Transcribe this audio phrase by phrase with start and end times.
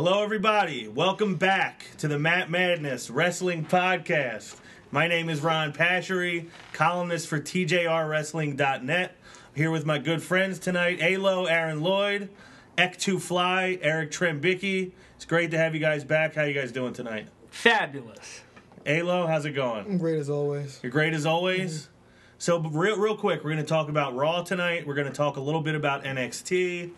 [0.00, 0.86] Hello, everybody.
[0.86, 4.54] Welcome back to the Matt Madness Wrestling Podcast.
[4.92, 9.10] My name is Ron Pashery, columnist for TJRWrestling.net.
[9.10, 12.28] I'm here with my good friends tonight Alo, Aaron Lloyd,
[12.76, 14.92] Ek2 Fly, Eric Trembicki.
[15.16, 16.36] It's great to have you guys back.
[16.36, 17.26] How you guys doing tonight?
[17.50, 18.42] Fabulous.
[18.86, 19.84] Alo, how's it going?
[19.84, 20.78] I'm great as always.
[20.80, 21.72] You're great as always.
[21.72, 21.92] Mm-hmm.
[22.38, 24.86] So, real, real quick, we're going to talk about Raw tonight.
[24.86, 26.92] We're going to talk a little bit about NXT.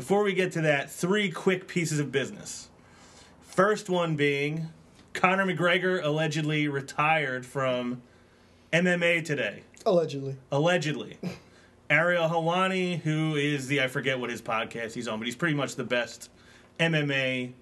[0.00, 2.70] Before we get to that, three quick pieces of business.
[3.42, 4.70] First one being
[5.12, 8.00] Conor McGregor allegedly retired from
[8.72, 9.62] MMA today.
[9.84, 10.36] Allegedly.
[10.50, 11.18] Allegedly.
[11.90, 15.54] Ariel Helwani, who is the, I forget what his podcast he's on, but he's pretty
[15.54, 16.30] much the best
[16.78, 17.52] MMA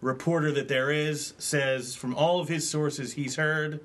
[0.00, 3.78] reporter that there is, says from all of his sources he's heard,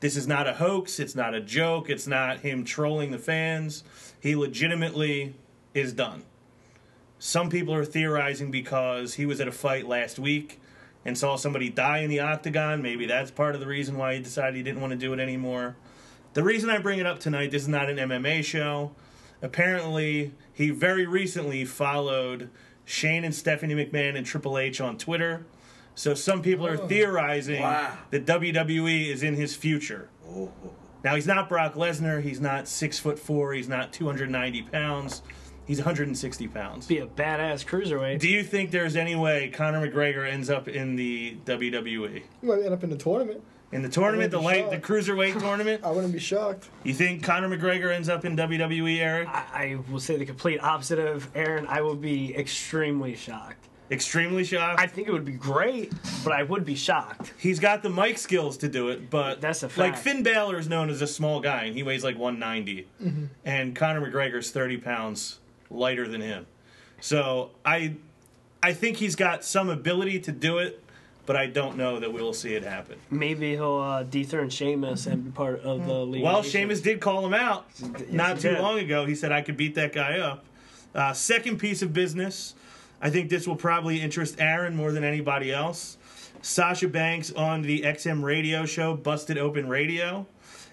[0.00, 3.84] this is not a hoax, it's not a joke, it's not him trolling the fans.
[4.18, 5.34] He legitimately
[5.74, 6.22] is done.
[7.18, 10.60] Some people are theorizing because he was at a fight last week
[11.04, 12.82] and saw somebody die in the octagon.
[12.82, 15.20] Maybe that's part of the reason why he decided he didn't want to do it
[15.20, 15.76] anymore.
[16.34, 18.92] The reason I bring it up tonight, this is not an MMA show.
[19.40, 22.50] Apparently, he very recently followed
[22.84, 25.46] Shane and Stephanie McMahon and Triple H on Twitter.
[25.94, 26.86] So some people are oh.
[26.86, 27.96] theorizing Wow.
[28.10, 30.08] that WWE is in his future.
[30.28, 30.50] Oh.
[31.02, 32.20] Now he's not Brock Lesnar.
[32.22, 33.52] He's not six foot four.
[33.52, 35.22] He's not 290 pounds.
[35.66, 36.86] He's 160 pounds.
[36.86, 38.20] Be a badass cruiserweight.
[38.20, 42.22] Do you think there's any way Conor McGregor ends up in the WWE?
[42.42, 43.42] You might end up in the tournament.
[43.72, 45.82] In the tournament, the light, the cruiserweight tournament.
[45.84, 46.70] I wouldn't be shocked.
[46.84, 49.28] You think Conor McGregor ends up in WWE, Eric?
[49.28, 51.66] I, I will say the complete opposite of Aaron.
[51.66, 53.66] I would be extremely shocked.
[53.90, 54.80] Extremely shocked.
[54.80, 55.92] I think it would be great,
[56.24, 57.34] but I would be shocked.
[57.38, 59.78] He's got the mic skills to do it, but That's a fact.
[59.78, 59.96] like.
[59.96, 63.24] Finn Balor is known as a small guy, and he weighs like 190, mm-hmm.
[63.44, 65.38] and Conor McGregor's 30 pounds
[65.70, 66.46] lighter than him.
[67.00, 67.94] So I,
[68.62, 70.82] I think he's got some ability to do it,
[71.26, 72.98] but I don't know that we will see it happen.
[73.10, 76.22] Maybe he'll uh, dethrone Sheamus and be part of the league.
[76.22, 77.66] Well, Sheamus did call him out
[78.10, 78.60] not too did.
[78.60, 79.04] long ago.
[79.06, 80.44] He said I could beat that guy up.
[80.94, 82.54] Uh, second piece of business,
[83.02, 85.98] I think this will probably interest Aaron more than anybody else.
[86.42, 90.26] Sasha Banks on the XM radio show Busted Open Radio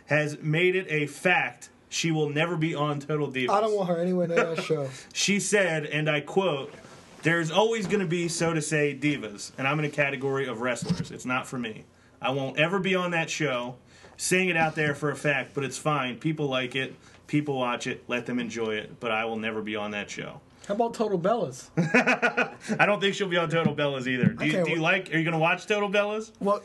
[0.05, 3.49] has made it a fact she will never be on Total Divas.
[3.49, 4.89] I don't want her anywhere near that show.
[5.13, 6.73] She said, and I quote,
[7.21, 10.61] There's always going to be, so to say, divas, and I'm in a category of
[10.61, 11.11] wrestlers.
[11.11, 11.85] It's not for me.
[12.21, 13.75] I won't ever be on that show,
[14.17, 16.17] saying it out there for a fact, but it's fine.
[16.17, 16.95] People like it,
[17.27, 20.41] people watch it, let them enjoy it, but I will never be on that show.
[20.67, 21.69] How about Total Bellas?
[22.79, 24.27] I don't think she'll be on Total Bellas either.
[24.29, 26.31] Do you, Okay, do you well- like, are you going to watch Total Bellas?
[26.39, 26.61] Well,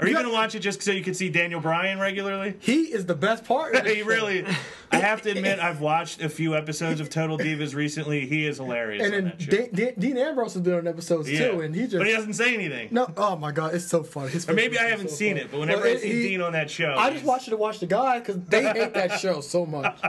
[0.00, 2.54] Are you going to watch it just so you can see Daniel Bryan regularly?
[2.60, 3.84] He is the best part.
[3.84, 4.44] he really,
[4.92, 8.24] I have to admit, I've watched a few episodes of Total Divas recently.
[8.26, 9.50] He is hilarious And then that show.
[9.50, 11.50] Dan, Dan, Dean Ambrose has been on episodes Yeah.
[11.50, 12.88] too, and he just but he doesn't say anything.
[12.92, 13.12] no.
[13.16, 14.28] Oh my god, it's so funny.
[14.30, 15.40] His Or maybe I haven't so seen funny.
[15.46, 17.50] it, but whenever Well, I see he- Dean on that show, I just watch it
[17.50, 20.00] to watch the guy because they hate that show so much.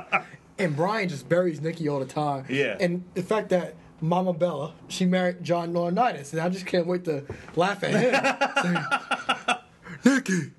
[0.59, 2.45] And Bryan just buries Nikki all the time.
[2.47, 2.77] Yeah.
[2.79, 7.05] And the fact that Mama Bella, she married John Laurinaitis, and I just can't wait
[7.05, 7.23] to
[7.55, 9.55] laugh at him.
[10.03, 10.51] Saying, Nikki,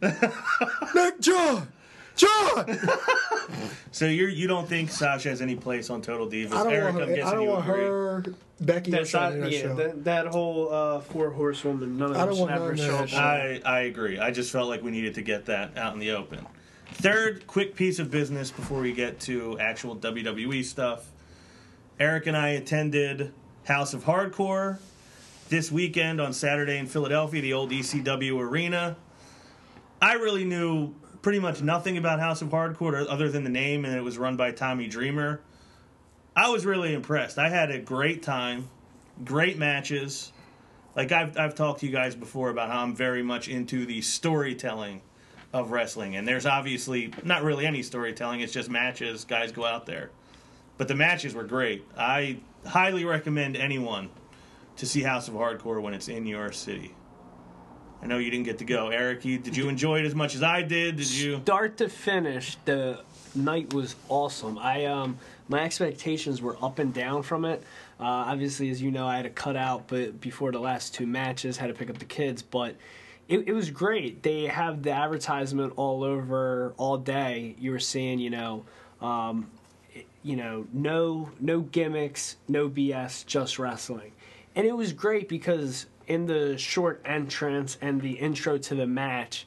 [0.94, 1.68] Nick, John,
[2.16, 2.78] John.
[3.92, 6.52] So you you don't think Sasha has any place on Total Divas?
[6.52, 7.14] I don't Eric, want I'm her.
[7.16, 7.80] guessing I don't you want agree.
[7.84, 8.24] her,
[8.60, 9.74] Becky, or That's Charlotte not, in that yeah, show.
[9.76, 12.78] that, that whole uh, four horsewoman, none of I don't should want ever none of
[12.78, 13.08] show that up.
[13.08, 13.18] shit.
[13.18, 14.18] on- I I agree.
[14.18, 16.46] I just felt like we needed to get that out in the open.
[16.92, 21.06] Third quick piece of business before we get to actual WWE stuff.
[21.98, 23.32] Eric and I attended
[23.64, 24.78] House of Hardcore
[25.48, 28.96] this weekend on Saturday in Philadelphia, the old ECW arena.
[30.00, 33.94] I really knew pretty much nothing about House of Hardcore other than the name, and
[33.94, 35.40] it was run by Tommy Dreamer.
[36.34, 37.38] I was really impressed.
[37.38, 38.70] I had a great time,
[39.24, 40.32] great matches.
[40.96, 44.00] Like I've I've talked to you guys before about how I'm very much into the
[44.00, 45.02] storytelling
[45.52, 48.40] of wrestling, and there's obviously not really any storytelling.
[48.40, 49.24] It's just matches.
[49.24, 50.10] Guys go out there,
[50.78, 51.84] but the matches were great.
[51.96, 54.08] I highly recommend anyone
[54.76, 56.94] to see House of Hardcore when it's in your city.
[58.02, 59.24] I know you didn't get to go, Eric.
[59.24, 60.96] You, did you enjoy it as much as I did?
[60.96, 61.40] Did you?
[61.42, 63.00] start to finish, the
[63.34, 64.58] night was awesome.
[64.58, 65.18] I um
[65.48, 67.62] my expectations were up and down from it.
[67.98, 71.06] Uh, obviously, as you know, I had to cut out, but before the last two
[71.06, 72.40] matches, had to pick up the kids.
[72.40, 72.76] But
[73.28, 74.22] it, it was great.
[74.22, 77.56] They have the advertisement all over all day.
[77.58, 78.64] You were seeing, you know,
[79.02, 79.50] um,
[80.22, 84.12] you know, no no gimmicks, no BS, just wrestling.
[84.56, 89.46] And it was great because in the short entrance and the intro to the match,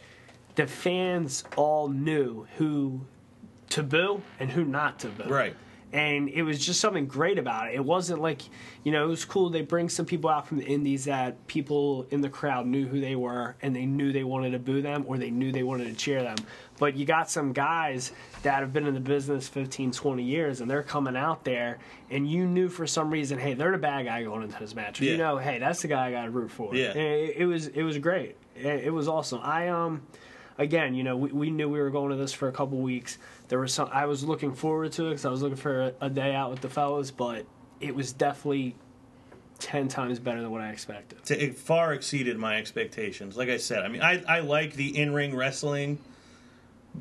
[0.56, 3.02] the fans all knew who
[3.70, 5.30] to boo and who not to boo.
[5.30, 5.58] Right.
[5.94, 7.76] And it was just something great about it.
[7.76, 8.42] It wasn't like,
[8.84, 9.52] you know, it was cool.
[9.52, 13.00] They bring some people out from the indies that people in the crowd knew who
[13.00, 15.86] they were and they knew they wanted to boo them or they knew they wanted
[15.86, 16.36] to cheer them.
[16.80, 18.12] But you got some guys
[18.42, 21.78] that have been in the business 15, 20 years and they're coming out there
[22.10, 25.00] and you knew for some reason, hey, they're the bad guy going into this match.
[25.00, 25.12] Yeah.
[25.12, 26.76] You know, hey, that's the guy I got to root for.
[26.76, 26.94] Yeah.
[26.94, 28.36] It, it was it was great.
[28.56, 29.42] It, it was awesome.
[29.44, 30.02] I um
[30.58, 33.18] again, you know, we, we knew we were going to this for a couple weeks.
[33.48, 33.90] There was some.
[33.92, 36.52] I was looking forward to it because I was looking for a, a day out
[36.52, 37.46] with the fellas, but
[37.80, 38.76] it was definitely
[39.60, 41.20] ten times better than what I expected.
[41.32, 43.38] It far exceeded my expectations.
[43.38, 46.00] Like I said, I mean, I, I like the in ring wrestling,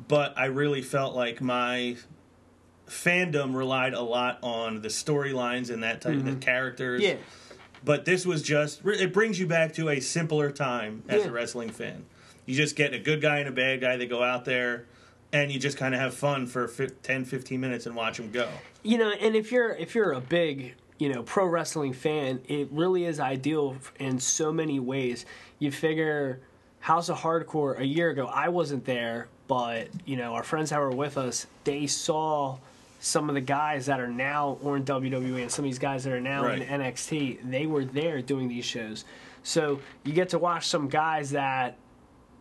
[0.07, 1.97] but I really felt like my
[2.87, 6.39] fandom relied a lot on the storylines and that type of the mm-hmm.
[6.41, 7.01] characters.
[7.01, 7.15] Yeah,
[7.83, 11.29] But this was just, it brings you back to a simpler time as Yeah.
[11.29, 12.05] a wrestling fan.
[12.45, 14.85] You just get a good guy and a bad guy that go out there
[15.31, 18.31] and you just kind of have fun for fif- 10, 15 minutes and watch them
[18.31, 18.47] go.
[18.83, 22.67] you know, and if you're if you're a big you know pro wrestling fan, it
[22.71, 25.25] really is ideal in so many ways.
[25.59, 26.39] You figure
[26.81, 30.79] House of Hardcore a year ago, I wasn't there, but you know our friends that
[30.79, 32.57] were with us, they saw
[32.99, 36.03] some of the guys that are now or in WWE and some of these guys
[36.03, 37.49] that are now in NXT.
[37.49, 39.03] They were there doing these shows,
[39.43, 41.75] so you get to watch some guys that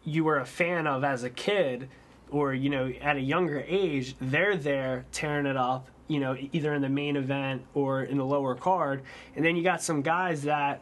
[0.05, 1.89] you were a fan of as a kid
[2.31, 6.75] or you know at a younger age they're there tearing it up you know either
[6.75, 9.03] in the main event or in the lower card
[9.37, 10.81] and then you got some guys that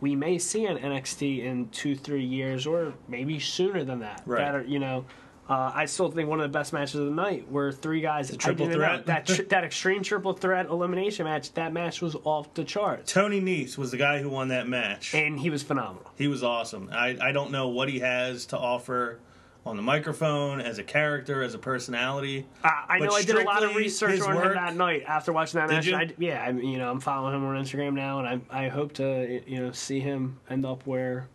[0.00, 4.38] we may see in NXT in two three years or maybe sooner than that Right.
[4.38, 5.04] that are you know
[5.48, 8.28] uh, I still think one of the best matches of the night were three guys.
[8.28, 9.06] The triple threat?
[9.06, 11.52] that tr- that extreme triple threat elimination match.
[11.54, 15.14] That match was off the charts, Tony Nese was the guy who won that match.
[15.14, 16.10] and he was phenomenal.
[16.16, 16.90] He was awesome.
[16.92, 19.20] I, I don't know what he has to offer
[19.64, 22.46] on the microphone as a character, as a personality.
[22.62, 25.32] I, I know I did a lot of research on work- him that night after
[25.32, 25.92] watching that match.
[25.92, 28.92] I, yeah, I, you know, I'm following him on Instagram now, and I I hope
[28.94, 31.28] to you know see him end up where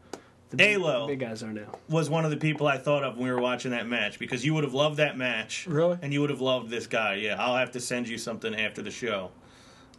[0.52, 1.08] the big, Alo.
[1.08, 1.68] big guys are now.
[1.90, 4.46] Was one of the people I thought of when we were watching that match because
[4.46, 5.66] you would have loved that match.
[5.68, 5.98] Really?
[6.02, 7.16] And you would have loved this guy.
[7.16, 9.32] Yeah, I'll have to send you something after the show.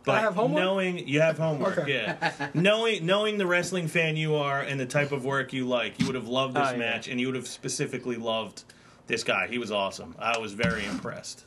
[0.05, 0.61] But have homework?
[0.63, 1.93] knowing you have homework, Okay.
[1.93, 2.49] yeah.
[2.55, 6.07] knowing knowing the wrestling fan you are and the type of work you like, you
[6.07, 6.77] would have loved this Oh, yeah.
[6.79, 8.65] match and you would have specifically loved
[9.07, 9.47] this guy.
[9.49, 10.17] He was awesome.
[10.19, 11.45] I was very impressed.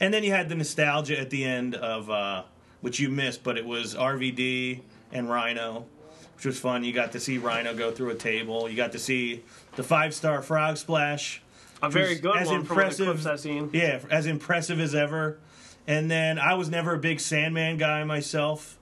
[0.00, 2.42] And then you had the nostalgia at the end of uh,
[2.80, 4.80] which you missed, but it was RVD
[5.12, 5.86] and Rhino,
[6.36, 6.84] which was fun.
[6.84, 8.68] You got to see Rhino go through a table.
[8.68, 9.42] You got to see
[9.76, 11.42] the five star frog splash.
[11.82, 13.70] A very good as one from the impressive- clips I've seen.
[13.72, 15.38] Yeah, as impressive as ever.
[15.86, 18.78] And then I was never a big Sandman guy myself,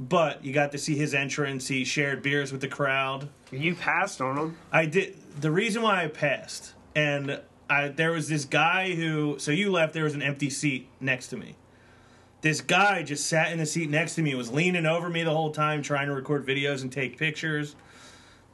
[0.00, 1.68] but you got to see his entrance.
[1.68, 3.28] He shared beers with the crowd.
[3.50, 4.56] You passed on him.
[4.72, 5.16] I did.
[5.40, 9.36] The reason why I passed, and I there was this guy who.
[9.38, 9.92] So you left.
[9.92, 11.54] There was an empty seat next to me.
[12.40, 14.34] This guy just sat in the seat next to me.
[14.34, 17.74] Was leaning over me the whole time, trying to record videos and take pictures.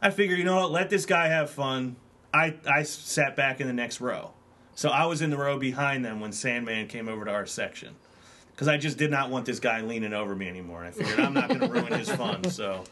[0.01, 0.71] I figured, you know what?
[0.71, 1.97] Let this guy have fun.
[2.33, 4.33] I I sat back in the next row,
[4.75, 7.95] so I was in the row behind them when Sandman came over to our section.
[8.51, 10.85] Because I just did not want this guy leaning over me anymore.
[10.85, 12.45] And I figured I'm not going to ruin his fun.
[12.51, 12.85] So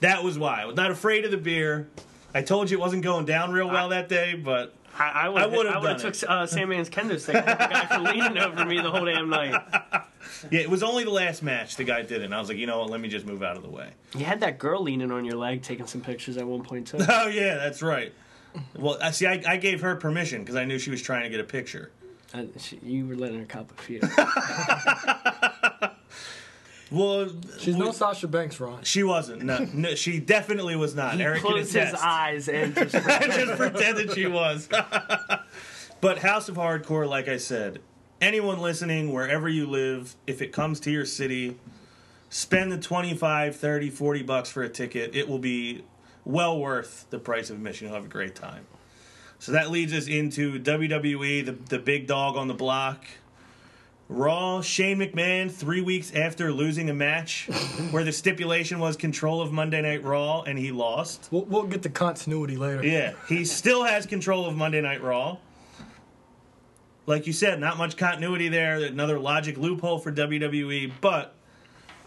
[0.00, 0.62] that was why.
[0.62, 1.88] I was not afraid of the beer.
[2.34, 5.52] I told you it wasn't going down real well that day, but I, I would
[5.52, 7.34] would've I would have took uh, Sandman's kendo stick.
[7.34, 9.52] The guy for leaning over me the whole damn night.
[10.50, 12.24] yeah, it was only the last match the guy did it.
[12.24, 12.90] And I was like, you know what?
[12.90, 13.90] Let me just move out of the way.
[14.16, 16.98] You had that girl leaning on your leg, taking some pictures at one point too.
[17.08, 18.12] Oh yeah, that's right.
[18.76, 19.26] Well, I see.
[19.26, 21.90] I, I gave her permission because I knew she was trying to get a picture.
[22.34, 24.00] Uh, she, you were letting her cop a few.
[26.90, 27.28] Well,
[27.58, 28.82] She's no Sasha Banks, Ron.
[28.82, 29.42] she wasn't.
[29.42, 31.14] No, no, she definitely was not.
[31.14, 34.68] He Eric can closed his eyes and just just pretended she was.
[36.00, 37.80] but House of Hardcore, like I said,
[38.20, 41.56] anyone listening, wherever you live, if it comes to your city,
[42.30, 45.14] spend the 25, 30, 40 bucks for a ticket.
[45.14, 45.84] It will be
[46.24, 47.88] well worth the price of admission.
[47.88, 48.66] You'll have a great time.
[49.38, 53.04] So that leads us into WWE, the, the big dog on the block.
[54.08, 57.46] Raw, Shane McMahon, three weeks after losing a match
[57.90, 61.28] where the stipulation was control of Monday Night Raw, and he lost.
[61.30, 62.84] We'll, we'll get the continuity later.
[62.84, 65.36] Yeah, he still has control of Monday Night Raw.
[67.04, 68.76] Like you said, not much continuity there.
[68.76, 71.34] Another logic loophole for WWE, but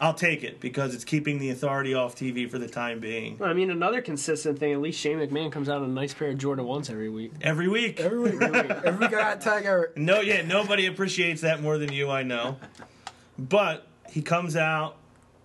[0.01, 3.38] I'll take it because it's keeping the authority off TV for the time being.
[3.39, 4.74] I mean, another consistent thing.
[4.74, 7.34] At least Shane McMahon comes out in a nice pair of Jordan ones every week.
[7.41, 8.00] Every week.
[8.00, 9.96] Every week, every week I got tag Eric.
[9.98, 12.58] No, yeah, nobody appreciates that more than you, I know.
[13.38, 14.98] But he comes out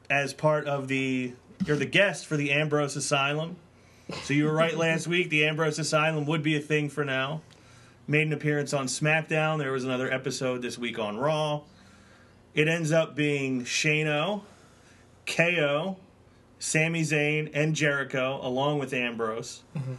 [0.08, 1.34] as part of the
[1.66, 3.56] you're the guest for the Ambrose Asylum.
[4.22, 5.28] So you were right last week.
[5.28, 7.42] The Ambrose Asylum would be a thing for now.
[8.08, 9.58] Made an appearance on SmackDown.
[9.58, 11.60] There was another episode this week on Raw.
[12.56, 14.40] It ends up being Shano,
[15.26, 15.98] KO,
[16.58, 19.62] Sami Zayn, and Jericho, along with Ambrose.
[19.76, 19.94] Mm-hmm.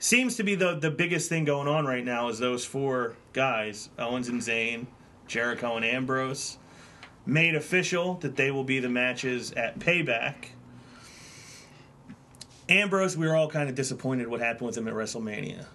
[0.00, 3.88] Seems to be the the biggest thing going on right now is those four guys,
[3.96, 4.86] Owens and Zayn,
[5.28, 6.58] Jericho and Ambrose,
[7.24, 10.48] made official that they will be the matches at Payback.
[12.68, 15.66] Ambrose, we were all kind of disappointed what happened with him at WrestleMania.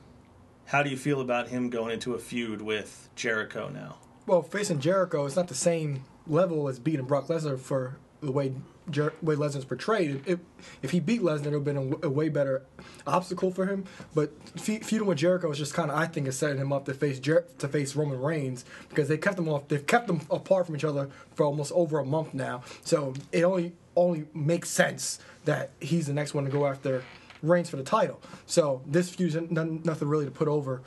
[0.66, 3.98] How do you feel about him going into a feud with Jericho now?
[4.28, 8.54] Well, facing Jericho, it's not the same level as beating Brock Lesnar for the way
[8.92, 10.24] Jer- way Lesnar's portrayed.
[10.26, 10.40] If
[10.82, 12.64] if he beat Lesnar, it would have been a way better
[13.06, 13.86] obstacle for him.
[14.16, 16.86] But fe- feuding with Jericho is just kind of, I think, is setting him up
[16.86, 19.68] to face Jer- to face Roman Reigns because they kept them off.
[19.68, 22.64] They've kept them apart from each other for almost over a month now.
[22.84, 27.04] So it only only makes sense that he's the next one to go after
[27.42, 28.20] Reigns for the title.
[28.46, 30.82] So this feud's n- nothing really to put over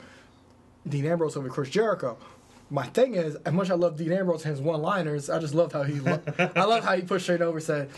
[0.87, 2.17] Dean Ambrose over Chris Jericho.
[2.69, 5.53] My thing is, as much as I love Dean Ambrose and his one-liners, I just
[5.53, 5.99] love how he.
[5.99, 6.21] Lo-
[6.55, 7.57] I love how he pushed straight over.
[7.57, 7.89] and Said,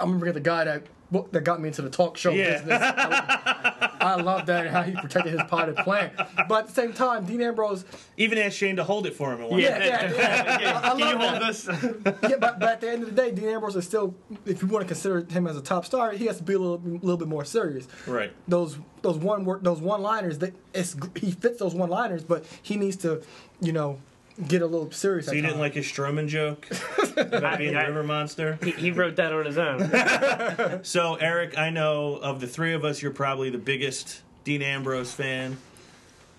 [0.00, 0.84] "I'm gonna bring the guy that
[1.32, 2.52] that got me into the talk show Yeah.
[2.58, 6.12] business." I, I love that and how he protected his potted plant.
[6.48, 7.84] But at the same time, Dean Ambrose,
[8.16, 9.72] Even asked Shane to hold it for him at one Yeah.
[9.72, 9.84] point.
[9.84, 10.80] yeah, yeah, yeah.
[10.82, 12.02] I, I Can you love hold that.
[12.12, 12.30] this?
[12.30, 14.14] Yeah, but, but at the end of the day, Dean Ambrose is still.
[14.46, 16.58] If you want to consider him as a top star, he has to be a
[16.58, 17.86] little, little bit more serious.
[18.06, 18.32] Right.
[18.48, 22.76] those those one those one liners that it's he fits those one liners, but he
[22.76, 23.22] needs to,
[23.60, 23.98] you know,
[24.48, 25.26] get a little serious.
[25.26, 26.66] So you didn't like his Strowman joke
[27.16, 28.58] about being I- the river monster?
[28.62, 30.80] he, he wrote that on his own.
[30.84, 35.12] So Eric, I know of the three of us, you're probably the biggest Dean Ambrose
[35.12, 35.58] fan.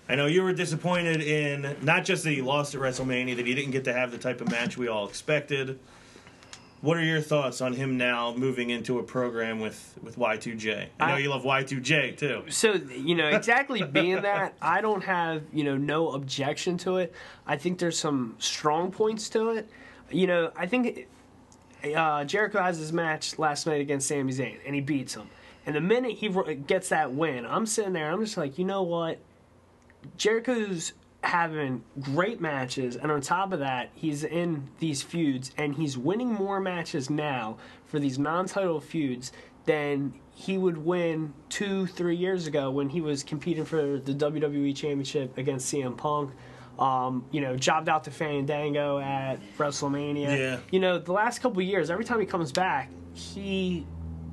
[0.08, 3.54] I know you were disappointed in not just that he lost at WrestleMania, that he
[3.54, 5.78] didn't get to have the type of match we all expected.
[6.84, 10.88] What are your thoughts on him now moving into a program with, with Y2J?
[11.00, 12.44] I know I- you love Y2J too.
[12.50, 17.14] so you know exactly being that i don't have you know no objection to it
[17.46, 19.68] i think there's some strong points to it
[20.10, 21.06] you know i think
[21.96, 25.28] uh, jericho has his match last night against Sami Zayn and he beats him
[25.64, 26.28] and the minute he
[26.66, 29.18] gets that win i'm sitting there i'm just like you know what
[30.18, 30.92] jericho's
[31.24, 36.32] having great matches and on top of that he's in these feuds and he's winning
[36.32, 39.32] more matches now for these non-title feuds
[39.64, 44.74] than he would win two three years ago when he was competing for the wwe
[44.76, 46.30] championship against cm punk
[46.78, 50.58] um, you know jobbed out to fandango at wrestlemania Yeah.
[50.70, 53.86] you know the last couple years every time he comes back he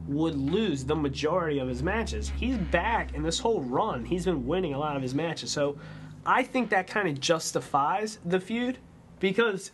[0.07, 2.31] would lose the majority of his matches.
[2.35, 5.51] He's back, in this whole run, he's been winning a lot of his matches.
[5.51, 5.77] So
[6.25, 8.77] I think that kind of justifies the feud
[9.19, 9.71] because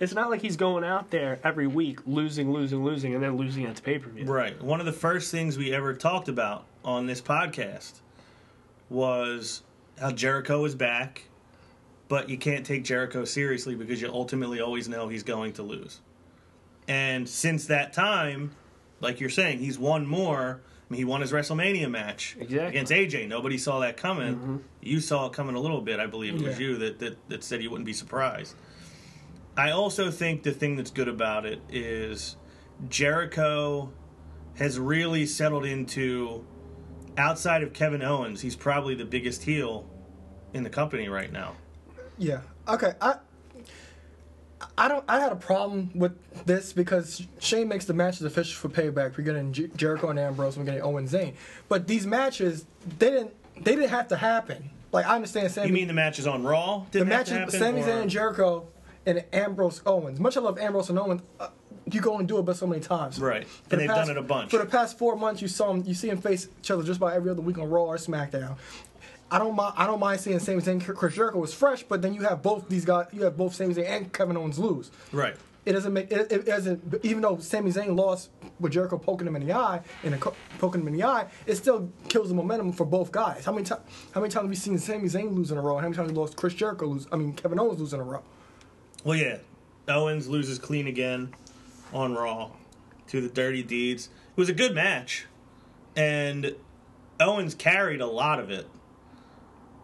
[0.00, 3.64] it's not like he's going out there every week losing, losing, losing, and then losing
[3.66, 4.24] at the pay per view.
[4.24, 4.60] Right.
[4.62, 8.00] One of the first things we ever talked about on this podcast
[8.88, 9.62] was
[9.98, 11.24] how Jericho is back,
[12.08, 16.00] but you can't take Jericho seriously because you ultimately always know he's going to lose.
[16.88, 18.52] And since that time,
[19.00, 20.60] like you're saying, he's won more.
[20.94, 22.68] I mean, he won his WrestleMania match Exactly.
[22.68, 23.26] against AJ.
[23.26, 24.34] Nobody saw that coming.
[24.34, 24.56] Mm-hmm.
[24.82, 26.34] You saw it coming a little bit, I believe.
[26.34, 28.54] It was you that, that, that said you wouldn't be surprised.
[29.56, 32.36] I also think the thing that's good about it is
[32.88, 33.92] Jericho
[34.56, 36.44] has really settled into
[37.16, 39.88] outside of Kevin Owens, he's probably the biggest heel
[40.52, 41.54] in the company right now.
[42.18, 42.40] Yeah.
[42.68, 42.92] Okay.
[43.00, 43.16] I
[44.78, 45.04] I don't.
[45.08, 46.12] I had a problem with
[46.46, 49.16] this because Shane makes the matches official for Payback.
[49.16, 50.56] We're getting Jer- Jericho and Ambrose.
[50.58, 51.34] We're getting Owen Zayn.
[51.68, 52.66] But these matches,
[52.98, 53.32] they didn't.
[53.56, 54.70] They didn't have to happen.
[54.92, 55.68] Like I understand Sami.
[55.68, 56.84] You mean the matches on Raw?
[56.90, 57.32] the have matches?
[57.34, 58.66] happen, Sami Zayn and Jericho
[59.06, 60.18] and Ambrose Owens.
[60.20, 61.22] Much I love Ambrose and Owens.
[61.38, 61.48] Uh,
[61.90, 63.20] you go and do it but so many times.
[63.20, 63.46] Right.
[63.46, 64.50] For And the they've past- done it a bunch.
[64.50, 65.82] For the past four months, you saw them.
[65.86, 68.56] You see them face each other just about every other week on Raw or SmackDown.
[69.30, 69.74] I don't mind.
[69.76, 70.84] I don't mind seeing Sami Zayn.
[70.94, 73.06] Chris Jericho was fresh, but then you have both these guys.
[73.12, 74.90] You have both Sami Zayn and Kevin Owens lose.
[75.12, 75.34] Right.
[75.64, 76.94] It doesn't make it, it doesn't.
[77.02, 80.18] Even though Sami Zayn lost with Jericho poking him in the eye and a
[80.58, 83.46] poking him in the eye, it still kills the momentum for both guys.
[83.46, 83.82] How many times?
[84.12, 85.76] How many times have we seen Sami Zayn lose in a row?
[85.76, 87.06] How many times we lost Chris Jericho lose?
[87.10, 88.22] I mean Kevin Owens lose in a row.
[89.04, 89.38] Well, yeah.
[89.88, 91.34] Owens loses clean again
[91.92, 92.50] on Raw
[93.08, 94.06] to the Dirty Deeds.
[94.06, 95.26] It was a good match,
[95.96, 96.54] and
[97.20, 98.66] Owens carried a lot of it.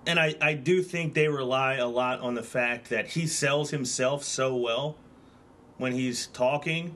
[0.07, 3.71] And I, I do think they rely a lot on the fact that he sells
[3.71, 4.97] himself so well
[5.77, 6.95] when he's talking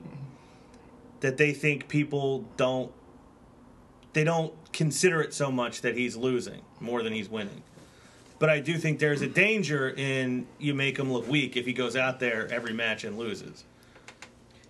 [1.21, 2.91] that they think people don't
[4.13, 7.63] they don't consider it so much that he's losing more than he's winning.
[8.39, 11.73] But I do think there's a danger in you make him look weak if he
[11.73, 13.65] goes out there every match and loses.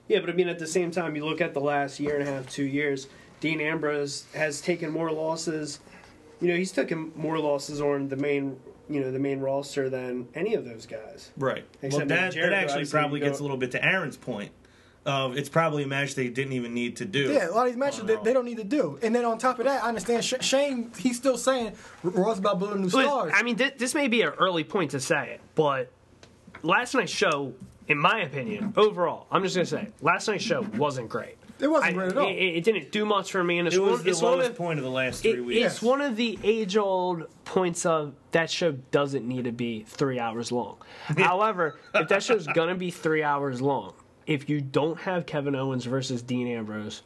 [0.08, 2.28] Yeah, but I mean, at the same time, you look at the last year and
[2.28, 3.08] a half, two years,
[3.40, 5.80] Dean Ambrose has taken more losses.
[6.42, 10.28] You know, he's taken more losses on the main you know the main roster than
[10.36, 11.32] any of those guys.
[11.38, 11.66] Right.
[11.82, 14.52] Except well, that that, that actually probably gets a little bit to Aaron's point
[15.06, 17.32] of it's probably a match they didn't even need to do.
[17.32, 18.98] Yeah, a lot of these matches they, they don't need to do.
[19.02, 20.92] And then on top of that, I understand Sh- Shane.
[20.98, 21.74] He's still saying
[22.04, 23.34] Raw's about building new But, stars.
[23.36, 25.92] I mean, thi- this may be an early point to say it, but
[26.64, 27.54] last night's show,
[27.88, 31.38] in my opinion, overall, I'm just gonna say, last night's show wasn't great.
[31.66, 32.28] It wasn't I- great at all.
[32.30, 34.32] It, it didn't do much for me, and it's It was one, the it's one
[34.34, 35.66] lowest of point of the last three it- weeks.
[35.74, 40.52] it's one of the age-old points of that show doesn't need to be three hours
[40.52, 40.78] long.
[41.18, 43.94] However, if that show's gonna be three hours long,
[44.28, 47.02] if you don't have Kevin Owens versus Dean Ambrose,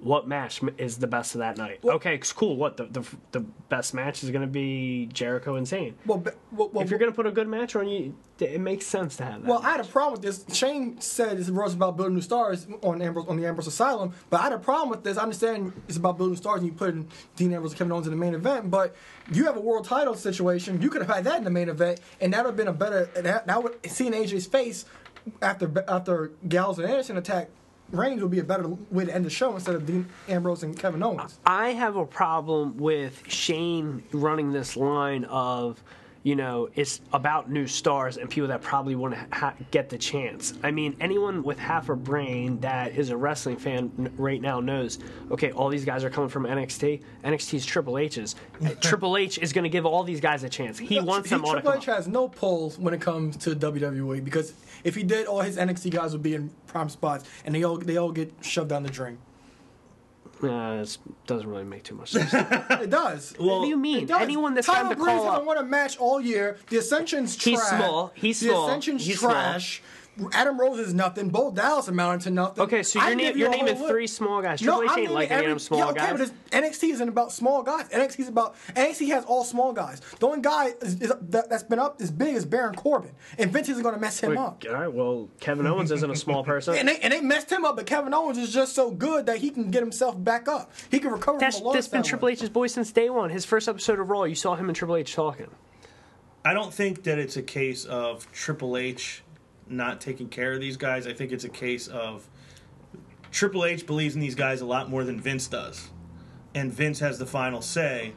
[0.00, 1.80] what match is the best of that night?
[1.84, 2.56] okay, it's cool.
[2.56, 5.94] What the the, the best match is gonna be Jericho and Zayn.
[6.06, 9.16] well, well, well, If you're gonna put a good match on, you it makes sense
[9.16, 9.48] to have that.
[9.48, 10.56] Well, I had a problem with this.
[10.56, 14.40] Shane said it's was about building new stars on Ambrose, on the Ambrose Asylum, but
[14.40, 15.18] I had a problem with this.
[15.18, 18.06] I understand it's about building stars and you put in Dean Ambrose and Kevin Owens
[18.06, 18.94] in the main event, but
[19.32, 20.80] you have a world title situation.
[20.80, 22.72] You could have had that in the main event, and that would have been a
[22.72, 23.06] better.
[23.16, 24.84] That, that would seeing AJ's face
[25.42, 27.48] after after Gallows and Anderson attack
[27.92, 30.78] Reigns would be a better way to end the show instead of Dean Ambrose and
[30.78, 31.38] Kevin Owens.
[31.46, 35.82] I have a problem with Shane running this line of,
[36.22, 39.96] you know, it's about new stars and people that probably want to ha- get the
[39.96, 40.52] chance.
[40.62, 44.60] I mean, anyone with half a brain that is a wrestling fan n- right now
[44.60, 44.98] knows,
[45.30, 47.00] okay, all these guys are coming from NXT.
[47.24, 48.34] NXT's Triple H's.
[48.82, 50.78] Triple H is going to give all these guys a chance.
[50.78, 54.52] He wants them all Triple H has no pulls when it comes to WWE because
[54.84, 57.76] if he did, all his NXT guys would be in prime spots, and they all
[57.78, 59.18] they all get shoved down the drain.
[60.42, 62.32] Uh, it doesn't really make too much sense.
[62.80, 63.34] It does.
[63.38, 64.04] what do you mean?
[64.04, 64.22] It does.
[64.22, 66.58] Anyone that's Tyler time to Breeze call hasn't won a match all year.
[66.70, 67.54] The Ascension's trash.
[67.54, 68.12] He's small.
[68.14, 68.68] He's the small.
[68.68, 69.32] Ascension's He's small.
[70.18, 70.34] Trash.
[70.34, 71.28] Adam Rose is nothing.
[71.30, 72.64] Bo Dallas amounted to nothing.
[72.64, 73.88] Okay, so I you're, can na- give you you're a naming list.
[73.88, 74.60] three small guys.
[74.62, 76.30] No, Triple H I'm ain't naming like every, any of small yeah, okay, guys.
[76.30, 77.88] but NXT isn't about small guys.
[77.88, 80.00] NXT is about NXT has all small guys.
[80.18, 83.52] The only guy is, is, that, that's been up as big as Baron Corbin, and
[83.52, 84.64] Vince isn't going to mess him Wait, up.
[84.68, 86.74] all right, well, Kevin Owens isn't a small person.
[86.74, 89.38] And they, and they messed him up, but Kevin Owens is just so good that
[89.38, 90.72] he can get himself back up.
[90.90, 91.74] He can recover That's, from a loss.
[91.74, 92.28] that's been that Triple.
[92.28, 93.30] H's boy since day one.
[93.30, 95.50] His first episode of Raw, you saw him and Triple H talking.
[96.44, 99.22] I don't think that it's a case of Triple H
[99.70, 101.06] not taking care of these guys.
[101.06, 102.28] I think it's a case of
[103.30, 105.88] Triple H believes in these guys a lot more than Vince does,
[106.54, 108.12] and Vince has the final say.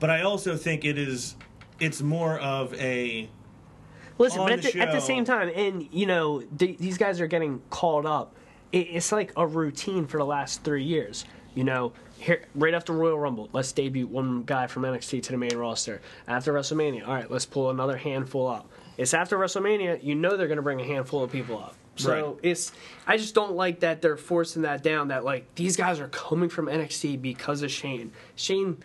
[0.00, 1.36] But I also think it is
[1.78, 3.28] it's more of a
[4.18, 7.20] Listen, but at the the, at the same time, and you know, th- these guys
[7.20, 8.34] are getting called up.
[8.70, 11.24] It, it's like a routine for the last three years.
[11.54, 15.38] You know, here right after Royal Rumble, let's debut one guy from NXT to the
[15.38, 16.00] main roster.
[16.26, 18.70] After WrestleMania, all right, let's pull another handful up.
[18.96, 21.74] It's after WrestleMania, you know they're going to bring a handful of people up.
[21.96, 22.38] So Right.
[22.42, 22.72] it's
[23.06, 25.08] I just don't like that they're forcing that down.
[25.08, 28.12] That like these guys are coming from NXT because of Shane.
[28.34, 28.78] Shane,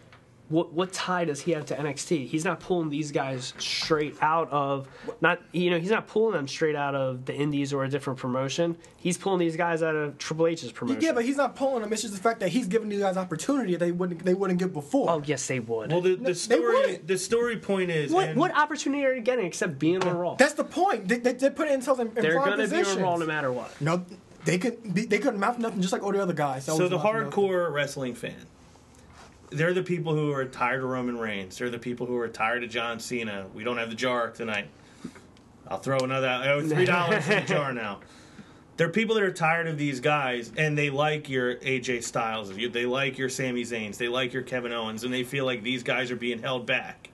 [0.50, 2.28] what what tie does he have to NXT?
[2.28, 4.88] He's not pulling these guys straight out of
[5.20, 8.18] not you know he's not pulling them straight out of the Indies or a different
[8.18, 8.78] promotion.
[8.98, 11.02] He's pulling these guys out of Triple H's promotion.
[11.02, 11.92] Yeah, but he's not pulling them.
[11.92, 14.74] It's just the fact that he's giving these guys opportunity they wouldn't they wouldn't give
[14.74, 15.10] before.
[15.10, 15.92] oh yes, they would.
[15.92, 16.02] well.
[16.02, 19.46] The, they the story the story point is what and what opportunity are you getting
[19.46, 20.36] except being on Raw?
[20.36, 21.08] That's the point.
[21.08, 23.26] They, they, they put themselves in, in They're prime going to be on Raw no
[23.26, 23.70] matter what.
[23.82, 24.06] No,
[24.46, 26.66] they could they couldn't mount nothing just like all the other guys.
[26.68, 27.32] That so was the not nothing.
[27.32, 28.46] hardcore wrestling fan.
[29.50, 31.58] They're the people who are tired of Roman Reigns.
[31.58, 33.48] They're the people who are tired of John Cena.
[33.54, 34.68] We don't have the jar tonight.
[35.68, 36.28] I'll throw another.
[36.46, 38.00] oh, three dollars in the jar now.
[38.76, 42.56] They're people that are tired of these guys, and they like your AJ Styles.
[42.56, 43.98] You- They like your Sami Zayn's.
[43.98, 47.10] They like your Kevin Owens, and they feel like these guys are being held back.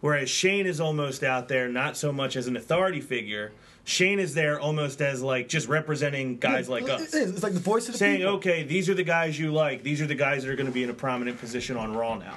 [0.00, 3.52] Whereas Shane is almost out there, not so much as an authority figure.
[3.84, 7.30] Shane is there almost as like just representing guys like It us is.
[7.32, 8.34] It's like the voice of the saying, people.
[8.34, 9.82] okay, these are the guys you like.
[9.82, 12.14] These are the guys that are going to be in a prominent position on Raw
[12.16, 12.36] now.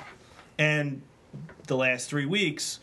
[0.57, 1.01] And
[1.67, 2.79] the last three weeks,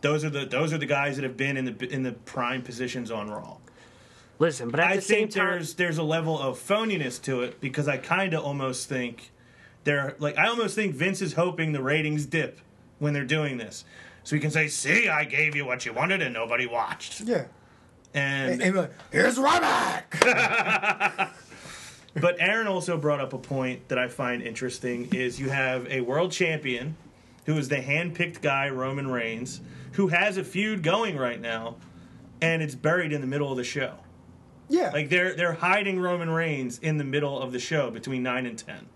[0.00, 2.62] those are the those are the guys that have been in the in the prime
[2.62, 3.58] positions on Raw.
[4.40, 7.42] Listen, but at I the same think time, there's there's a level of phoniness to
[7.42, 9.30] it because I kind of almost think
[9.84, 12.60] they're like I almost think Vince is hoping the ratings dip
[12.98, 13.84] when they're doing this,
[14.24, 17.44] so he can say, "See, I gave you what you wanted and nobody watched." Yeah.
[18.14, 21.30] And And, and like, here's Ryback.
[22.14, 26.00] But Aaron also brought up a point that I find interesting is you have a
[26.00, 26.96] world champion
[27.46, 29.60] who is the hand-picked guy Roman Reigns
[29.92, 31.76] who has a feud going right now
[32.42, 33.94] and it's buried in the middle of the show.
[34.68, 34.90] yeah.
[34.92, 38.58] Like they're they're hiding Roman Reigns in the middle of the show between 9 and
[38.58, 38.88] 10.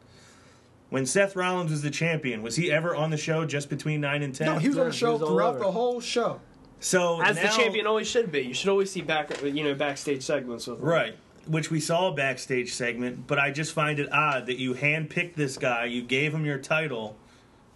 [0.90, 4.22] When Seth Rollins was the champion, was he ever on the show just between 9
[4.22, 4.46] and 10?
[4.46, 6.40] no, he was on the show throughout the whole show.
[6.84, 8.40] So as the champion always should be.
[8.40, 10.84] You should always see back, you know, backstage segments with him.
[10.84, 11.16] Right.
[11.46, 15.34] Which we saw a backstage segment, but I just find it odd that you handpicked
[15.34, 17.16] this guy, you gave him your title,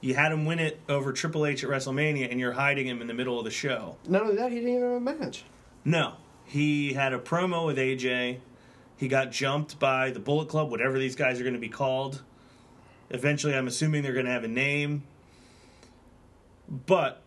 [0.00, 3.08] You had him win it over Triple H at WrestleMania, and you're hiding him in
[3.08, 3.96] the middle of the show.
[4.06, 5.44] Not only that, he didn't even have a match.
[5.84, 8.38] No, he had a promo with AJ.
[8.96, 12.22] He got jumped by the Bullet Club, whatever these guys are going to be called.
[13.10, 15.04] Eventually, I'm assuming they're going to have a name.
[16.68, 17.22] But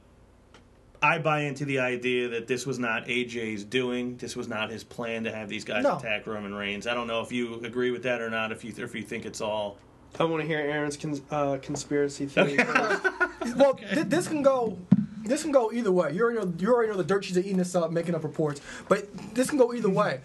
[1.02, 4.18] I buy into the idea that this was not AJ's doing.
[4.18, 5.98] This was not his plan to have these guys No.
[5.98, 6.86] attack Roman Reigns.
[6.86, 8.52] I don't know if you agree with that or not.
[8.52, 9.78] If you if you think it's all
[10.20, 12.58] I want to hear Aaron's cons- uh, conspiracy theory.
[12.58, 13.06] first.
[13.56, 14.78] Well, th- this can go.
[15.24, 16.12] This can go either way.
[16.14, 16.54] You already know.
[16.60, 18.62] You already know the dirt sheets are eating this up, making up reports.
[18.88, 20.22] But this can go either way.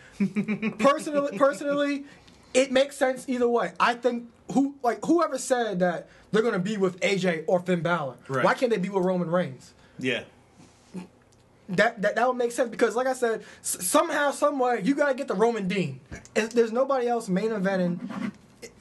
[0.79, 2.05] personally, personally,
[2.55, 3.73] it makes sense either way.
[3.81, 7.81] I think who like whoever said that they're going to be with AJ or Finn
[7.83, 8.17] Balor.
[8.29, 8.45] Right.
[8.45, 9.73] Why can't they be with Roman Reigns?
[9.99, 10.25] yeah.
[11.71, 14.95] That, that that would make sense because, like I said, s- somehow, some way, you
[14.95, 16.01] gotta get the Roman Dean.
[16.35, 18.31] There's nobody else main eventing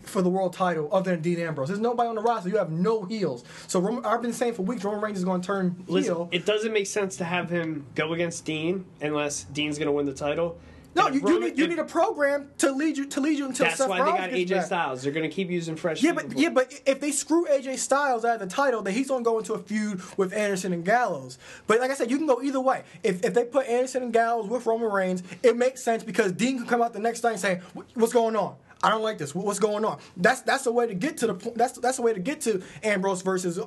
[0.04, 1.67] for the world title other than Dean Ambrose.
[1.69, 2.48] There's nobody on the roster.
[2.50, 3.43] You have no heels.
[3.67, 6.30] So Roman, I've been saying for weeks, Roman Reigns is going to turn Listen, heel.
[6.32, 10.06] it doesn't make sense to have him go against Dean unless Dean's going to win
[10.06, 10.58] the title.
[10.95, 13.65] No, you, you need you need a program to lead you to lead you until
[13.65, 14.65] That's Seth why they got AJ.
[14.65, 15.03] Styles.
[15.03, 16.01] They're going to keep using fresh.
[16.01, 19.10] Yeah, but yeah, but if they screw AJ Styles out of the title, then he's
[19.10, 21.38] gonna go into a feud with Anderson and Gallows.
[21.67, 22.84] But like I said, you can go either way.
[23.03, 26.58] If if they put Anderson and Gallows with Roman Reigns, it makes sense because Dean
[26.58, 27.62] can come out the next night and say,
[27.93, 28.55] "What's going on?
[28.86, 29.34] I don't like this.
[29.34, 31.58] What's going on?" That's that's the way to get to the point.
[31.58, 33.60] that's that's the way to get to Ambrose versus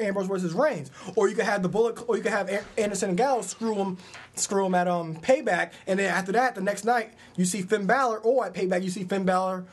[0.00, 0.90] Ambrose versus Reigns.
[1.14, 3.98] Or you could have the Bullet, or you could have Anderson and Gallows screw them
[4.34, 7.86] screw them at um Payback, and then after that, the next night you see Finn
[7.86, 9.64] Balor, or at Payback you see Finn Balor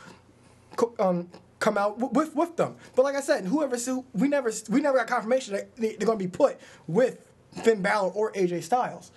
[0.99, 1.29] um,
[1.59, 2.75] come out with with them.
[2.95, 3.77] But like I said, whoever
[4.13, 7.25] we never we never got confirmation that they, they're going to be put with
[7.63, 9.11] Finn Balor or AJ Styles.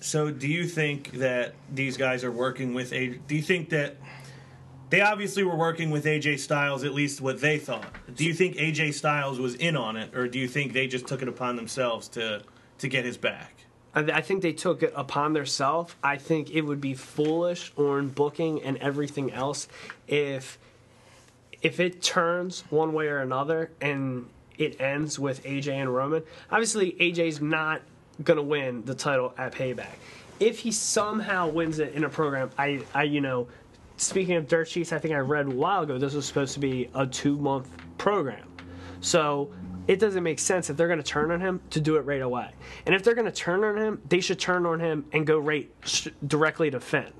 [0.00, 3.08] So, do you think that these guys are working with a?
[3.08, 3.96] Do you think that
[4.90, 6.84] they obviously were working with AJ Styles?
[6.84, 7.92] At least what they thought.
[8.14, 11.06] Do you think AJ Styles was in on it, or do you think they just
[11.06, 12.42] took it upon themselves to
[12.78, 13.54] to get his back?
[13.94, 15.94] I, I think they took it upon themselves.
[16.02, 19.66] I think it would be foolish on booking and everything else
[20.06, 20.58] if
[21.60, 26.22] if it turns one way or another and it ends with AJ and Roman.
[26.50, 27.80] Obviously, AJ's not
[28.24, 29.94] gonna win the title at Payback.
[30.40, 33.48] If he somehow wins it in a program, I, I you know,
[33.96, 36.60] speaking of dirt sheets, I think I read a while ago this was supposed to
[36.60, 38.46] be a two month program.
[39.00, 39.50] So
[39.88, 42.20] it doesn't make sense if they're going to turn on him to do it right
[42.20, 42.50] away.
[42.86, 45.38] And if they're going to turn on him, they should turn on him and go
[45.38, 47.10] right sh- directly to Finn.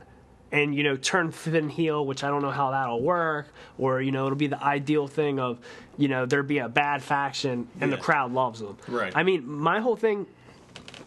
[0.52, 3.48] And, you know, turn Finn heel, which I don't know how that'll work.
[3.78, 5.58] Or, you know, it'll be the ideal thing of,
[5.96, 7.96] you know, there be a bad faction and Yeah.
[7.96, 8.76] the crowd loves them.
[8.86, 9.12] Right.
[9.16, 10.26] I mean, my whole thing,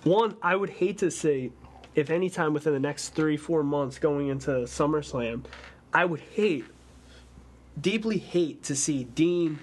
[0.03, 1.51] one, I would hate to see
[1.95, 5.45] if any time within the next three, four months going into SummerSlam,
[5.93, 6.65] I would hate
[7.79, 9.59] deeply hate to see Dean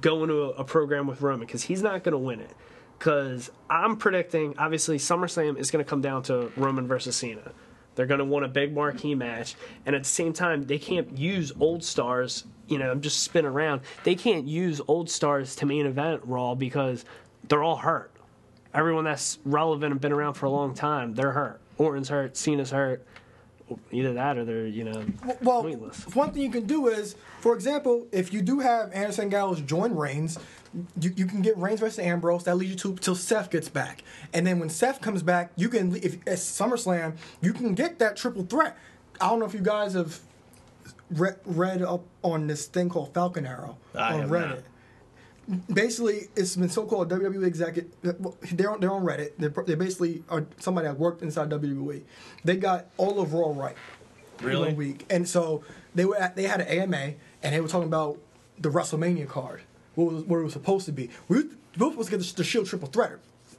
[0.00, 2.54] go into a, a program with Roman because he's not going to win it.
[2.98, 7.52] Because I'm predicting, obviously, SummerSlam is going to come down to Roman versus Cena.
[7.94, 11.16] They're going to want a big marquee match, and at the same time, they can't
[11.16, 12.44] use old stars.
[12.68, 13.82] You know, I'm just spinning around.
[14.04, 17.04] They can't use old stars to main event Raw because
[17.48, 18.15] they're all hurt.
[18.76, 21.60] Everyone that's relevant and been around for a long time, they're hurt.
[21.78, 23.04] Orton's hurt, Cena's hurt.
[23.90, 25.04] Either that or they're you know
[25.42, 26.06] Well, pointless.
[26.14, 29.60] one thing you can do is, for example, if you do have Anderson and Gallows
[29.60, 30.38] join Reigns,
[31.00, 32.44] you, you can get Reigns versus Ambrose.
[32.44, 35.68] That leads you to till Seth gets back, and then when Seth comes back, you
[35.68, 38.76] can if at SummerSlam you can get that triple threat.
[39.20, 40.20] I don't know if you guys have
[41.10, 44.48] read, read up on this thing called Falcon Arrow I on have Reddit.
[44.50, 44.58] not.
[45.72, 47.90] Basically, it's been so-called WWE executive.
[48.02, 49.32] They're on, they're on Reddit.
[49.38, 52.02] They're, they basically are somebody that worked inside WWE.
[52.44, 53.76] They got all of Raw right
[54.42, 54.68] Really?
[54.68, 55.62] one week, and so
[55.94, 58.18] they were at, they had an AMA, and they were talking about
[58.58, 59.62] the WrestleMania card,
[59.94, 61.10] what was what it was supposed to be.
[61.28, 61.42] We were
[61.78, 63.12] both supposed to get the, the Shield triple threat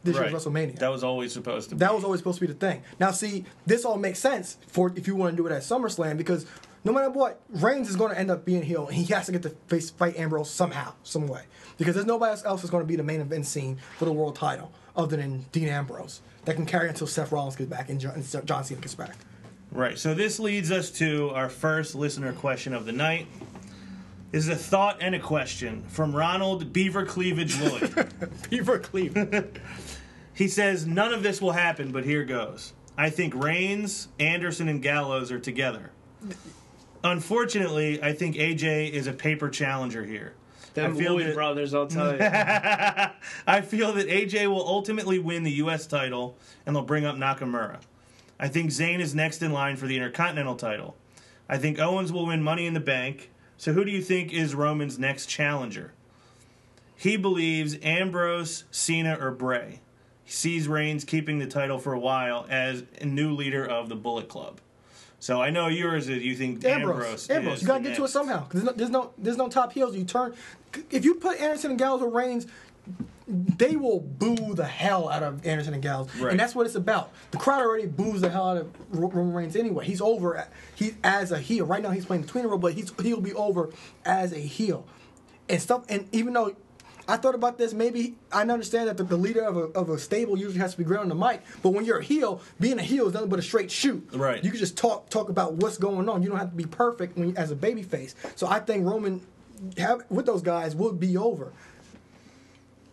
[0.04, 0.30] this Right.
[0.30, 0.78] year's WrestleMania.
[0.80, 1.76] That was always supposed to.
[1.76, 1.80] be.
[1.80, 2.84] That was always supposed to be the thing.
[3.00, 6.18] Now, see, this all makes sense for if you want to do it at SummerSlam
[6.18, 6.46] because
[6.84, 9.32] no matter what, Reigns is going to end up being heel, and he has to
[9.32, 11.42] get to face fight Ambrose somehow, some way,
[11.78, 14.36] because there's nobody else that's going to be the main event scene for the world
[14.36, 18.16] title other than Dean Ambrose that can carry until Seth Rollins gets back and John,
[18.16, 19.16] and John Cena gets back.
[19.72, 19.98] Right.
[19.98, 23.28] So this leads us to our first listener question of the night.
[24.32, 28.14] This is a thought and a question from Ronald Beaver Cleavage Lloyd.
[28.50, 29.60] Beaver Cleveland.
[30.34, 32.74] he says none of this will happen, but here goes.
[32.98, 35.92] I think Reigns, Anderson, and Gallows are together.
[37.04, 40.34] Unfortunately, I think AJ is a paper challenger here.
[40.78, 42.20] Them I feel Lloyd that- brothers, I'll tell you.
[42.22, 45.86] I feel that AJ will ultimately win the U.S.
[45.88, 47.80] title and they'll bring up Nakamura.
[48.40, 50.96] I think Zayn is next in line for the Intercontinental title.
[51.50, 53.32] I think Owens will win Money in the Bank.
[53.58, 55.94] So who do you think is Roman's next challenger?
[57.00, 59.82] he believes Ambrose, Cena, or Bray.
[60.24, 63.96] He sees Reigns keeping the title for a while as a new leader of the
[63.96, 64.60] Bullet Club.
[65.20, 67.30] So I know yours is you think Ambrose.
[67.30, 68.14] Ambrose, Ambrose, is you gotta the get to it next.
[68.14, 68.48] somehow.
[68.48, 69.96] 'Cause There's no, there's no, there's no top heels.
[69.96, 70.34] You turn,
[70.92, 72.48] if you put Anderson and Gallows or Reigns,
[73.28, 76.32] they will boo the hell out of Anderson and Gallows, Right.
[76.32, 77.12] and that's what it's about.
[77.32, 79.86] The crowd already boos the hell out of Roman Reigns anyway.
[79.86, 80.38] He's over.
[80.38, 81.90] at- He as a heel right now.
[81.92, 83.70] He's playing the tweener role, but he's he'll be over
[84.06, 84.86] as a heel,
[85.50, 85.84] and stuff.
[85.90, 86.56] And even though.
[87.10, 87.72] I thought about this.
[87.74, 90.78] Maybe I understand that the, the leader of a, of a stable usually has to
[90.78, 93.30] be great on the mic, but when you're a heel, being a heel is nothing
[93.30, 94.06] but a straight shoot.
[94.14, 94.44] Right.
[94.44, 96.22] You can just talk talk about what's going on.
[96.22, 98.14] You don't have to be perfect when as a baby face.
[98.36, 99.22] So I think Roman
[99.78, 101.54] have with those guys would be over.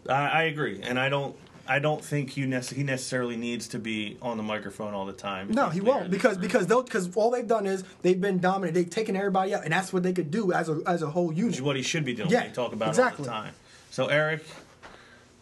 [0.08, 1.36] I, I agree, and I don't.
[1.66, 5.14] I don't think you nece- he necessarily needs to be on the microphone all the
[5.14, 5.50] time.
[5.50, 8.74] No, he won't because because because all they've done is they've been dominant.
[8.74, 11.28] They've taken everybody out, and that's what they could do as a as a whole
[11.28, 12.28] which is what he should be doing.
[12.28, 13.24] Yeah, talk about exactly.
[13.24, 13.54] it all the time.
[13.90, 14.44] So Eric,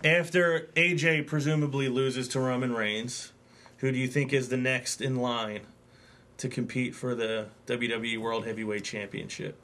[0.05, 3.33] after AJ presumably loses to Roman Reigns,
[3.79, 5.63] who do you think is the next in line
[6.39, 9.59] to compete for the WWE World Heavyweight Championship?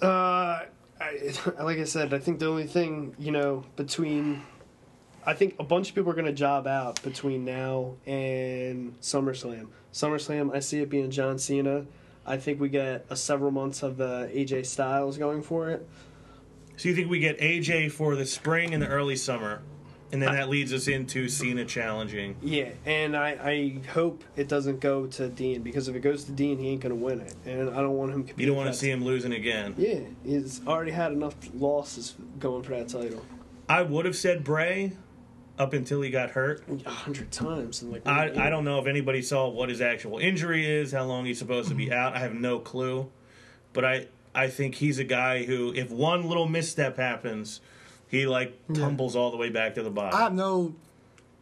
[0.00, 0.60] Uh,
[1.00, 4.42] I, like I said, I think the only thing you know between,
[5.24, 9.68] I think a bunch of people are going to job out between now and SummerSlam.
[9.92, 11.86] SummerSlam, I see it being John Cena.
[12.26, 15.88] I think we get a several months of uh, AJ Styles going for it.
[16.76, 19.62] So you think we get AJ for the spring and the early summer,
[20.12, 22.36] and then that leads us into Cena challenging.
[22.42, 26.32] Yeah, and I, I hope it doesn't go to Dean because if it goes to
[26.32, 28.26] Dean, he ain't going to win it, and I don't want him.
[28.36, 29.74] You don't want to see him losing again.
[29.76, 33.24] Yeah, he's already had enough losses going for that title
[33.70, 34.94] I would have said Bray
[35.56, 36.64] up until he got hurt.
[36.84, 37.82] a hundred times.
[37.82, 41.04] And like I, I don't know if anybody saw what his actual injury is, how
[41.04, 41.94] long he's supposed to be mm-hmm.
[41.94, 42.16] out.
[42.16, 43.12] I have no clue.
[43.72, 47.60] But I, I think he's a guy who, if one little misstep happens,
[48.10, 50.18] he like tumbles all the way back to the bottom.
[50.18, 50.74] I have no,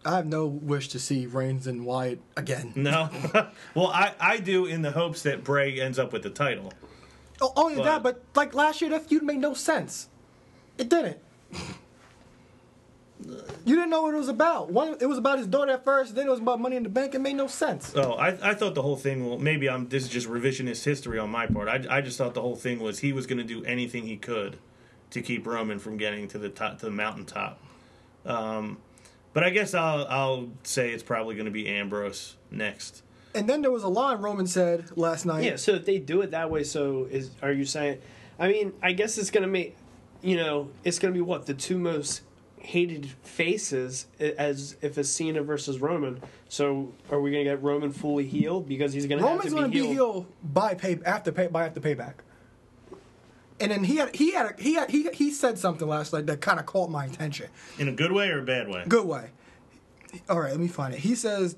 [0.04, 2.72] I have no wish to see Reigns and Wyatt again.
[2.76, 3.08] no,
[3.74, 6.72] well, I, I do in the hopes that Bray ends up with the title.
[7.40, 10.08] Oh, only But- that, but like last year, that feud made no sense.
[10.76, 11.18] It didn't.
[13.64, 14.70] You didn't know what it was about.
[14.70, 16.14] One, it was about his daughter at first.
[16.14, 17.14] Then it was about Money in the Bank.
[17.16, 17.92] It made no sense.
[17.96, 19.28] Oh, I, I thought the whole thing.
[19.28, 19.88] Well, maybe I'm.
[19.88, 21.68] This is just revisionist history on my part.
[21.68, 24.16] I, I just thought the whole thing was he was going to do anything he
[24.16, 24.58] could
[25.10, 27.60] to keep Roman from getting to the top to the mountaintop.
[28.26, 28.78] Um,
[29.32, 33.02] but I guess I'll I'll say it's probably going to be Ambrose next.
[33.34, 35.44] And then there was a line Roman said last night.
[35.44, 38.00] Yeah, so if they do it that way, so is are you saying?
[38.38, 39.76] I mean, I guess it's gonna make,
[40.22, 42.22] you know, it's gonna be what the two most
[42.60, 46.20] hated faces as if it's Cena versus Roman.
[46.48, 49.82] So are we gonna get Roman fully healed because he's gonna Roman's going to to
[49.82, 50.26] be be healed?
[50.42, 52.14] by pay after pay by after payback.
[53.60, 56.26] And then he had he had a, he had, he he said something last night
[56.26, 57.48] that kind of caught my attention.
[57.78, 58.84] In a good way or a bad way?
[58.86, 59.30] Good way.
[60.28, 61.00] All right, let me find it.
[61.00, 61.56] He says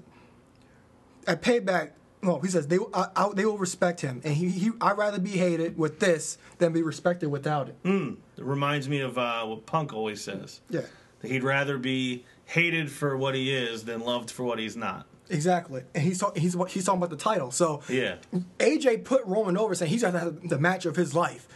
[1.27, 1.91] at payback.
[2.23, 5.19] No, he says they I, I, they will respect him, and he, he I'd rather
[5.19, 7.77] be hated with this than be respected without it.
[7.85, 10.61] It reminds me of uh, what Punk always says.
[10.69, 10.83] Yeah,
[11.21, 15.07] That he'd rather be hated for what he is than loved for what he's not.
[15.31, 15.83] exactly.
[15.95, 17.51] And he's talk, he's he's talking about the title.
[17.53, 18.17] So Yeah.
[18.59, 21.49] AJ put Roman over, saying he's going to have the match of his life.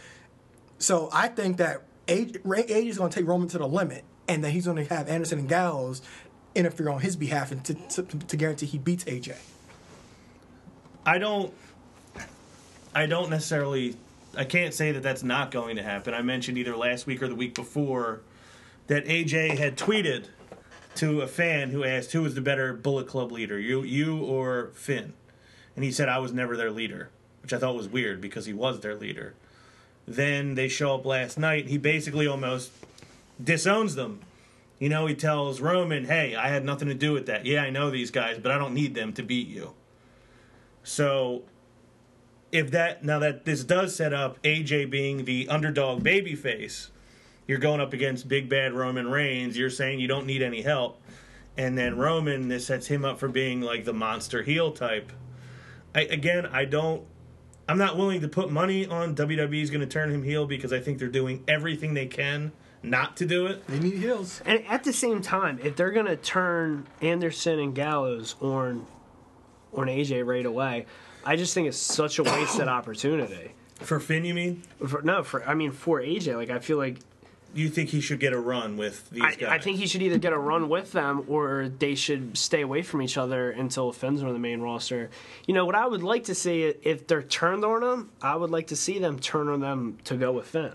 [0.77, 4.51] So I think that AJ, is going to take Roman to the limit, and then
[4.51, 6.01] he's going to have Anderson and Gallows
[6.53, 9.35] interfere on his behalf and to, to, to guarantee he beats AJ.
[11.05, 11.53] I don't.
[12.93, 13.95] I don't necessarily.
[14.37, 16.13] I can't say that that's not going to happen.
[16.13, 18.21] I mentioned either last week or the week before
[18.87, 20.25] that AJ had tweeted
[20.95, 24.71] to a fan who asked who was the better Bullet Club leader, you you or
[24.73, 25.13] Finn,
[25.75, 27.09] and he said I was never their leader,
[27.41, 29.35] which I thought was weird because he was their leader.
[30.07, 31.67] Then they show up last night.
[31.67, 32.71] He basically almost
[33.43, 34.21] disowns them.
[34.79, 37.45] You know, he tells Roman, "Hey, I had nothing to do with that.
[37.45, 39.73] Yeah, I know these guys, but I don't need them to beat you."
[40.83, 41.43] So
[42.51, 46.89] if that now that this does set up AJ being the underdog babyface,
[47.47, 49.57] you're going up against big bad Roman Reigns.
[49.57, 51.01] You're saying you don't need any help,
[51.57, 55.11] and then Roman this sets him up for being like the monster heel type.
[55.93, 57.03] I, again, I don't.
[57.67, 60.71] I'm not willing to put money on WWE is going to turn him heel because
[60.71, 62.51] I think they're doing everything they can
[62.85, 63.65] not to do it.
[63.67, 64.41] They need heels.
[64.45, 68.85] And at the same time, if they're gonna turn Anderson and Gallows on
[69.73, 70.85] on AJ right away,
[71.25, 73.53] I just think it's such a wasted opportunity.
[73.75, 74.63] For Finn, you mean?
[74.87, 76.99] For, no, for I mean for AJ, like I feel like
[77.55, 79.49] You think he should get a run with these I, guys?
[79.49, 82.81] I think he should either get a run with them or they should stay away
[82.81, 85.09] from each other until Finn's on the main roster.
[85.47, 88.49] You know what I would like to see if they're turned on them, I would
[88.51, 90.73] like to see them turn on them to go with Finn.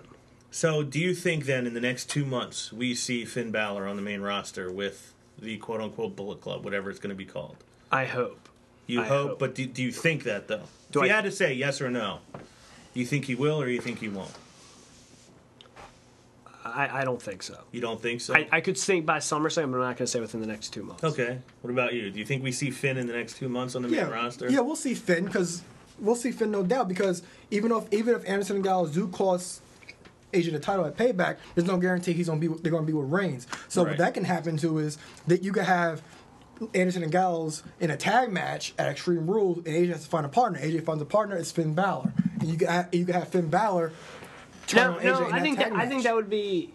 [0.50, 3.96] So, do you think then in the next two months we see Finn Balor on
[3.96, 7.56] the main roster with the quote unquote Bullet Club, whatever it's going to be called?
[7.92, 8.48] I hope.
[8.86, 9.38] You I hope, hope.
[9.38, 10.62] but do, do you think that though?
[10.90, 12.20] Do if you I- had to say yes or no,
[12.94, 14.32] you think he will or you think he won't?
[16.64, 17.58] I, I don't think so.
[17.72, 18.34] You don't think so?
[18.34, 20.70] I, I could think by SummerSlam, but I'm not going to say within the next
[20.74, 21.02] two months.
[21.04, 21.38] okay.
[21.62, 22.10] What about you?
[22.10, 24.50] Do you think we see Finn in the next two months on the main roster?
[24.50, 25.62] yeah, we'll see Finn because
[25.98, 29.62] we'll see Finn no doubt because even if even if Anderson and Gallows do cost
[30.32, 33.10] AJ the title at Payback, there's no guarantee he's gonna be they're gonna be with
[33.10, 33.46] Reigns.
[33.68, 33.90] So Right.
[33.92, 36.02] what that can happen to is that you could have
[36.74, 40.26] Anderson and Gallows in a tag match at Extreme Rules, and AJ has to find
[40.26, 40.58] a partner.
[40.60, 41.36] AJ finds a partner.
[41.36, 43.92] It's Finn Balor, and you could have, you could have Finn Balor.
[44.74, 46.72] No, no, I think that, I think that would be,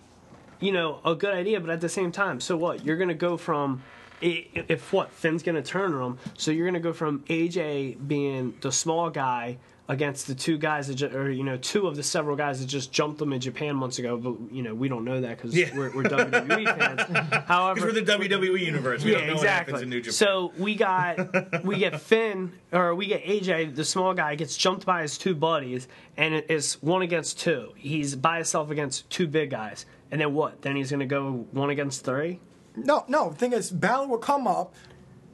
[0.59, 1.59] you know, a good idea.
[1.59, 2.85] But at the same time, so what?
[2.85, 3.83] You're going to go from
[4.21, 8.07] if what Finn's going to turn on him, so you're going to go from AJ
[8.07, 11.95] being the small guy against the two guys that, ju- or you know, two of
[11.95, 14.17] the several guys that just jumped them in Japan months ago.
[14.17, 15.69] But you know, we don't know that because Yeah.
[15.77, 17.45] we're, we're WWE fans.
[17.45, 19.03] However, Because we're the WWE universe.
[19.03, 19.73] We yeah, don't know exactly.
[19.73, 20.13] what happens in New Japan.
[20.13, 24.85] So we got we get Finn or we get AJ, the small guy, gets jumped
[24.85, 27.73] by his two buddies, and it is one against two.
[27.77, 30.63] He's by himself against two big guys, and then what?
[30.63, 32.39] Then he's gonna go one against three.
[32.75, 33.29] No, no.
[33.29, 34.73] The thing is, Balor will come up,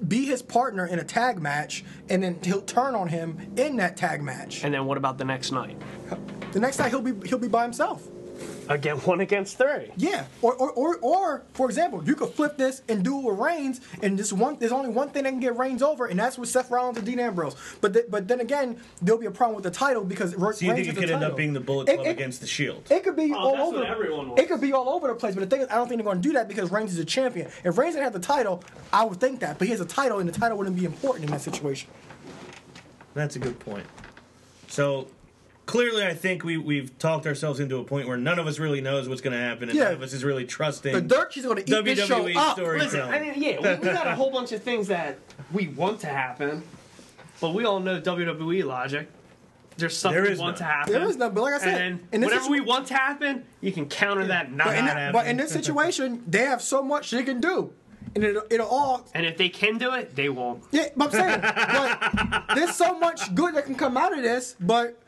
[0.07, 3.97] be his partner in a tag match, and then he'll turn on him in that
[3.97, 4.63] tag match.
[4.63, 5.77] And then what about the next night?
[6.51, 8.07] The next night he'll be he'll be by himself.
[8.73, 9.91] Again, one against three.
[9.97, 13.39] Yeah, or or, or or for example, you could flip this and do it with
[13.39, 14.57] Reigns, and just one.
[14.60, 17.05] There's only one thing that can get Reigns over, and that's with Seth Rollins and
[17.05, 17.55] Dean Ambrose.
[17.81, 20.65] But th- but then again, there'll be a problem with the title because Re- So
[20.65, 22.41] you Reigns think it is the could end up being the Bullet Club it- against
[22.41, 22.84] the Shield?
[22.89, 23.86] It could be oh, all over.
[23.86, 24.41] everyone wants.
[24.41, 26.05] It could be all over the place, but the thing is, I don't think they're
[26.05, 27.49] going to do that because Reigns is a champion.
[27.63, 30.19] If Reigns didn't have the title, I would think that, but he has a title,
[30.19, 31.89] and the title wouldn't be important in that situation.
[33.13, 33.86] That's a good point.
[34.67, 35.07] So
[35.71, 38.81] clearly, I think we we've talked ourselves into a point where none of us really
[38.81, 39.86] knows what's going to happen, and Yeah.
[39.86, 40.93] none of us is really trusting.
[40.93, 42.57] The Dirt She's going to eat this show WWE up.
[42.57, 42.79] storytelling.
[42.91, 45.17] Listen, I mean, yeah, we, we got a whole bunch of things that
[45.53, 46.63] we want to happen,
[47.39, 49.10] but we all know WWE logic.
[49.77, 50.57] There's something There we want none.
[50.57, 50.93] to happen.
[50.93, 52.93] There is none, but like I said, and in this whatever situ- we want to
[52.93, 56.62] happen, you can counter that not But in, that, but in this situation, they have
[56.62, 57.71] so much they can do,
[58.13, 60.63] and it'll, it'll all And if they can do it, they won't.
[60.71, 64.55] Yeah, but I'm saying, but there's so much good that can come out of this,
[64.60, 65.00] but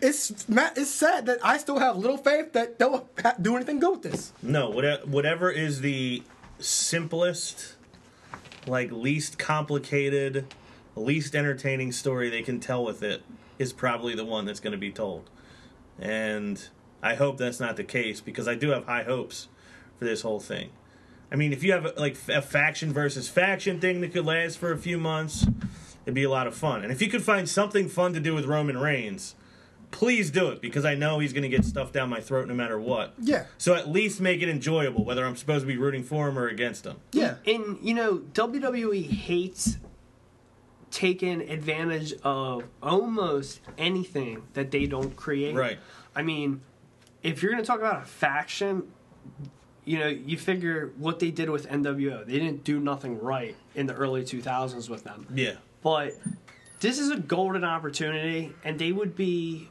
[0.00, 3.08] it's ma- it's sad that I still have little faith that they'll
[3.40, 4.32] do anything good with this.
[4.42, 6.22] No, whatever, whatever is the
[6.58, 7.76] simplest,
[8.66, 10.54] like least complicated,
[10.94, 13.22] least entertaining story they can tell with it
[13.58, 15.30] is probably the one that's going to be told.
[15.98, 16.68] And
[17.02, 19.48] I hope that's not the case because I do have high hopes
[19.98, 20.70] for this whole thing.
[21.30, 24.72] I mean, if you have like a faction versus faction thing that could last for
[24.72, 25.46] a few months,
[26.04, 26.82] it'd be a lot of fun.
[26.82, 29.34] And if you could find something fun to do with Roman Reigns,
[29.90, 32.54] please do it because I know he's going to get stuff down my throat no
[32.54, 33.14] matter what.
[33.18, 33.46] Yeah.
[33.58, 36.48] So at least make it enjoyable, whether I'm supposed to be rooting for him or
[36.48, 36.96] against him.
[37.12, 39.78] Yeah, And you know, WWE hates
[40.90, 45.54] taking advantage of almost anything that they don't create.
[45.54, 45.78] Right.
[46.14, 46.62] I mean,
[47.22, 48.84] if you're going to talk about a faction,
[49.84, 52.24] you know, you figure what they did with NWO.
[52.26, 55.26] They didn't do nothing right in the early 2000s with them.
[55.34, 55.54] Yeah.
[55.82, 56.14] But
[56.80, 59.70] this is a golden opportunity, and they would be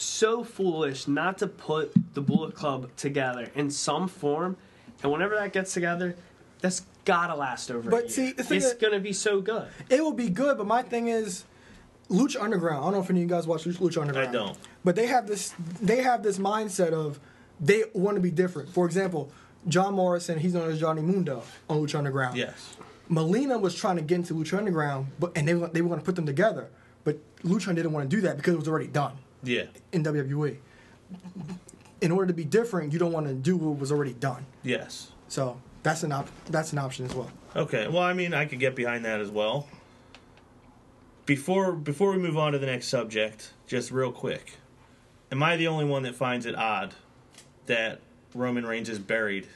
[0.00, 4.56] so foolish not to put the Bullet Club together in some form.
[5.02, 6.16] And whenever that gets together,
[6.60, 7.90] that's gotta last over.
[7.90, 8.10] But a year.
[8.10, 9.68] see, the thing it's is- gonna be so good.
[9.88, 11.44] it will be good, but my thing is,
[12.10, 12.80] Lucha Underground.
[12.80, 14.28] I don't know if any of you guys watch Lucha Lucha Underground.
[14.28, 14.58] I don't.
[14.84, 17.20] But they have this they have this mindset of
[17.60, 18.68] they want to be different.
[18.70, 19.30] For example,
[19.68, 22.36] John Morrison, he's known as Johnny Mundo on Lucha Underground.
[22.36, 22.76] Yes.
[23.08, 26.00] Melina was trying to get into Lucha Underground, but and they were- they were going
[26.00, 26.68] to put them together,
[27.04, 29.64] but Lucha didn't want to do that because it was already done Yeah.
[29.92, 30.56] in WWE.
[32.00, 34.46] In order to be different, you don't want to do what was already done.
[34.62, 35.12] Yes.
[35.28, 37.30] So that's an op- that's an option as well.
[37.56, 37.88] Okay.
[37.88, 39.68] Well, I mean, I could get behind that as well.
[41.26, 44.54] Before before we move on to the next subject, just real quick,
[45.30, 46.94] am I the only one that finds it odd
[47.66, 48.00] that
[48.34, 49.46] Roman Reigns is buried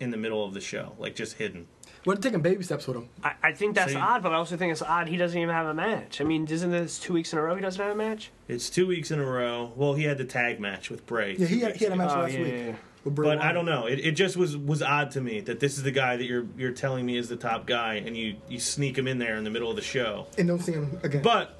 [0.00, 1.66] in the middle of the show, like just hidden?
[2.04, 3.08] We're taking baby steps with him.
[3.22, 5.38] I, I think that's So you- odd, but I also think it's odd he doesn't
[5.38, 6.20] even have a match.
[6.20, 8.30] I mean, isn't this two weeks in a row he doesn't have a match?
[8.48, 9.72] It's two weeks in a row.
[9.76, 11.36] Well, he had the tag match with Bray.
[11.36, 12.10] Yeah, he had, he had a match.
[12.14, 12.52] Oh, last yeah, week.
[12.52, 12.74] yeah, yeah.
[13.04, 13.86] with Bray But I don't know.
[13.86, 16.46] It, it just was was odd to me that this is the guy that you're
[16.56, 19.44] you're telling me is the top guy, and you you sneak him in there in
[19.44, 20.26] the middle of the show.
[20.38, 21.20] And don't see him again.
[21.22, 21.56] But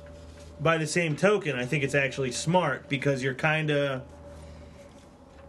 [0.60, 4.02] by the same token, I think it's actually smart because you're kind of.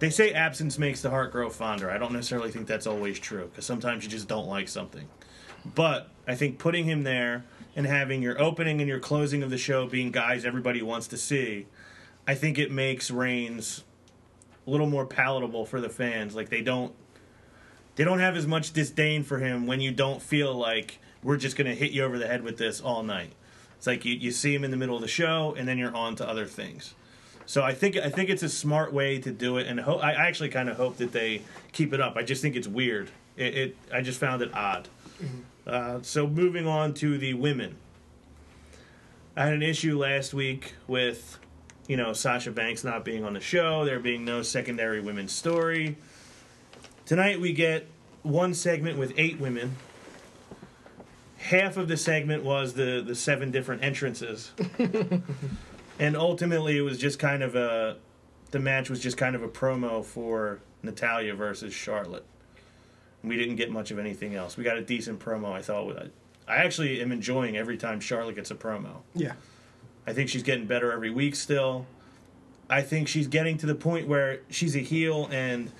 [0.02, 1.92] They say absence makes the heart grow fonder.
[1.92, 5.08] I don't necessarily think that's always true because sometimes you just don't like something.
[5.64, 7.46] But I think putting him there
[7.76, 11.18] and having your opening and your closing of the show being guys everybody wants to
[11.18, 11.68] see,
[12.26, 13.84] I think it makes Reigns
[14.66, 16.34] a little more palatable for the fans.
[16.34, 16.96] Like they don't
[17.94, 21.56] they don't have as much disdain for him when you don't feel like we're just
[21.58, 23.34] to hit you over the head with this all night.
[23.78, 25.96] It's like you, you see him in the middle of the show and then you're
[25.96, 26.96] on to other things.
[27.52, 30.12] So I think I think it's a smart way to do it, and ho- I
[30.14, 31.42] actually kind of hope that they
[31.74, 32.16] keep it up.
[32.16, 33.12] I just think it's weird.
[33.36, 34.88] It, it I just found it odd.
[35.68, 37.76] Uh, so moving on to the women,
[39.36, 41.40] I had an issue last week with
[41.90, 43.84] you know Sasha Banks not being on the show.
[43.84, 45.98] There being no secondary women's story.
[47.06, 47.86] Tonight we get
[48.24, 49.76] one segment with eight women.
[51.36, 54.52] Half of the segment was the the seven different entrances
[56.00, 57.98] and ultimately it was just kind of a
[58.52, 62.26] the match was just kind of a promo for Natalya versus Charlotte.
[63.24, 64.58] We didn't get much of anything else.
[64.58, 65.52] We got a decent promo.
[65.52, 66.10] I thought.
[66.48, 69.02] I actually am enjoying every time Charlotte gets a promo.
[69.14, 69.34] Yeah.
[70.06, 71.86] I think she's getting better every week still.
[72.70, 75.72] I think she's getting to the point where she's a heel and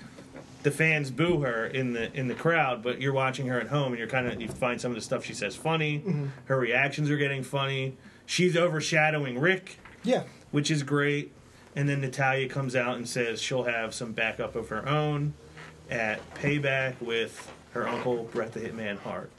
[0.62, 3.88] the fans boo her in the in the crowd, but you're watching her at home
[3.88, 5.98] and you're kind of you find some of the stuff she says funny.
[5.98, 6.26] Mm-hmm.
[6.44, 7.96] Her reactions are getting funny.
[8.26, 10.24] She's overshadowing Ric Yeah.
[10.50, 11.32] which is great.
[11.74, 15.32] And then Natalya comes out and says she'll have some backup of her own
[15.90, 19.30] at Payback with her uncle Bret the Hitman Hart.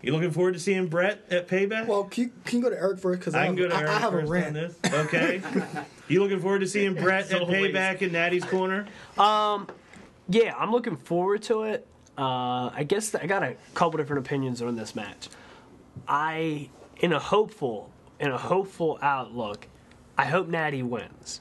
[0.00, 1.86] You looking forward to seeing Bret at Payback?
[1.86, 3.18] Well, can you, can you go to Eric first?
[3.18, 4.54] Because I I, can go to I, Eric I have a first on rant.
[4.54, 4.94] this.
[4.94, 5.42] Okay.
[6.08, 7.74] you looking forward to seeing Bret at always.
[7.74, 8.86] Payback in Natty's Corner?
[9.18, 9.66] Um,
[10.28, 11.86] Yeah, I'm looking forward to it.
[12.16, 15.28] Uh, I guess I got a couple different opinions on this match.
[16.06, 17.90] I, in a hopeful,
[18.20, 19.66] in a hopeful outlook,
[20.16, 21.40] I hope Natty wins.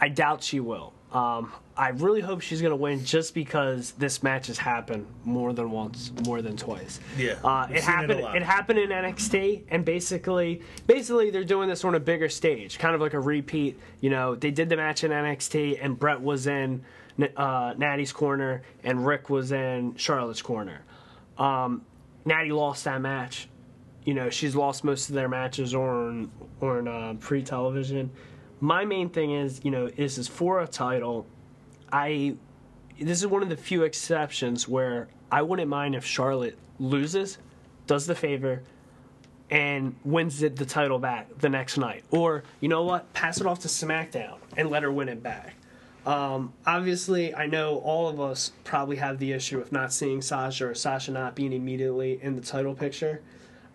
[0.00, 0.92] I doubt she will.
[1.12, 5.52] Um, I really hope she's going to win just because this match has happened more
[5.52, 7.00] than once, more than twice.
[7.18, 8.36] Yeah, uh, it seen it happened.
[8.36, 12.94] It happened in NXT, and basically, basically they're doing this on a bigger stage, kind
[12.94, 13.78] of like a repeat.
[14.00, 16.82] You know, they did the match in NXT, and Bret was in
[17.36, 20.82] uh, Natty's corner, and Ric was in Charlotte's corner.
[21.36, 21.82] Um,
[22.24, 23.48] Natty lost that match.
[24.04, 26.30] You know, she's lost most of their matches on
[26.60, 28.10] on uh, pre-television.
[28.60, 31.26] My main thing is, you know, this is for a title.
[31.92, 32.36] I
[33.00, 37.38] this is one of the few exceptions where I wouldn't mind if Charlotte loses,
[37.86, 38.62] does the favor,
[39.50, 42.04] and wins the, the title back the next night.
[42.10, 45.54] Or, you know what, pass it off to SmackDown and let her win it back.
[46.04, 50.68] Um, obviously, I know all of us probably have the issue of not seeing Sasha
[50.68, 53.22] or Sasha not being immediately in the title picture.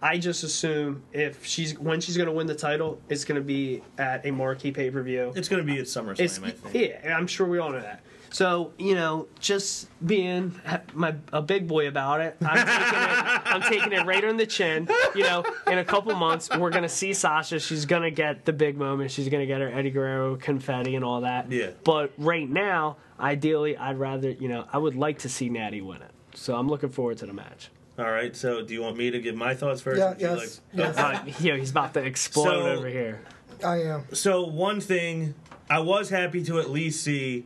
[0.02, 3.46] I just assume if she's when she's going to win the title, it's going to
[3.46, 5.34] be at a marquee pay per view.
[5.36, 6.76] It's going to be at SummerSlam, It's, I think.
[7.04, 8.02] yeah, I'm sure we all know that.
[8.30, 10.60] So you know, just being
[10.94, 13.42] my a big boy about it, I'm taking it.
[13.46, 14.90] I'm taking it right on the chin.
[15.16, 17.58] You know, in a couple months, we're gonna see Sasha.
[17.58, 19.12] She's gonna get the big moment.
[19.12, 21.50] She's gonna get her Eddie Guerrero confetti and all that.
[21.52, 21.70] Yeah.
[21.86, 26.02] But right now, ideally, I'd rather you know, I would like to see Natty win
[26.02, 26.12] it.
[26.36, 27.72] So I'm looking forward to the match.
[27.98, 28.36] All right.
[28.36, 30.00] So, do you want me to give my thoughts first?
[30.00, 30.38] Yeah, yes,
[30.74, 30.98] like- yes.
[30.98, 33.20] Uh, you know, he's about to explode So- over here.
[33.64, 34.04] I am.
[34.14, 35.34] So one thing,
[35.68, 37.46] I was happy to at least see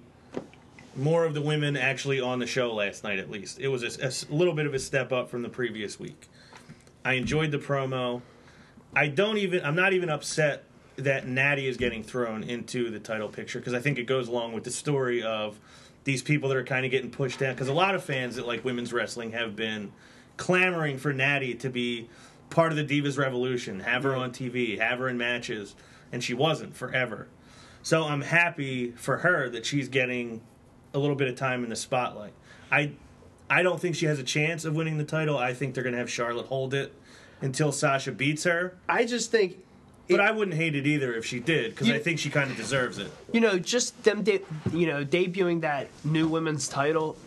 [0.93, 3.17] more of the women actually on the show last night.
[3.17, 6.27] At least it was a little bit of a step up from the previous week.
[7.05, 8.21] I enjoyed the promo.
[8.93, 9.63] I don't even.
[9.63, 10.65] I'm not even upset
[10.97, 14.51] that Natty is getting thrown into the title picture because I think it goes along
[14.51, 15.57] with the story of
[16.03, 17.53] these people that are kind of getting pushed down.
[17.55, 19.93] Because a lot of fans that like women's wrestling have been
[20.37, 22.09] clamoring for Natty to be
[22.49, 25.75] part of the Divas Revolution, have her on TV, have her in matches,
[26.11, 27.27] and she wasn't forever.
[27.83, 30.41] So I'm happy for her that she's getting
[30.93, 32.33] a little bit of time in the spotlight.
[32.71, 32.91] I
[33.49, 35.37] I don't think she has a chance of winning the title.
[35.37, 36.93] I think they're going to have Charlotte hold it
[37.41, 38.77] until Sasha beats her.
[38.87, 39.57] I just think
[40.09, 42.55] But I wouldn't hate it either if she did because I think she kind of
[42.57, 43.11] deserves it.
[43.33, 47.17] you know, just them, de- you know, debuting that new women's title.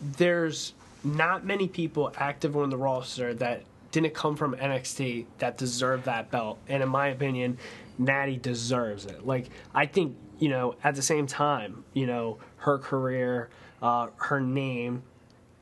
[0.00, 0.72] There's
[1.04, 6.30] not many people active on the roster that didn't come from NXT that deserve that
[6.30, 7.58] belt, and in my opinion,
[7.98, 9.24] Natty deserves it.
[9.24, 13.50] Like I think, you know, at the same time, you know, her career,
[13.80, 15.02] uh, her name,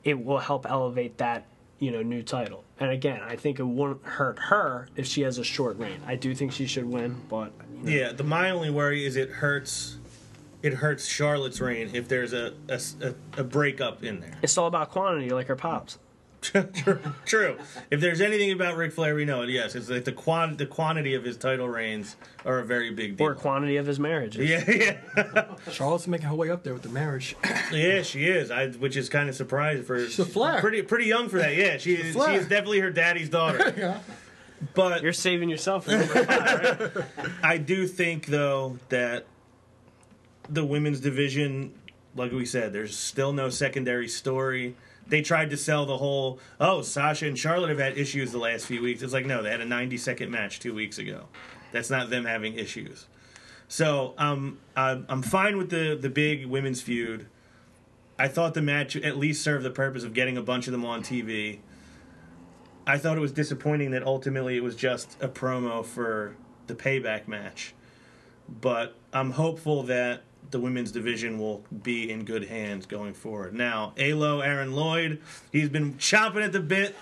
[0.05, 1.47] it will help elevate that
[1.79, 2.65] you know new title.
[2.81, 6.01] And again, I think it won't hurt her if she has a short reign.
[6.07, 9.17] I do think she should win, but you know, Yeah, the my only worry is
[9.17, 9.99] it hurts.
[10.63, 14.35] It hurts Charlotte's reign if there's a a, a, a breakup in there.
[14.43, 15.99] it's all about quantity, like her pops.
[16.43, 16.99] True.
[17.25, 17.57] True.
[17.93, 19.49] If there's anything about Ric Flair, we know it.
[19.49, 23.17] Yes, it's like the quan- the quantity of his title reigns are a very big
[23.17, 23.29] deal.
[23.29, 24.51] or quantity of his marriages.
[24.51, 27.37] yeah, yeah, Charlotte's making her way up there with the marriage.
[27.73, 28.03] yeah.
[28.03, 28.51] She is.
[28.51, 30.05] I, which is kind of surprised for.
[30.05, 30.61] She's a Flair.
[30.61, 31.55] Pretty, pretty young for that.
[31.55, 32.15] Yeah, she is.
[32.15, 33.73] She is definitely her daddy's daughter.
[33.79, 34.01] yeah.
[34.75, 37.29] But You're saving yourself for number five, right?
[37.43, 39.27] I do think though that
[40.53, 41.73] the women's division,
[42.15, 44.77] like we said, there's still no secondary story.
[45.07, 48.67] They tried to sell the whole, oh, Sasha and Charlotte have had issues the last
[48.67, 49.03] few weeks.
[49.03, 51.27] It's like, no, they had a 90 second match two weeks ago.
[51.73, 53.07] That's not them having issues.
[53.67, 57.27] So um, I'm fine with the, the big women's feud.
[58.19, 60.85] I thought the match at least served the purpose of getting a bunch of them
[60.85, 61.61] on TV.
[62.87, 66.37] I thought it was disappointing that ultimately it was just a promo for
[66.67, 67.75] the payback match.
[68.49, 70.23] But I'm hopeful that
[70.53, 73.55] the women's division will be in good hands going forward.
[73.55, 76.95] Now, Alo Aaron Lloyd, he's been chomping at the bit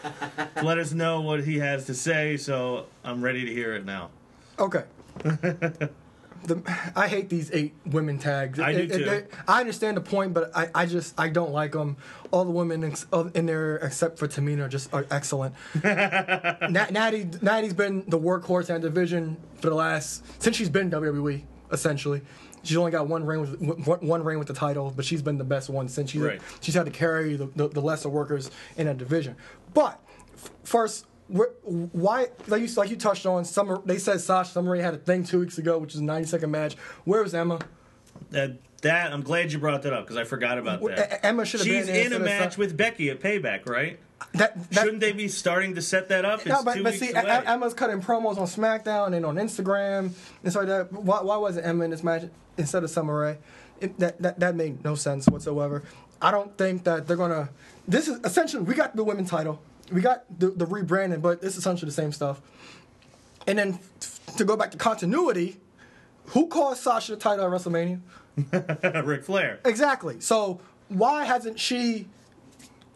[0.56, 3.84] to let us know what he has to say, so I'm ready to hear it
[3.84, 4.10] now.
[4.58, 4.84] Okay.
[6.44, 6.62] the,
[6.96, 8.58] I hate these eight women tags.
[8.60, 9.04] I do It- it- too.
[9.04, 11.96] they- I understand the point, but I, I just I don't like them.
[12.30, 15.54] All the women ex- in there except for Tamina are just are excellent.
[15.84, 20.90] Nat, Natty Natty's been the workhorse in that division for the last since she's been
[20.90, 21.42] WWE
[21.72, 22.22] essentially.
[22.62, 25.44] She's only got one reign with one, reign with the title, but she's been the
[25.44, 26.40] best one since she's Right.
[26.60, 29.36] she's had to carry the, the, the lesser workers in a division.
[29.72, 29.98] But
[30.34, 33.80] f- first, wh- why like you like you touched on summer?
[33.84, 36.50] They said Sasha Summer had a thing two weeks ago, which is a ninety second
[36.50, 36.74] match.
[37.04, 37.60] Where was Emma?
[38.30, 41.24] That, that I'm glad you brought that up because I forgot about that.
[41.24, 43.98] Emma should have been in a match with Becky at Payback, right?
[44.34, 46.40] That, that, Shouldn't they be starting to set that up?
[46.40, 47.42] It's No, but, but see, away.
[47.46, 50.12] Emma's cutting promos on SmackDown and on Instagram
[50.44, 50.92] and so that.
[50.92, 52.24] Why, why wasn't Emma in this match
[52.56, 53.38] instead of Summer Rae?
[53.80, 55.82] It, that, that that made no sense whatsoever.
[56.20, 57.48] I don't think that they're gonna.
[57.88, 59.60] This is essentially we got the women's title,
[59.90, 62.40] we got the, the rebranding, but it's essentially the same stuff.
[63.46, 63.78] And then
[64.36, 65.58] to go back to continuity,
[66.26, 68.00] who caused Sasha the title at WrestleMania?
[69.06, 69.60] Ric Flair.
[69.64, 70.20] Exactly.
[70.20, 72.08] So why hasn't she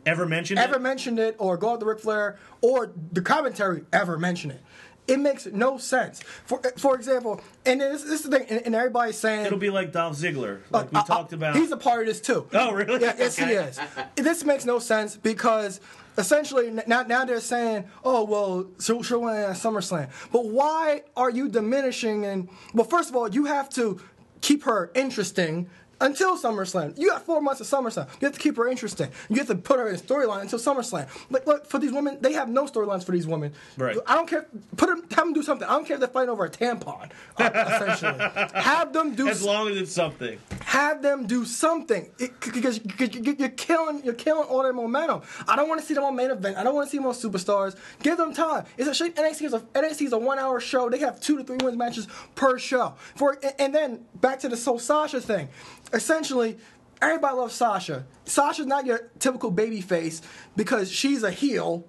[0.07, 0.62] Ever mentioned it?
[0.62, 0.82] ever it?
[0.82, 4.62] mentioned it or go up to Ric Flair or the commentary ever mention it.
[5.07, 6.22] It makes no sense.
[6.46, 9.68] For for example, and this, this is the thing, and, and everybody's saying It'll be
[9.68, 11.57] like Dolph Ziggler, like we uh, uh, talked about.
[11.57, 12.46] He's a part of this too.
[12.55, 13.02] Oh, really?
[13.02, 13.78] Yeah, yes, he is.
[14.16, 15.80] This makes no sense because
[16.16, 20.09] essentially now now they're saying, oh well, she'll, she'll win at SummerSlam.
[20.32, 22.24] But why are you diminishing?
[22.24, 24.00] And well, first of all, you have to
[24.40, 25.68] keep her interesting.
[26.01, 28.09] Until SummerSlam, you got four months of SummerSlam.
[28.20, 29.09] You have to keep her interesting.
[29.28, 31.09] You have to put her in storyline until SummerSlam.
[31.30, 33.53] Like, look for these women, they have no storylines for these women.
[33.78, 33.97] Right.
[34.07, 34.47] I don't care.
[34.76, 35.66] Put them, have them do something.
[35.66, 37.11] I don't care if they're fighting over a tampon.
[37.38, 40.38] uh, essentially, have them do as long as it's something.
[40.64, 45.22] have them do something It- because because you- you're killing you're killing all their momentum.
[45.49, 46.57] I don't want to see them on main event.
[46.57, 47.76] I don't want to see them on superstars.
[48.03, 48.64] Give them time.
[48.76, 50.88] It's a shame NXT is a NXT is a one hour show.
[50.90, 52.95] They have two to three women's matches per show.
[53.16, 55.49] For and- then back to the so Sasha thing.
[55.95, 56.59] Essentially.
[57.03, 58.07] Everybody loves Sasha.
[58.24, 60.22] Sasha's not your typical baby face
[60.57, 61.86] because she's a heel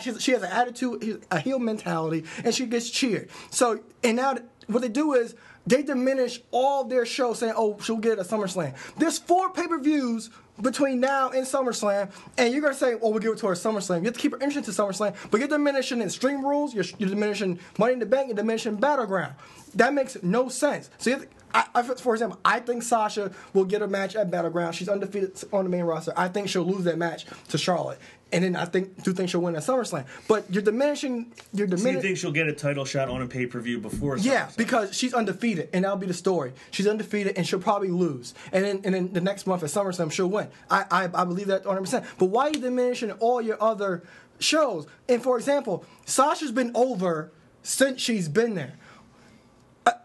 [0.00, 3.28] she has an attitude, a heel mentality, and she gets cheered.
[3.50, 4.36] So, and now
[4.68, 5.34] what they do is
[5.66, 10.30] they diminish all their shows, saying, "Oh, she'll get a SummerSlam." There's four pay-per-views
[10.60, 13.98] between now and SummerSlam, and you're gonna say, "Oh, we'll give it to her SummerSlam."
[13.98, 17.10] You have to keep her interested to SummerSlam, but you're diminishing Extreme Rules, you're, you're
[17.10, 19.34] diminishing Money in the Bank, you're diminishing Battleground.
[19.74, 20.90] That makes no sense.
[20.98, 24.16] So, you have to, I, I, for example, I think Sasha will get a match
[24.16, 24.74] at Battleground.
[24.74, 26.12] She's undefeated on the main roster.
[26.16, 27.98] I think she'll lose that match to Charlotte.
[28.32, 30.06] And then I think do think she'll win at SummerSlam.
[30.26, 31.92] But you're diminishing you're diminishing.
[31.92, 34.16] Do you think she'll get a title shot on a pay per view before?
[34.16, 34.56] yeah, SummerSlam?
[34.56, 36.54] because she's undefeated, and that'll be the story.
[36.70, 38.32] She's undefeated, and she'll probably lose.
[38.50, 40.48] And then, and then the next month at SummerSlam, she'll win.
[40.70, 41.80] I, I, I believe that 100.
[41.82, 44.02] percent But why are you diminishing all your other
[44.38, 44.86] shows?
[45.10, 47.32] And for example, Sasha's been over
[47.62, 48.74] since she's been there.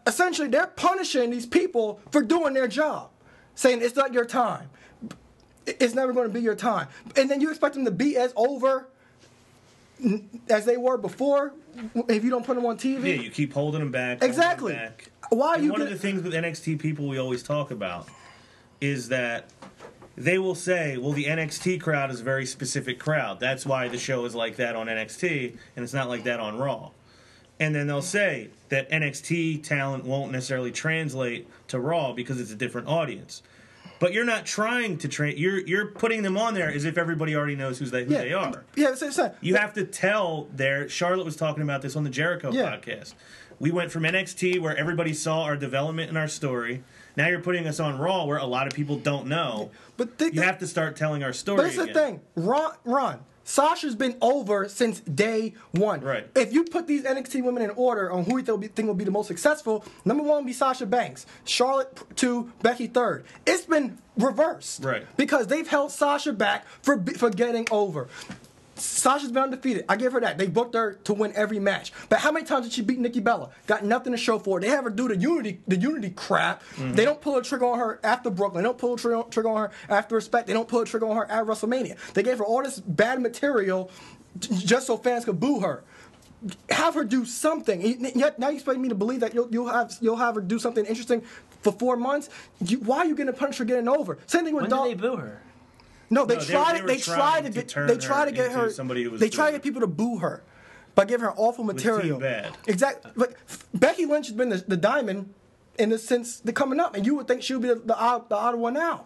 [0.05, 3.09] Essentially, they're punishing these people for doing their job,
[3.55, 4.69] saying it's not your time.
[5.65, 6.87] It's never going to be your time.
[7.17, 8.87] And then you expect them to be as over
[10.49, 11.53] as they were before
[12.07, 13.03] if you don't put them on TV.
[13.15, 14.19] Yeah, you keep holding them back.
[14.19, 14.73] holding them Exactly.
[14.73, 15.11] back.
[15.29, 18.07] Why And you one of the things with NXT people we always talk about
[18.79, 19.49] is that
[20.15, 23.39] they will say, "Well, the NXT crowd is a very specific crowd.
[23.39, 26.57] That's why the show is like that on NXT, and it's not like that on
[26.57, 26.91] Raw."
[27.59, 32.55] And then they'll say that NXT talent won't necessarily translate to Raw because it's a
[32.55, 33.41] different audience.
[33.99, 35.37] But you're not trying to train.
[35.37, 38.19] You're you're putting them on there as if everybody already knows who's they, who yeah,
[38.19, 38.63] they are.
[38.75, 40.87] Yeah, it's, it's, You have to tell their.
[40.87, 42.75] Charlotte was talking about this on the Jericho Yeah.
[42.75, 43.15] podcast.
[43.59, 46.83] We went from NXT where everybody saw our development and our story.
[47.15, 49.71] Now you're putting us on Raw where a lot of people don't know.
[49.97, 51.57] But the- you have to start telling our story.
[51.57, 56.01] But it's the thing, Ron, Ron, Sasha's been over since day one.
[56.01, 56.29] Right.
[56.35, 58.87] If you put these NXT women in order on who you think will be, think
[58.87, 63.23] will be the most successful, number one will be Sasha Banks, Charlotte two, Becky third.
[63.45, 64.83] It's been reversed.
[64.83, 65.05] Right.
[65.15, 68.09] Because they've held Sasha back for for getting over.
[68.77, 69.85] Sasha's been undefeated.
[69.89, 70.37] I give her that.
[70.37, 71.91] They booked her to win every match.
[72.09, 73.49] But how many times did she beat Nikki Bella?
[73.65, 74.61] Got nothing to show for it.
[74.61, 76.63] They have her do the unity, the unity crap.
[76.75, 76.93] Mm-hmm.
[76.93, 78.63] They don't pull a trigger on her after Brooklyn.
[78.63, 80.47] They don't pull a trigger, trigger on her after Respect.
[80.47, 81.97] They don't pull a trigger on her at WrestleMania.
[82.13, 83.89] They gave her all this bad material
[84.39, 85.83] just so fans could boo her.
[86.69, 87.81] Have her do something.
[88.15, 90.59] Yet now you expect me to believe that you'll, you'll have you'll have her do
[90.59, 91.23] something interesting
[91.61, 92.29] for four months.
[92.63, 94.19] You, why are you getting punished for getting over?
[94.27, 95.41] Same thing with When Dol- did they boo her?
[96.09, 96.75] No, they No, tried.
[96.75, 97.73] they They, they tried to get.
[97.87, 98.69] They tried to get her.
[98.69, 100.43] somebody who was they tried to get people to boo her
[100.95, 102.21] by giving her awful material.
[102.65, 103.11] Exactly.
[103.15, 103.37] Like
[103.73, 105.33] Becky Lynch has been the, the diamond
[105.77, 107.97] in this since the coming up, and you would think she would be the, the,
[107.97, 109.05] odd, the odd one now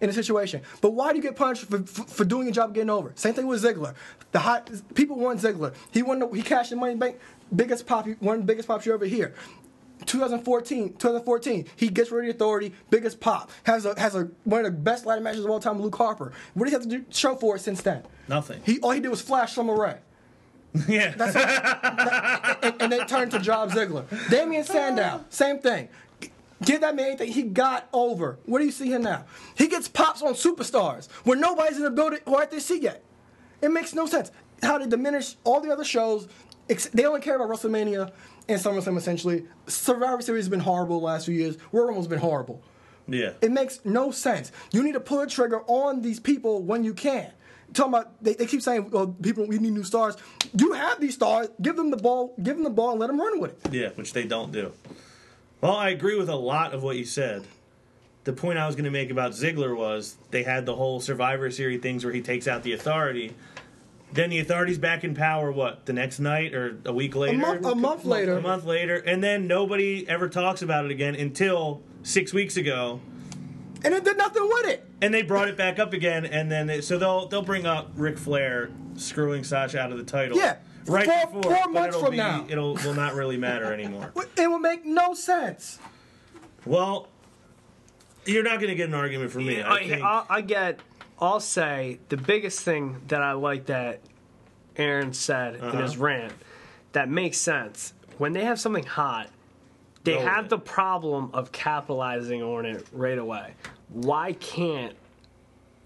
[0.00, 0.62] in the situation.
[0.80, 3.12] But why do you get punished for, for, for doing your job getting over?
[3.16, 3.94] Same thing with Ziggler.
[4.30, 5.74] The hot people want Ziggler.
[5.90, 6.20] He won.
[6.20, 7.18] The, he cashed in Money Bank.
[7.54, 8.06] Biggest pop.
[8.20, 9.34] One of the biggest pops you ever hear.
[10.06, 14.64] 2014, 2014, he gets rid of the authority, biggest pop, has a has a one
[14.64, 16.32] of the best ladder matches of all time with Luke Harper.
[16.54, 18.02] What do you have to do show for it since then?
[18.28, 18.60] Nothing.
[18.64, 19.98] He all he did was flash Summer Rae,
[20.88, 21.14] yeah.
[21.16, 21.36] that's
[22.62, 24.04] and, and then turned to Job Ziggler.
[24.30, 25.88] Damien Sandow, same thing.
[26.64, 27.32] Give that man anything.
[27.32, 28.38] He got over.
[28.46, 29.24] What do you see him now?
[29.56, 33.02] He gets pops on superstars where nobody's in the building or at their seat yet.
[33.60, 34.30] It makes no sense.
[34.62, 36.28] How they diminish all the other shows.
[36.92, 38.12] They only care about WrestleMania
[38.48, 39.44] and SummerSlam essentially.
[39.66, 41.56] Survivor Series has been horrible the last few years.
[41.70, 42.62] Royal Rumble's been horrible.
[43.06, 43.32] yeah.
[43.40, 44.52] It makes no sense.
[44.72, 47.30] You need to pull a trigger on these people when you can.
[47.72, 50.16] Talking about, they, they keep saying, "Well, people, we need new stars."
[50.54, 51.48] You have these stars.
[51.62, 52.34] Give them the ball.
[52.42, 53.72] Give them the ball and let them run with it.
[53.72, 54.72] Yeah, which they don't do.
[55.62, 57.46] Well, I agree with a lot of what you said.
[58.24, 61.50] The point I was going to make about Ziggler was they had the whole Survivor
[61.50, 63.34] Series things where he takes out the authority.
[64.14, 67.34] Then the authorities back in power, what, the next night or a week later?
[67.34, 68.36] A, month- a month later.
[68.36, 68.96] A month later.
[68.96, 73.00] And then nobody ever talks about it again until six weeks ago.
[73.84, 74.86] And it did nothing with it.
[75.00, 77.90] And they brought it back up again, and then they, so they'll they'll bring up
[77.96, 80.38] Ric Flair screwing Sasha out of the title.
[80.38, 81.42] Yeah, right four- before.
[81.42, 82.46] four but months it'll from be, now.
[82.48, 84.12] it'll will not really matter anymore.
[84.38, 85.78] It will make no sense.
[86.64, 87.08] Well,
[88.24, 89.60] you're not going to get an argument from me.
[89.60, 90.02] I, I, think.
[90.04, 90.78] I, I get.
[91.22, 94.00] I'll say the biggest thing that I like that
[94.76, 96.02] Aaron said in his Uh-huh.
[96.04, 96.32] rant
[96.92, 99.28] that makes sense when they have something hot.
[100.04, 100.50] They Go have it.
[100.50, 103.54] the problem of capitalizing on it right away.
[103.88, 104.94] Why can't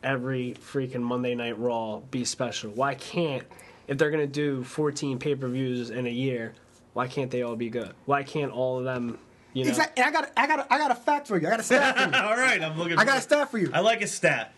[0.03, 2.71] every freaking Monday Night Raw be special?
[2.71, 3.43] Why can't
[3.89, 6.55] if they're gonna do 14 pay per views in a year?
[6.95, 7.93] Why can't they all be good?
[8.07, 9.19] Why can't all of them?
[9.53, 10.03] You know, Exactly.
[10.03, 11.47] And I got, I got, I got a fact for you.
[11.47, 12.15] I got a stat for you.
[12.25, 12.99] All right, I'm looking.
[12.99, 13.71] I got a stat for you.
[13.73, 14.53] I like a stat.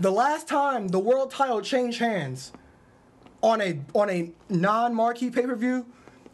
[0.00, 2.52] The last time the world title changed hands
[3.42, 5.86] on a on a non marquee pay per view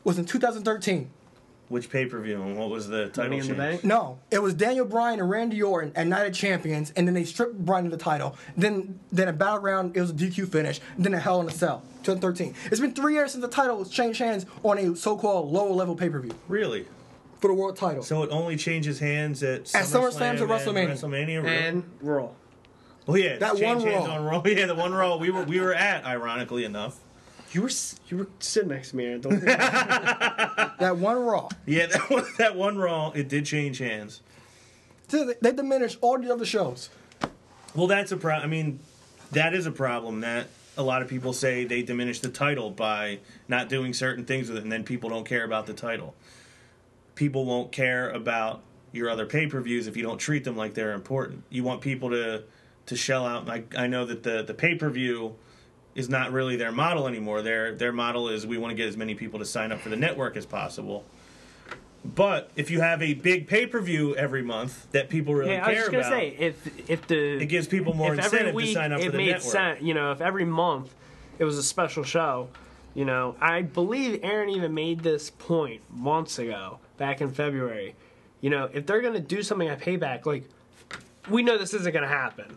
[0.05, 1.11] was in 2013.
[1.69, 3.59] Which pay per view and what was the title Money in the change?
[3.59, 3.85] Bank.
[3.85, 7.25] No, it was Daniel Bryan and Randy Orton at Night of Champions, and then they
[7.25, 8.37] stripped Bryan of the title.
[8.57, 10.81] Then, then a battleground, it was a DQ finish.
[10.97, 12.55] Then a Hell in a Cell, 2013.
[12.71, 15.97] It's been three years since the title was changed hands on a so-called lower level
[15.97, 16.87] pay per view Really?
[17.41, 18.05] for the world title.
[18.05, 20.89] So it only changes hands at At SummerSlam to and WrestleMania.
[20.93, 21.43] WrestleMania.
[21.43, 21.57] really?
[21.57, 22.29] and Raw.
[23.07, 24.15] Well, yeah, that that one one hands Raw.
[24.15, 24.43] on Raw.
[24.47, 26.99] Yeah, the one Raw we were we were at, ironically enough.
[27.53, 27.71] You were
[28.09, 29.21] you were sitting next to me, Aaron.
[29.21, 31.49] Don't that one Raw.
[31.65, 34.21] Yeah, that one, that one Raw it did change hands.
[35.09, 36.91] So they- They diminished all the other shows.
[37.75, 38.49] Well, that's a problem.
[38.49, 38.81] I mean,
[39.33, 40.49] that is a problem that
[40.79, 44.59] a lot of people say they diminish the title by not doing certain things with
[44.59, 46.15] it, and then people don't care about the title.
[47.15, 50.75] People won't care about your other pay per views if you don't treat them like
[50.75, 51.45] they're important.
[51.51, 52.43] You want people to
[52.87, 53.49] to shell out.
[53.49, 55.37] I, I know that the the pay per view
[55.95, 57.43] is not really their model anymore.
[57.43, 59.89] Their their model is we want to get as many people to sign up for
[59.89, 61.05] the network as possible.
[62.05, 65.67] But if you have a big pay per view every month that people really Yeah,
[65.67, 68.73] I was care about, say if if the it gives people more incentive week to
[68.75, 69.43] sign up it for the made network.
[69.53, 70.95] sense, you know, if every month
[71.39, 72.49] it was a special show,
[72.95, 77.95] you know, I believe Aaron even made this point months ago, back in February.
[78.41, 80.45] You know, if they're gonna do something at Payback, like
[81.29, 82.57] we know this isn't gonna happen,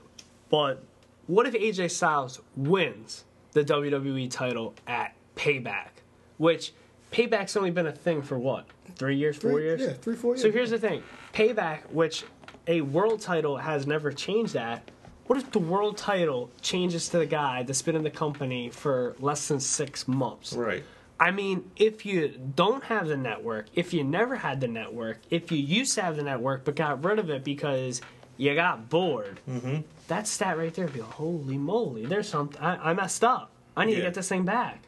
[0.49, 0.83] but
[1.27, 3.23] what if AJ Styles wins
[3.53, 5.89] the WWE title at Payback,
[6.37, 6.73] which
[7.11, 9.81] Payback's only been a thing for what three years, four Three- years?
[9.81, 10.41] yeah, three, four years.
[10.41, 12.23] So here's the thing: Payback, which
[12.67, 14.89] a world title has never changed that.
[15.27, 19.15] What if the world title changes to the guy that's been in the company for
[19.19, 20.53] less than six months?
[20.53, 20.83] Right.
[21.19, 25.51] I mean, if you don't have the network, if you never had the network, if
[25.51, 28.01] you used to have the network but got rid of it because
[28.39, 29.81] you got bored, mm-hmm.
[30.07, 32.59] that stat right there would be holy moly, there's something.
[32.61, 33.51] I, I messed up.
[33.75, 34.81] I need to get this thing back.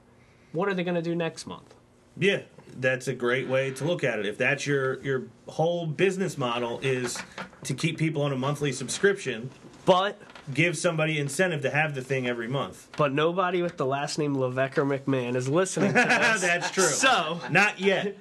[0.54, 1.76] What are they going to do next month?
[2.18, 2.42] Yeah,
[2.78, 4.26] that's a great way to look at it.
[4.26, 7.22] If that's your your whole business model is
[7.66, 9.50] to keep people on a monthly subscription,
[9.86, 10.18] But
[10.54, 12.88] give somebody incentive to have the thing every month.
[12.98, 15.94] but nobody with the last name Levesque or McMahon is listening to
[16.34, 16.42] this.
[16.42, 16.84] That's true.
[16.84, 18.18] So Not yet.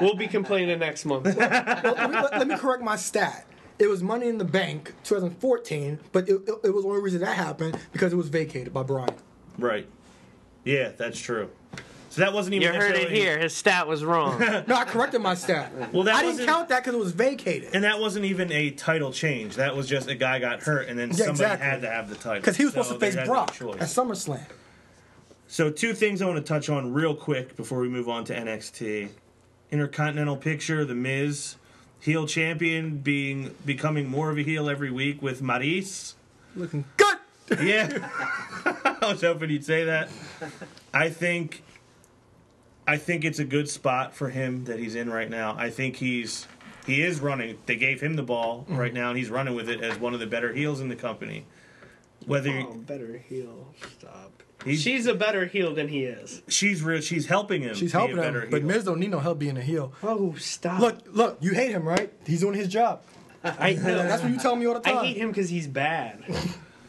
[0.00, 1.24] we'll be complaining next month.
[1.36, 3.46] Well, let, me, let, let me correct my stat.
[3.82, 7.20] It was Money in the Bank 2014, but it, it, it was the only reason
[7.22, 9.16] that happened because it was vacated by Bryan.
[9.58, 9.88] Right.
[10.62, 11.50] Yeah, that's true.
[12.10, 12.72] So that wasn't even.
[12.72, 13.36] You heard it here.
[13.40, 14.38] His stat was wrong.
[14.68, 15.72] No, I corrected my stat.
[15.92, 17.70] Well, that I didn't count that because it was vacated.
[17.74, 19.56] And that wasn't even a title change.
[19.56, 21.66] That was just a guy got hurt, and then Yeah, somebody exactly.
[21.66, 23.52] had to have the title Because he was So supposed to face had no Brock
[23.52, 23.80] choice.
[23.80, 24.44] at SummerSlam.
[25.48, 28.34] So two things I want to touch on real quick before we move on to
[28.36, 29.08] NXT.
[29.72, 31.56] Intercontinental picture, The Miz,
[32.02, 36.14] heel champion, being becoming more of a heel every week with Maryse.
[36.54, 37.08] Looking good.
[37.62, 38.08] Yeah,
[39.02, 40.08] I was hoping you'd say that.
[40.94, 41.62] I think,
[42.86, 45.54] I think it's a good spot for him that he's in right now.
[45.58, 46.46] I think he's
[46.86, 47.58] he is running.
[47.66, 48.76] They gave him the ball mm-hmm.
[48.78, 50.96] right now, and he's running with it as one of the better heels in the
[50.96, 51.44] company.
[52.24, 53.74] Whether Oh, better heel.
[53.98, 54.42] Stop.
[54.64, 56.42] He's- She's a better heel than he is.
[56.48, 57.74] she's real, she's helping him.
[57.74, 58.68] She's be a helping better him, but heel.
[58.68, 59.92] Miz don't need no help being a heel.
[60.02, 60.80] Oh, stop.
[60.80, 62.12] Look, look, you hate him, right?
[62.26, 63.02] He's doing his job.
[63.44, 63.80] I know.
[63.82, 64.98] That's what you tell me all the time.
[64.98, 66.22] I hate him because he's bad.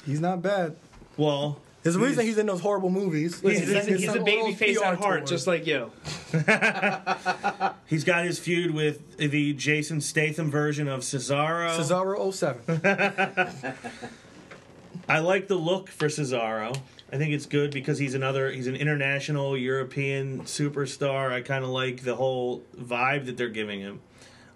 [0.06, 0.76] He's not bad.
[1.18, 3.44] Well, There's a reason he's in those horrible movies.
[3.44, 5.30] Listen, he's, He's he's on a baby those face PR at heart, tours.
[5.32, 5.92] just like you.
[7.88, 11.76] he's got his feud with the Jason Statham version of Cesaro.
[11.78, 13.74] Cesaro 07.
[15.10, 16.78] I like the look for Cesaro.
[17.14, 21.32] I think it's good because he's another he's an international European superstar.
[21.32, 24.01] I kind of like the whole vibe that they're giving him.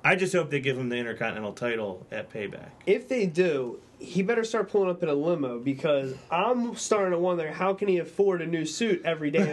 [0.03, 2.69] I just hope they give him the Intercontinental title at Payback.
[2.87, 7.19] If they do, he better start pulling up in a limo because I'm starting to
[7.19, 9.43] wonder how can he afford a new suit every day?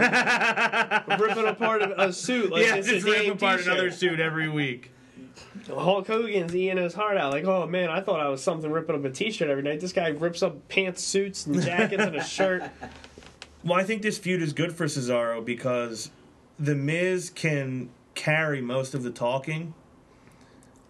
[1.19, 3.73] ripping apart a, a suit like yeah, just a rip apart t-shirt.
[3.75, 4.94] another suit every week.
[5.69, 7.33] Hulk Hogan's eating his heart out.
[7.33, 9.81] Like, oh man, I thought I was something ripping up a t-shirt every night.
[9.81, 12.63] This guy rips up pants, suits, and jackets and a shirt.
[13.65, 16.11] Well, I think this feud is good for Cesaro because
[16.59, 19.73] the Miz can carry most of the talking,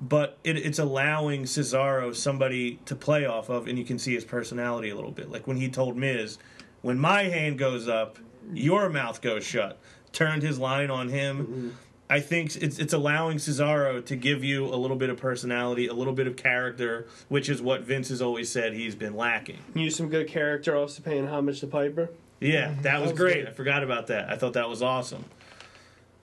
[0.01, 4.25] but it, it's allowing Cesaro somebody to play off of, and you can see his
[4.25, 5.31] personality a little bit.
[5.31, 6.39] Like when he told Miz,
[6.83, 8.19] "When my hand goes up,
[8.53, 9.79] your mouth goes shut."
[10.11, 11.39] Turned his line on him.
[11.39, 11.69] Mm-hmm.
[12.09, 15.95] I think it's it's allowing Cesaro to give you a little bit of personality, a
[15.95, 19.59] little bit of character, which is what Vince has always said he's been lacking.
[19.75, 22.11] Use some good character, also paying homage to Piper.
[22.41, 22.83] Yeah, mm-hmm.
[22.83, 23.35] that was was great.
[23.37, 23.49] good.
[23.49, 24.31] I forgot about that.
[24.31, 25.25] I thought that was awesome.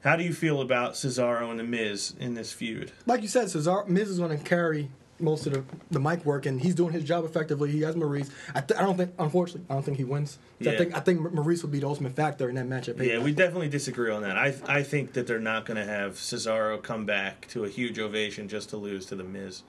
[0.03, 2.91] How do you feel about Cesaro and The Miz in this feud?
[3.05, 4.89] like you said, Cesaro, Miz is going to carry
[5.21, 7.71] most of the, the mic work, and he's doing his job effectively.
[7.71, 8.29] He has Maryse.
[8.55, 10.37] I, th- I don't think, unfortunately, I don't think he wins.
[10.59, 10.71] Yeah.
[10.71, 13.03] I think I think Maryse will be the ultimate factor in that matchup.
[13.05, 14.37] Yeah, we definitely disagree on that.
[14.37, 17.99] I I think that they're not going to have Cesaro come back to a huge
[17.99, 19.63] ovation just to lose to The Miz.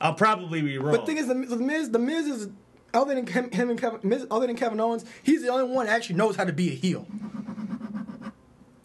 [0.00, 0.92] I'll probably be wrong.
[0.96, 2.48] But the thing is, the, the Miz, the Miz is
[2.92, 5.86] other than him, him and Kevin, Miz, other than Kevin Owens, he's the only one
[5.86, 7.06] that actually knows how to be a heel.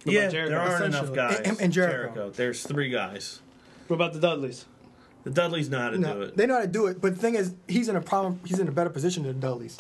[0.04, 0.50] What yeah, about Jericho?
[0.50, 1.38] there aren't enough guys.
[1.38, 2.30] And- and- and Jericho.
[2.30, 3.42] There's three guys.
[3.88, 4.66] What about the Dudleys?
[5.24, 6.38] The Dudleys know how to do it.
[6.38, 8.40] they know how to do it, but the thing is, he's in a problem.
[8.46, 9.78] He's in a better position than the Dudleys.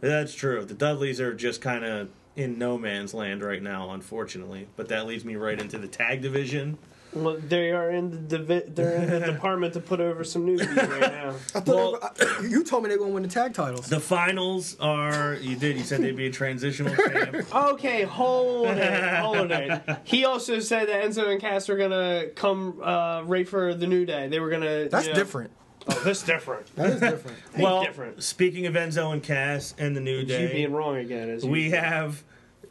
[0.00, 0.64] That's true.
[0.64, 4.68] The Dudleys are just kind of in no man's land right now, unfortunately.
[4.76, 6.76] But that leads me right into the tag division.
[7.12, 10.76] Well, they are in the divi- they're in the department to put over some newbies
[10.76, 11.28] right now.
[11.54, 13.88] I thought Well- I- you told me they were going to win the tag titles.
[13.88, 17.54] The finals are you did you said they'd be a transitional champ.
[17.54, 19.82] Okay, hold it, hold it.
[20.04, 24.04] He also said that Enzo and Cass are gonna come uh, right for the New
[24.04, 24.28] Day.
[24.28, 24.88] They were gonna.
[24.88, 25.50] That's you know- different.
[25.88, 26.74] Oh, this different.
[26.74, 27.38] That is different.
[27.56, 28.20] Well, different.
[28.20, 31.30] speaking of Enzo and Cass and the New You Day, being wrong again.
[31.30, 31.78] As we usual.
[31.80, 32.24] have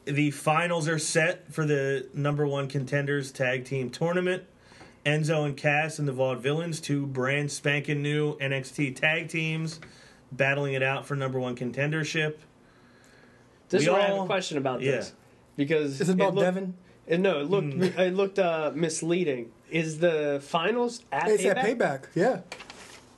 [0.05, 4.43] the finals are set for the number one contenders tag team tournament.
[5.05, 9.79] Enzo and Cass and the Vaudevillains, two brand spanking new NXT tag teams,
[10.31, 12.37] battling it out for number one contendership.
[13.69, 14.91] This we is where I have a question about yeah.
[14.91, 15.13] this
[15.55, 16.73] because Is it about looked- Devin?
[17.11, 17.83] uh, No, it looked Hmm.
[17.99, 19.51] it looked uh, misleading.
[19.69, 21.57] Is the finals at It's payback?
[21.57, 22.03] at payback.
[22.15, 22.41] Yeah,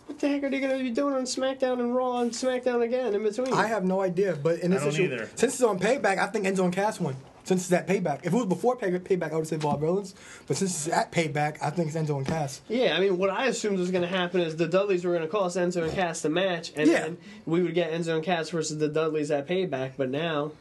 [0.07, 2.81] What the heck are they going to be doing on SmackDown and Raw and SmackDown
[2.83, 3.53] again in between?
[3.53, 4.35] I have no idea.
[4.41, 5.29] But in this I don't issue, either.
[5.35, 7.15] since it's on payback, I think Enzo and Cass won.
[7.43, 8.19] Since it's at payback.
[8.25, 10.13] If it was before pay- payback, I would say Vaudevillains.
[10.47, 12.59] But since it's at payback, I think it's Enzo and Cass.
[12.67, 15.21] Yeah, I mean, what I assumed was going to happen is the Dudleys were going
[15.23, 17.01] to cost Enzo and Cass the match, and Yeah.
[17.01, 19.91] then we would get Enzo and Cass versus the Dudleys at Payback.
[19.97, 20.51] But now,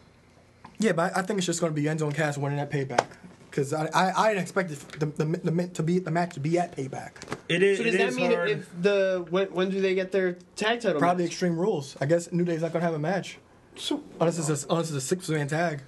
[0.78, 2.70] Yeah, but I, I think it's just going to be Enzo and Cass winning at
[2.70, 3.06] payback.
[3.56, 6.40] Because I, I, I didn't expect the, the, the, the, to be, the match to
[6.40, 7.12] be at payback.
[7.48, 7.78] It is.
[7.78, 8.50] so does it that is mean hard.
[8.50, 11.00] if the when, when do they get their tag title?
[11.00, 11.30] Probably match?
[11.30, 11.96] Extreme Rules.
[11.98, 13.38] I guess New Day's not going to have a match.
[14.20, 15.80] Unless it's a, unless it's a six man tag.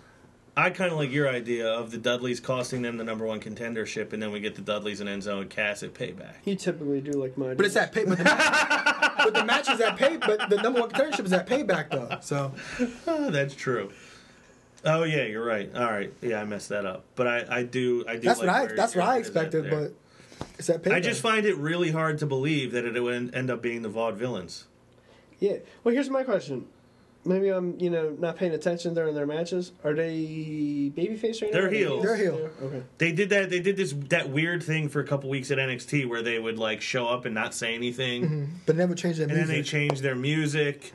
[0.56, 4.12] I kind of like your idea of the Dudleys costing them the number one contendership,
[4.12, 6.34] and then we get the Dudleys and Enzo and Cass at payback.
[6.44, 7.52] You typically do like my.
[7.54, 8.04] But it's at pay.
[8.04, 10.16] But the, match, but the match is at pay.
[10.16, 12.18] But the number one contendership is at payback though.
[12.22, 12.54] So
[13.06, 13.92] Oh, that's true.
[14.84, 15.74] Oh yeah, you're right.
[15.74, 17.04] All right, yeah, I messed that up.
[17.16, 18.20] But I, I do, I do.
[18.20, 19.70] that's like what I where that's what I head is at expected.
[19.70, 19.94] But
[20.58, 20.94] it's at payback.
[20.94, 23.90] I just find it really hard to believe that it would end up being the
[23.90, 24.64] vaudevillains.
[25.40, 25.56] Yeah.
[25.84, 26.66] Well, here's my question.
[27.24, 29.72] Maybe I'm, you know, not paying attention during their matches.
[29.84, 31.58] Are they babyface right now?
[31.58, 32.02] They're Are they heels.
[32.02, 32.50] They're heel.
[32.62, 32.82] Okay.
[32.98, 33.50] They did that.
[33.50, 36.58] They did this that weird thing for a couple weeks at NXT where they would
[36.58, 38.44] like show up and not say anything, mm-hmm.
[38.66, 39.56] but never change their and then music.
[39.56, 40.92] they changed their music,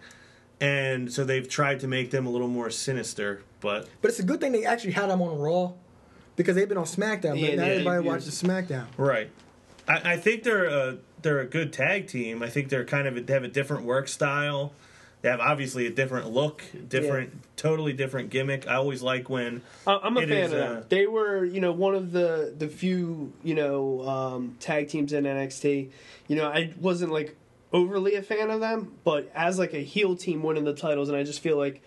[0.64, 3.42] and so they've tried to make them a little more sinister.
[3.60, 5.74] But But it's a good thing they actually had them on Raw
[6.36, 7.40] because they've been on SmackDown.
[7.40, 8.06] Yeah, but now they everybody debuted.
[8.06, 8.86] watches SmackDown.
[8.98, 9.30] right,
[9.88, 12.42] I, I think they're a they're a good tag team.
[12.44, 14.74] I think they're kind of they have a different work style.
[15.22, 18.68] They have obviously a different look, different, totally different gimmick.
[18.68, 20.78] I always like when I- I'm a It fan is, of them.
[20.80, 25.14] uh, They were, you know, one of the the few, you know, um, tag teams
[25.14, 25.92] in NXT.
[26.28, 27.38] You know, I wasn't like
[27.74, 31.18] overly a fan of them, but as like a heel team winning the titles, and
[31.18, 31.82] I just feel like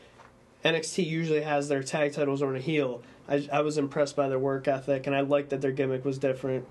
[0.65, 3.03] NXT usually has their tag titles on a heel.
[3.29, 6.19] I, I was impressed by their work ethic, and I liked that their gimmick was
[6.19, 6.67] different.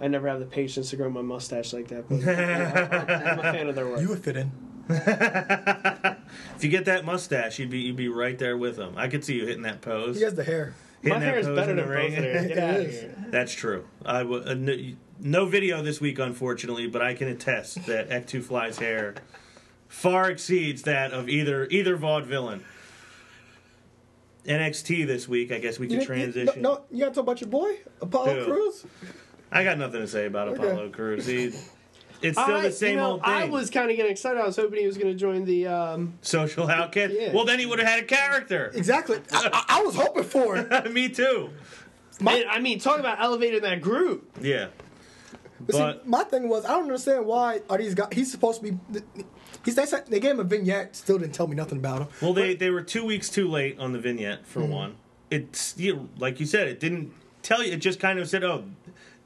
[0.00, 3.68] I never have the patience to grow my mustache like that, but I'm a fan
[3.68, 4.00] of their work.
[4.00, 4.50] You would fit in.
[4.88, 8.94] if you get that mustache, you'd be you'd be right there with them.
[8.96, 10.16] I could see you hitting that pose.
[10.16, 10.74] He has the hair.
[11.02, 12.46] hitting my hair is better than the both of theirs.
[12.48, 13.00] Get It out of is.
[13.02, 13.24] here.
[13.28, 13.84] That's true.
[14.04, 14.54] I w- uh,
[15.20, 19.14] no, video this week, unfortunately, but I can attest that Ek2 Fly's hair
[19.88, 22.62] far exceeds that of either either vaudevillain.
[24.46, 26.62] NXT this week, I guess we you- transition.
[26.62, 28.44] no, no, you gotta talk about your boy Apollo?
[28.44, 28.86] Crews.
[29.52, 30.66] I got nothing to say about Okay.
[30.66, 31.26] Apollo Crews.
[31.26, 31.52] He,
[32.22, 33.30] it's still I- the same you know, old thing.
[33.32, 34.40] I was kind of getting excited.
[34.40, 35.66] I was hoping he was going to join the.
[35.66, 37.12] Um, social outcast.
[37.14, 37.32] Yeah.
[37.34, 38.70] Well, then he would have had a character.
[38.74, 39.18] Exactly.
[39.32, 40.92] I, I, was hoping for it.
[40.92, 41.50] Me too.
[42.20, 44.30] Man, I mean, talk about elevating that group.
[44.40, 44.68] Yeah.
[45.66, 48.08] But, But- see, my thing was, I don't understand why are these guys?
[48.12, 48.78] He's supposed to be.
[49.64, 50.96] He's they, said, they gave him a vignette.
[50.96, 52.08] Still didn't tell me nothing about him.
[52.22, 54.70] Well, they, they were two weeks too late on the vignette for Hmm.
[54.70, 54.94] one.
[55.30, 57.72] It's you like you said, it didn't tell you.
[57.72, 58.64] It just kind of said, "Oh,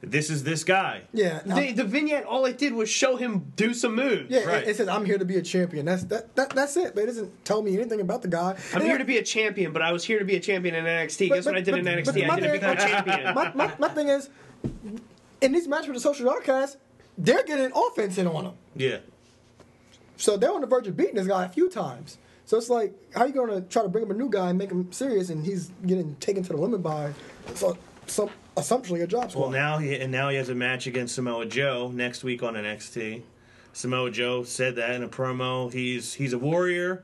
[0.01, 1.39] this is this guy." Yeah.
[1.45, 4.29] The, the vignette, all it did was show him do some moves.
[4.29, 4.43] yeah.
[4.43, 4.61] right.
[4.63, 5.85] It, it says I'm here to be a champion.
[5.85, 6.93] That's that, that that's it.
[6.93, 8.51] But it doesn't tell me anything about the guy.
[8.73, 10.39] I'm And here I- to be a champion, but I was here to be a
[10.39, 11.29] champion in NXT.
[11.29, 12.05] But- Guess what I did in NXT?
[12.27, 13.33] but I didn't become a champion.
[13.33, 14.29] My, my, my thing is,
[15.41, 16.77] in these matches with the social outcasts,
[17.17, 18.53] they're getting offense in on them.
[18.75, 18.97] Yeah.
[20.17, 22.17] So they're on the verge of beating this guy a few times.
[22.45, 24.57] So it's like, how you going to try to bring him a new guy and
[24.57, 27.13] make him serious, and he's getting taken to the limit by
[27.55, 29.41] so, some assumptionally a job squad.
[29.41, 32.53] Well, now he and now he has a match against Samoa Joe next week on
[32.53, 33.23] NXT.
[33.73, 35.73] Samoa Joe said that in a promo.
[35.73, 37.03] He's he's a warrior.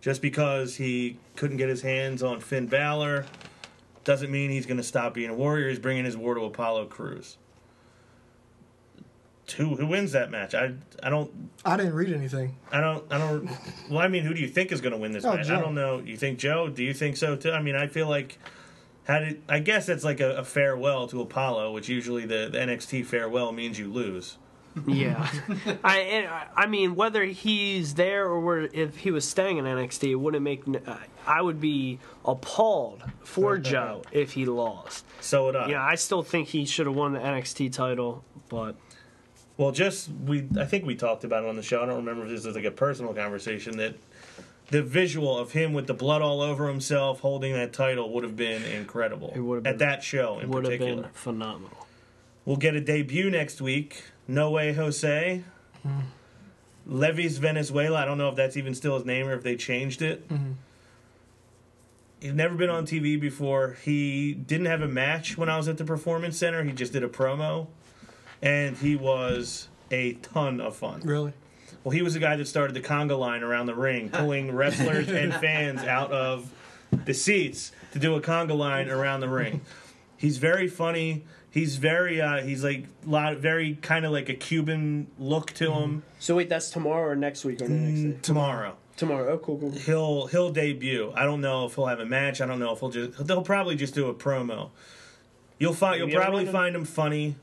[0.00, 3.26] Just because he couldn't get his hands on Finn Balor
[4.04, 5.68] doesn't mean he's going to stop being a warrior.
[5.68, 7.36] He's bringing his war to Apollo Crews.
[9.52, 10.54] Who who wins that match?
[10.54, 10.72] I
[11.02, 11.30] I don't
[11.64, 12.56] I didn't read anything.
[12.72, 13.50] I don't I don't.
[13.88, 15.46] Well, I mean, who do you think is going to win this Oh, match?
[15.48, 15.56] Joe.
[15.56, 15.98] I don't know.
[15.98, 16.68] You think Joe?
[16.68, 17.52] Do you think so too?
[17.52, 18.38] I mean, I feel like
[19.04, 19.42] had it.
[19.48, 23.52] I guess that's like a, a farewell to Apollo, which usually the, the NXT farewell
[23.52, 24.36] means you lose.
[24.86, 25.28] Yeah,
[25.84, 30.10] I I- I mean whether he's there or where, if he was staying in NXT,
[30.12, 30.62] it wouldn't make.
[30.86, 30.94] uh,
[31.26, 35.04] I would be appalled for Joe if he lost.
[35.20, 35.70] So would I.
[35.70, 38.76] Yeah, I still think he should have won the NXT title, but
[39.60, 41.82] Well, just we I think we talked about it on the show.
[41.82, 43.94] I don't remember if this was like a personal conversation that
[44.70, 48.36] the visual of him with the blood all over himself holding that title would have
[48.36, 49.34] been incredible.
[49.36, 51.02] It would have been, at that show in would have particular.
[51.02, 51.86] been phenomenal.
[52.46, 54.02] We'll get a debut next week.
[54.26, 55.44] No way, Jose.
[55.86, 56.00] Mm-hmm.
[56.86, 57.98] Levis Valenzuela.
[57.98, 60.26] I don't know if that's even still his name or if they changed it.
[60.30, 60.52] Mm-hmm.
[62.20, 63.76] He's never been on TV before.
[63.84, 66.64] He didn't have a match when I was at the Performance Center.
[66.64, 67.66] He just did a promo,
[68.42, 71.00] and he was a ton of fun.
[71.00, 71.32] Really?
[71.84, 75.08] Well, he was the guy that started the conga line around the ring, pulling wrestlers
[75.10, 76.52] and fans out of
[77.04, 79.62] the seats to do a conga line around the ring.
[80.16, 81.24] He's very funny.
[81.50, 86.02] He's very uh, he's like lot very kind of like a Cuban look to him.
[86.18, 88.22] So wait, that's tomorrow or next week on NXT?
[88.22, 89.32] Tomorrow Tomorrow.
[89.32, 89.70] Oh, cool, cool.
[89.70, 91.10] he'll he'll debut.
[91.16, 92.42] I don't know if he'll have a match.
[92.42, 94.68] I don't know if he'll just they'll probably just do a promo.
[95.58, 97.36] You'll find Maybe you'll I'll probably find him funny.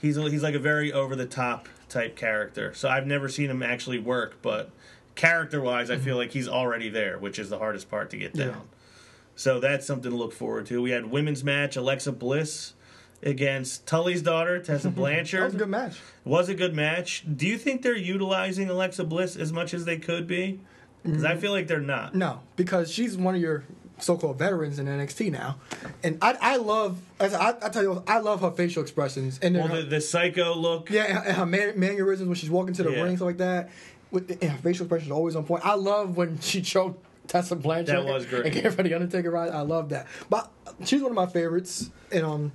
[0.00, 2.72] He's a- he's like a very over the top type character.
[2.74, 4.70] So I've never seen him actually work, but
[5.14, 6.18] character wise, I feel mm-hmm.
[6.18, 8.48] like he's already there, which is the hardest part to get down.
[8.48, 8.54] Yeah.
[9.36, 10.82] So that's something to look forward to.
[10.82, 12.74] We had women's match Alexa Bliss
[13.22, 15.40] against Tully's daughter Tessa Blanchard.
[15.40, 16.00] That was a good match.
[16.24, 17.24] Was a good match.
[17.36, 20.60] Do you think they're utilizing Alexa Bliss as much as they could be?
[21.02, 21.40] Because I mm-hmm.
[21.40, 22.14] feel like they're not.
[22.14, 23.64] No, because she's one of your
[24.00, 25.56] so-called veterans in NXT now,
[26.02, 26.98] and I, I love.
[27.18, 30.00] As I, I tell you, I love her facial expressions and Well, her, the, the
[30.00, 30.90] psycho look.
[30.90, 33.02] yeah, and her man, mannerisms when she's walking to the Yeah.
[33.02, 33.70] ring, stuff like that.
[34.10, 35.64] with her facial expressions always on point.
[35.64, 37.96] I love when she choked Tessa Blanchard.
[37.96, 38.46] That was great.
[38.46, 39.50] And gave her the Undertaker ride.
[39.50, 40.06] I love that.
[40.28, 40.50] But
[40.84, 42.52] she's one of my favorites, and um,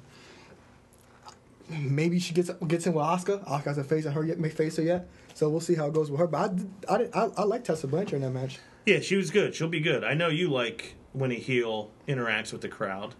[1.69, 3.47] maybe she gets gets in with Asuka.
[3.47, 5.07] Asuka hasn't faced her yet, may face her yet.
[5.33, 6.27] So we'll see how it goes with her.
[6.27, 6.53] But
[6.89, 8.59] I, I, I, I like Tessa Blanchard in that match.
[8.85, 9.53] Yeah, she was good.
[9.55, 10.03] She'll be good.
[10.03, 13.15] I know you like when a heel interacts with the crowd.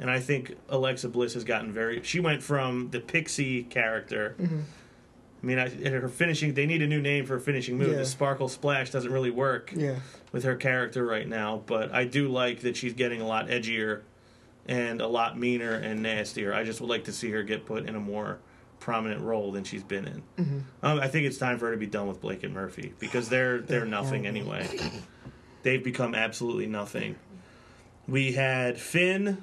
[0.00, 2.02] And I think Alexa Bliss has gotten very.
[2.02, 4.36] She went from the pixie character.
[4.40, 4.60] Mm-hmm.
[5.42, 6.54] I mean, I, her finishing.
[6.54, 7.92] They need a new name for a finishing move.
[7.92, 7.98] Yeah.
[7.98, 9.96] The Sparkle Splash doesn't really work Yeah.
[10.32, 11.62] with her character right now.
[11.66, 14.02] But I do like that she's getting a lot edgier
[14.66, 16.52] and a lot meaner and nastier.
[16.52, 18.38] I just would like to see her get put in a more
[18.80, 20.22] prominent role than she's been in.
[20.38, 20.58] Mm-hmm.
[20.82, 23.28] Um, I think it's time for her to be done with Blake and Murphy because
[23.28, 24.68] they're they're nothing anyway.
[25.64, 27.16] They've become absolutely nothing.
[28.08, 29.38] We had Finn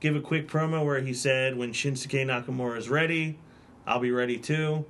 [0.00, 3.38] give a quick promo where he said, "When Shinsuke Nakamura is ready,
[3.86, 4.84] I'll be ready too."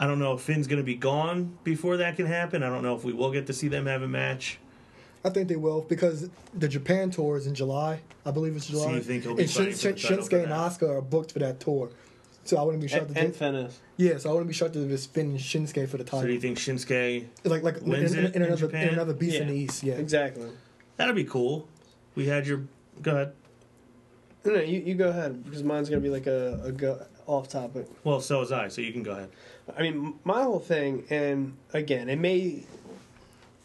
[0.00, 2.62] I don't know if Finn's going to be gone before that can happen.
[2.62, 4.58] I don't know if we will get to see them have a match.
[5.24, 8.00] I think they will because the Japan tour is in July.
[8.24, 8.84] I believe it's July.
[8.84, 10.58] So you think he'll be and fighting for the title Shinsuke for and that?
[10.58, 11.90] Oscar are booked for that tour.
[12.44, 13.78] So I wouldn't be shocked And, if and Finn is.
[13.96, 16.28] yeah, so I wouldn't be shocked if it's Finn and Shinsuke for the So title.
[16.28, 17.26] do you think Shinsuke?
[17.44, 18.88] like like in, wins in, it in in another Japan?
[18.88, 19.82] in another beast in the East.
[19.82, 20.48] Yeah, Exactly.
[20.98, 21.66] That'd be cool.
[22.14, 22.64] We had your.
[23.00, 23.32] Go ahead.
[24.44, 27.48] No, no, you, you go ahead because mine's gonna be like a, a go off
[27.48, 27.86] topic.
[28.04, 28.68] Well, so was I.
[28.68, 29.30] So you can go ahead.
[29.76, 32.64] I mean, my whole thing, and again, it may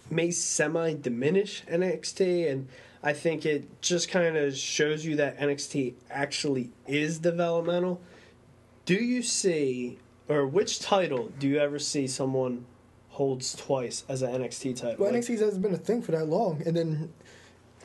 [0.10, 2.68] may semi diminish NXT, and
[3.02, 8.02] I think it just kind of shows you that NXT actually is developmental.
[8.86, 12.66] Do you see, or which title do you ever see someone
[13.10, 14.96] holds twice as an NXT title?
[15.00, 17.14] well, Like, NXT hasn't been a thing for that long, and then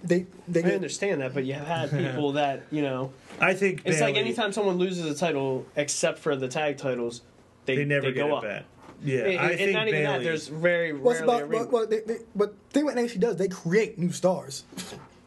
[0.05, 3.13] they they I get understand that, but you have had people that you know.
[3.41, 7.23] I think It's like anytime someone loses a title, except for the tag titles,
[7.67, 8.43] they, they never they get go it up.
[8.43, 8.65] back.
[9.05, 10.23] Yeah, And, I and think not even that.
[10.25, 11.63] There's very What's rarely a about ring.
[11.63, 14.65] but, but, they, they, but thing what NXT does, they create new stars.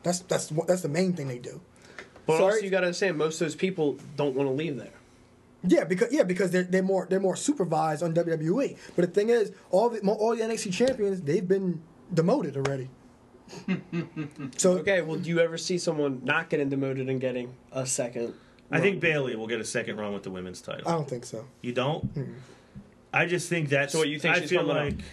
[0.04, 1.62] That's that's that's the main thing they do.
[2.26, 2.54] But Sorry?
[2.54, 4.92] also, you got to understand, most of those people don't want to leave there.
[5.64, 8.78] Yeah, because yeah, because they're they're more they're more supervised on WWE.
[8.96, 11.82] But the thing is, all the all the NXT champions they've been
[12.14, 12.90] demoted already.
[14.58, 18.34] So Okay, well, do you ever see someone not getting demoted and getting a second?
[18.72, 19.00] I think?
[19.02, 20.88] Bayley will get a second run with the women's title.
[20.88, 21.46] I don't think so.
[21.62, 22.10] you don't?
[23.14, 23.92] I just think that's.
[23.94, 24.84] So what, you think I she's feel coming up?
[24.84, 25.04] like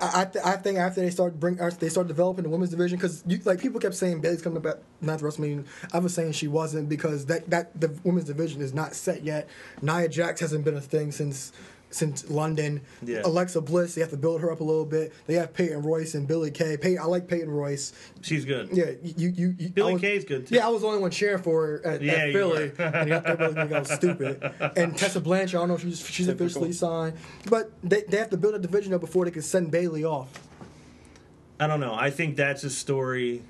[0.00, 2.70] I I, th- I think after they start bring after they start developing the women's
[2.70, 5.64] division because like people kept saying Bayley's coming back not to WrestleMania.
[5.92, 9.48] I was saying she wasn't because that that the women's division is not set yet.
[9.82, 11.52] Nia Jax hasn't been a thing since
[11.90, 12.82] since London.
[13.02, 13.22] Yeah.
[13.24, 15.12] Alexa Bliss, they have to build her up a little bit.
[15.26, 16.76] They have Peyton Royce and Billie Kay.
[16.76, 17.92] Pey- I like Peyton Royce.
[18.20, 18.68] she's good.
[18.72, 20.54] Yeah, you you, you Billie was- Kay's good too.
[20.54, 22.72] Yeah, I was the only one cheering for her at, Yeah, at you Philly.
[22.78, 24.52] and everybody think I was stupid.
[24.76, 26.46] And Tessa Blanchard, I don't know if she's, she's Typical.
[26.46, 27.14] officially signed,
[27.48, 30.28] but they, they have to build a division up before they can send Bayley off.
[31.60, 31.94] I don't know.
[31.94, 33.42] I think that's a story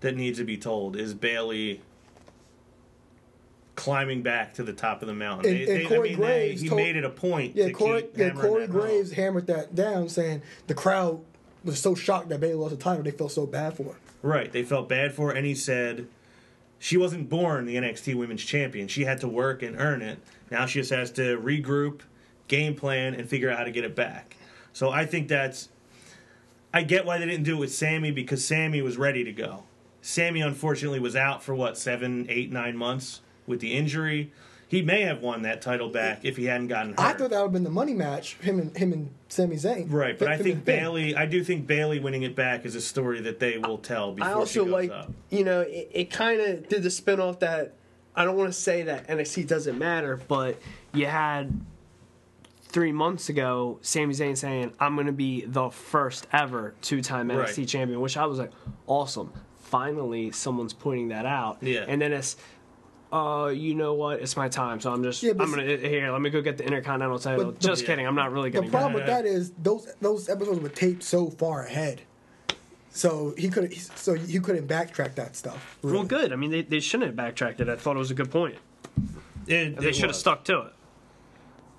[0.00, 0.94] that needs to be told.
[0.94, 1.80] Is Bayley
[3.78, 5.54] climbing back to the top of the mountain?
[5.56, 7.56] And- and I Corey mean, Graves he told- made it a point.
[7.56, 8.06] Yeah, to Corey.
[8.16, 8.70] Yeah, Corey home.
[8.78, 11.20] Graves hammered that down, saying the crowd
[11.64, 13.98] was so shocked that Bayley lost the title, they felt so bad for her.
[14.22, 14.50] Right.
[14.52, 16.06] They felt bad for her, and he said
[16.78, 18.88] she wasn't born the NXT Women's Champion.
[18.88, 20.18] She had to work and earn it.
[20.50, 22.00] Now she just has to regroup,
[22.48, 24.36] game plan, and figure out how to get it back.
[24.72, 25.68] So I think that's.
[26.72, 29.64] I get why they didn't do it with Sami because Sami was ready to go.
[30.02, 34.32] Sami unfortunately was out for what seven, eight, nine months with the injury.
[34.68, 37.00] He may have won that title back if he hadn't gotten hurt.
[37.00, 39.90] I thought that would have been the money match, him and him and Sami Zayn.
[39.90, 40.78] Right, but I think and Finn.
[40.78, 41.16] Bayley.
[41.16, 44.30] I do think Bayley winning it back is a story that they will tell before
[44.30, 45.10] I also she goes like, up.
[45.30, 47.72] you know, it, it kind of did the spin off that
[48.14, 50.60] I don't want to say that NXT doesn't matter, but
[50.92, 51.58] you had
[52.60, 57.28] three months ago Sami Zayn saying, I'm going to be the first ever two time
[57.28, 57.68] NXT Right.
[57.68, 58.50] champion, which I was like,
[58.86, 59.32] awesome.
[59.62, 61.58] Finally, someone's pointing that out.
[61.62, 61.84] Yeah.
[61.88, 62.36] And then it's,
[63.12, 64.20] uh, you know what?
[64.20, 66.10] It's my time, so I'm just, Yeah, but I'm gonna here.
[66.12, 67.46] Let me go get the Intercontinental title.
[67.46, 68.06] But the- just kidding.
[68.06, 68.70] I'm not really The gonna.
[68.70, 72.02] problem get with that is those those episodes were taped so far ahead,
[72.90, 75.78] so he could so he couldn't backtrack that stuff.
[75.82, 76.32] Well, good.
[76.32, 77.68] I mean, they, they shouldn't have backtracked it.
[77.68, 78.56] I thought it was a good point.
[79.46, 80.72] It- They should have stuck to it.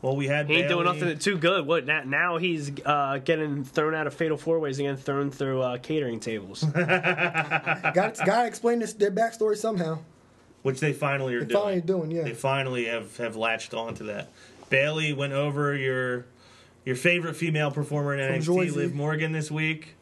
[0.02, 1.68] Well, we had He ain't doing nothing too good.
[1.68, 2.04] What now?
[2.06, 6.22] Now he's uh, getting thrown out of fatal four ways again, thrown through uh, catering
[6.22, 6.64] tables.
[6.64, 10.00] Got got to explain this their backstory somehow.
[10.62, 11.62] Which they finally are They're doing.
[11.64, 12.24] finally doing, yeah.
[12.24, 14.30] They finally have have latched onto that.
[14.70, 16.26] Bayley went over your
[16.86, 18.70] your favorite female performer in NXT, Jersey.
[18.72, 19.96] Liv Morgan, this week.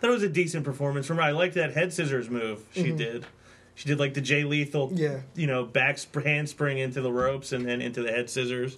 [0.00, 1.22] That was a decent performance from her.
[1.24, 3.26] I liked that head scissors move she did.
[3.74, 4.96] She did like the Jay Lethal, Mm-hmm.
[4.96, 5.20] Yeah.
[5.36, 8.76] you know, back sp- handspring into the ropes and then into the head scissors.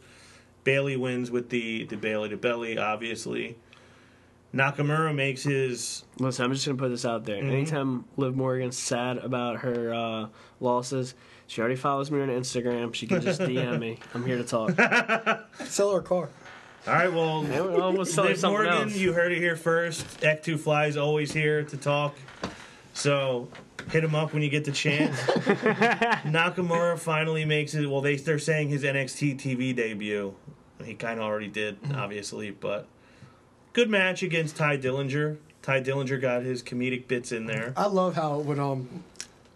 [0.65, 3.57] Bayley wins with the the Bayley to belly, obviously.
[4.55, 7.37] Nakamura makes his Listen, I'm just gonna put this out there.
[7.37, 10.27] Anytime Liv Morgan's sad about her uh,
[10.59, 11.15] losses,
[11.47, 12.93] she already follows me on Instagram.
[12.95, 13.99] She can just DM me.
[14.15, 14.71] I'm here to talk.
[15.65, 16.31] Sell her a car.
[16.87, 17.13] all right.
[17.13, 18.97] Well, I almost tell her Liv Morgan, else.
[18.97, 20.05] you heard it here first.
[20.21, 22.17] Ek2 Fly's always here to talk.
[22.93, 23.49] So
[23.91, 25.17] hit him up when you get the chance.
[26.27, 27.89] Nakamura finally makes it.
[27.89, 30.35] Well, they they're saying his NXT TV debut.
[30.85, 32.89] He kind of already did, obviously, but
[33.73, 35.37] good match against Tye Dillinger.
[35.63, 37.73] Tye Dillinger got his comedic bits in there.
[37.77, 39.05] I love how when um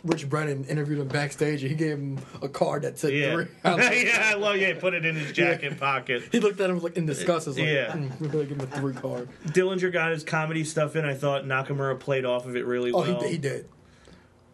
[0.05, 3.47] Rich Brennan interviewed him backstage, he gave him a card that said Yeah, three.
[3.65, 4.57] Yeah, I love.
[4.59, 6.25] Yeah, put it in his jacket pocket.
[6.31, 7.47] He looked at him like in disgust.
[7.47, 7.93] Was like, Yeah.
[7.93, 9.29] mm, we're gonna give him a three card.
[9.47, 11.07] Dillinger got his comedy stuff in.
[11.07, 13.23] I thought Nakamura played off of it really Oh, well.
[13.23, 13.67] he, he did.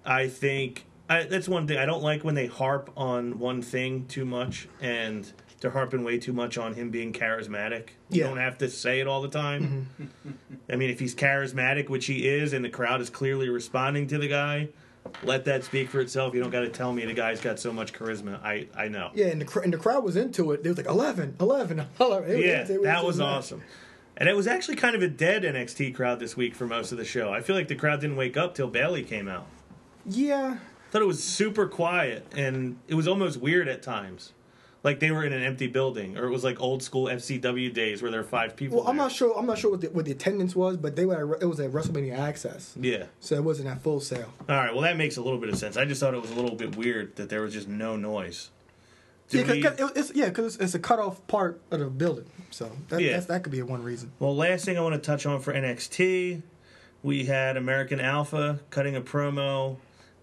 [0.04, 4.06] I think I, that's one thing I don't like when they harp on one thing
[4.06, 5.30] too much, and
[5.60, 7.88] they're harping way too much on him being charismatic.
[8.08, 8.28] You Yeah.
[8.28, 9.88] don't have to say it all the time.
[10.00, 10.32] Mm-hmm.
[10.72, 14.18] I mean, if he's charismatic, which he is, and the crowd is clearly responding to
[14.18, 14.68] the guy,
[15.22, 16.34] let that speak for itself.
[16.34, 18.42] You don't got to tell me the guy's got so much charisma.
[18.42, 19.10] I I know.
[19.14, 20.62] Yeah, and the cr- and the crowd was into it.
[20.62, 22.30] They was like 11, 11, 11.
[22.30, 23.26] It was- Yeah, it that was nice.
[23.26, 23.62] awesome.
[24.16, 26.98] And it was actually kind of a dead NXT crowd this week for most of
[26.98, 27.32] the show.
[27.32, 29.46] I feel like the crowd didn't wake up till Bayley came out.
[30.04, 30.58] Yeah,
[30.90, 34.32] thought it was super quiet and it was almost weird at times.
[34.82, 38.00] Like they were in an empty building, or it was like old school FCW days
[38.00, 38.78] where there were five people.
[38.78, 39.38] Well, I'm not sure.
[39.38, 41.36] I'm not sure what the, what the attendance was, but they were.
[41.36, 43.04] At, it was at WrestleMania Access, Yeah.
[43.20, 44.32] so it wasn't at Full Sail.
[44.48, 44.72] All right.
[44.72, 45.76] Well, that makes a little bit of sense.
[45.76, 48.48] I just thought it was a little bit weird that there was just no noise.
[49.28, 52.24] Yeah, cause, we- it's yeah, because it's, it's a cut off part of the building,
[52.50, 53.12] so that, Yeah.
[53.12, 54.10] that's, that could be one reason.
[54.18, 56.42] Well, last thing I want to touch on for NXT,
[57.04, 59.76] we had American Alpha cutting a promo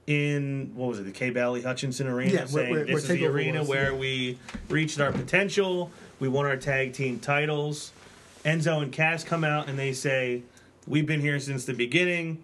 [0.08, 3.26] in what was it, the Kay Bailey Hutchison Arena, Yeah, saying where- this is the
[3.26, 3.97] arena was, where yeah.
[3.99, 4.39] we
[4.70, 5.91] reached our potential.
[6.20, 7.91] We won our tag team titles.
[8.45, 10.43] Enzo and Cass come out and they say,
[10.88, 12.41] "We've been here since the beginning.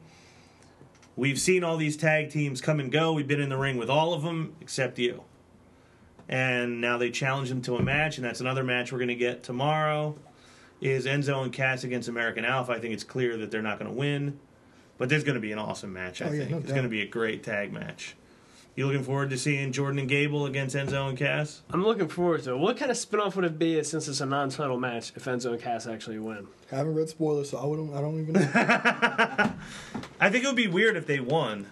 [1.15, 3.13] We've seen all these tag teams come and go.
[3.13, 5.23] We've been in the ring with all of them except you."
[6.27, 9.15] And now they challenge them to a match, and that's another match we're going to
[9.15, 10.15] get tomorrow
[10.81, 12.73] is Enzo and Cass against American Alpha.
[12.73, 14.37] I think it's clear that they're not going to win,
[15.03, 16.21] but there's going to be an awesome match.
[16.21, 18.15] I Oh, yeah, think no it's going to be a great tag match.
[18.73, 21.61] You looking forward to seeing Jordan and Gable against Enzo and Cass?
[21.71, 22.57] I'm looking forward to it.
[22.57, 25.61] What kind of spinoff would it be since it's a non-title match if Enzo and
[25.61, 26.47] Cass actually win?
[26.71, 27.93] I haven't read spoilers, so I wouldn't.
[27.93, 28.49] I don't even know.
[30.21, 31.67] I think it would be weird if they won,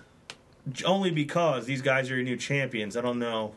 [0.84, 2.98] only because these guys are your new champions.
[2.98, 3.56] I don't know.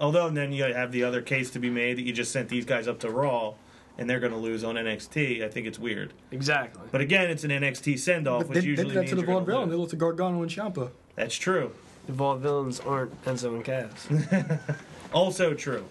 [0.00, 2.64] Although then you have the other case to be made that you just sent these
[2.64, 3.54] guys up to Raw,
[3.98, 5.42] and they're going to lose on NXT.
[5.44, 6.12] I think it's weird.
[6.30, 6.82] Exactly.
[6.90, 9.10] But again, it's an NXT send off, But which they, they usually did that means
[9.10, 9.78] to the you're and They lose.
[9.78, 10.90] looked to Gargano and Ciampa.
[11.14, 11.72] That's true.
[12.06, 14.08] The Vaudevillains aren't Enzo and Cass.
[15.12, 15.84] Also true.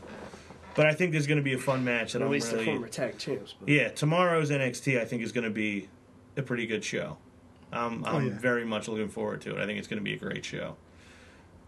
[0.76, 2.58] But I think there's going to be a fun match that At I'm least the
[2.58, 2.66] really.
[2.68, 3.56] former tag champs.
[3.60, 5.88] But Yeah, tomorrow's NXT I think is going to be
[6.38, 7.18] a pretty good show.
[7.72, 8.38] Um, I'm yeah.
[8.40, 9.62] very much looking forward to it.
[9.62, 10.76] I think it's going to be a great show.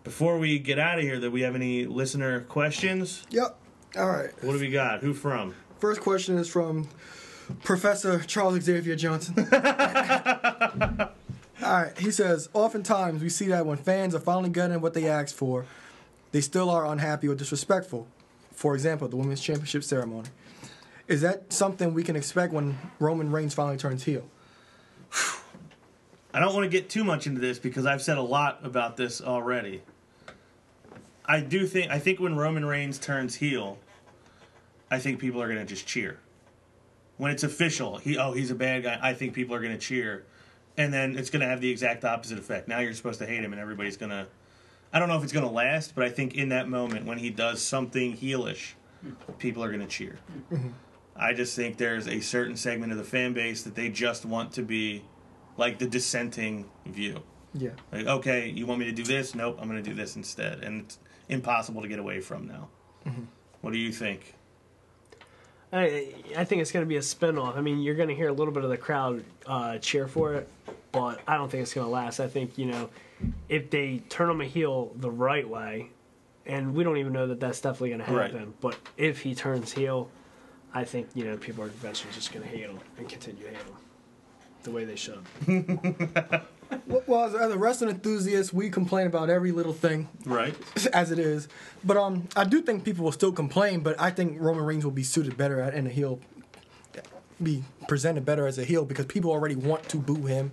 [0.03, 3.25] Before we get out of here, do we have any listener questions?
[3.29, 3.57] Yep.
[3.97, 4.31] All right.
[4.43, 5.01] What do we got?
[5.01, 5.53] Who from?
[5.79, 6.89] First question is from
[7.63, 9.47] Professor Charles Xavier Johnson.
[11.63, 15.07] All right, he says, oftentimes we see that when fans are finally getting what they
[15.07, 15.65] asked for,
[16.31, 18.07] they still are unhappy or disrespectful.
[18.51, 20.29] For example, the women's championship ceremony.
[21.07, 24.23] Is that something we can expect when Roman Reigns finally turns heel?
[26.33, 28.97] I don't want to get too much into this because I've said a lot about
[28.97, 29.81] this already.
[31.25, 33.77] I do think I think when Roman Reigns turns heel,
[34.89, 36.19] I think people are going to just cheer.
[37.17, 38.99] When it's official, he oh he's a bad guy.
[39.01, 40.25] I think people are going to cheer,
[40.77, 42.67] and then it's going to have the exact opposite effect.
[42.67, 44.27] Now you're supposed to hate him, and everybody's going to.
[44.93, 47.17] I don't know if it's going to last, but I think in that moment when
[47.17, 48.73] he does something heelish,
[49.39, 50.17] people are going to cheer.
[50.51, 50.69] Mm-hmm.
[51.15, 54.53] I just think there's a certain segment of the fan base that they just want
[54.53, 55.03] to be
[55.57, 57.21] like the dissenting view.
[57.53, 57.71] Yeah.
[57.91, 59.33] Like, okay, you want me to do this?
[59.33, 60.63] Nope, I'm going to do this instead.
[60.63, 62.69] And it's impossible to get away from now.
[63.05, 63.23] Mm-hmm.
[63.61, 64.35] What do you think?
[65.73, 67.57] I, I think it's going to be a spinoff.
[67.57, 70.33] I mean, you're going to hear a little bit of the crowd uh, cheer for
[70.35, 70.49] it,
[70.91, 72.19] but I don't think it's going to last.
[72.19, 72.89] I think, you know,
[73.49, 75.89] if they turn him a heel the right way,
[76.45, 78.31] and we don't even know that that's definitely going to Right.
[78.31, 80.09] happen, but if he turns heel,
[80.73, 83.49] I think, you know, people are eventually just going to hate him and continue to
[83.49, 83.73] hate him
[84.63, 85.19] the way they should.
[87.07, 90.55] Well, as, as a wrestling enthusiast, we complain about every little thing Right.
[90.93, 91.47] as it is.
[91.83, 93.81] But um, I do think people will still complain.
[93.81, 96.19] But I think Roman Reigns will be suited better at, in a heel
[97.41, 100.51] be presented better as a heel because people already want to boo him,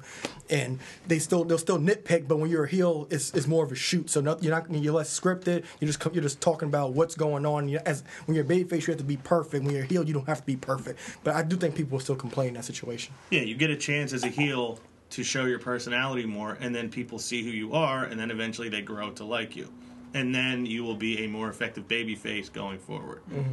[0.51, 2.29] and they still they'll still nitpick.
[2.29, 4.11] But when you're a heel, it's, it's more of a shoot.
[4.11, 5.65] So not, you're not you're less scripted.
[5.81, 7.69] You're just you're just talking about what's going on.
[7.69, 9.65] You as when you're a babyface, you have to be perfect.
[9.65, 10.99] When you're a heel, you don't have to be perfect.
[11.23, 13.15] But I do think people will still complain in that situation.
[13.31, 14.79] Yeah, you get a chance as a heel
[15.11, 18.69] to show your personality more, and then people see who you are, and then eventually
[18.69, 19.73] they grow to like you,
[20.15, 23.21] and then you will be a more effective babyface going forward.
[23.31, 23.53] Mm-hmm.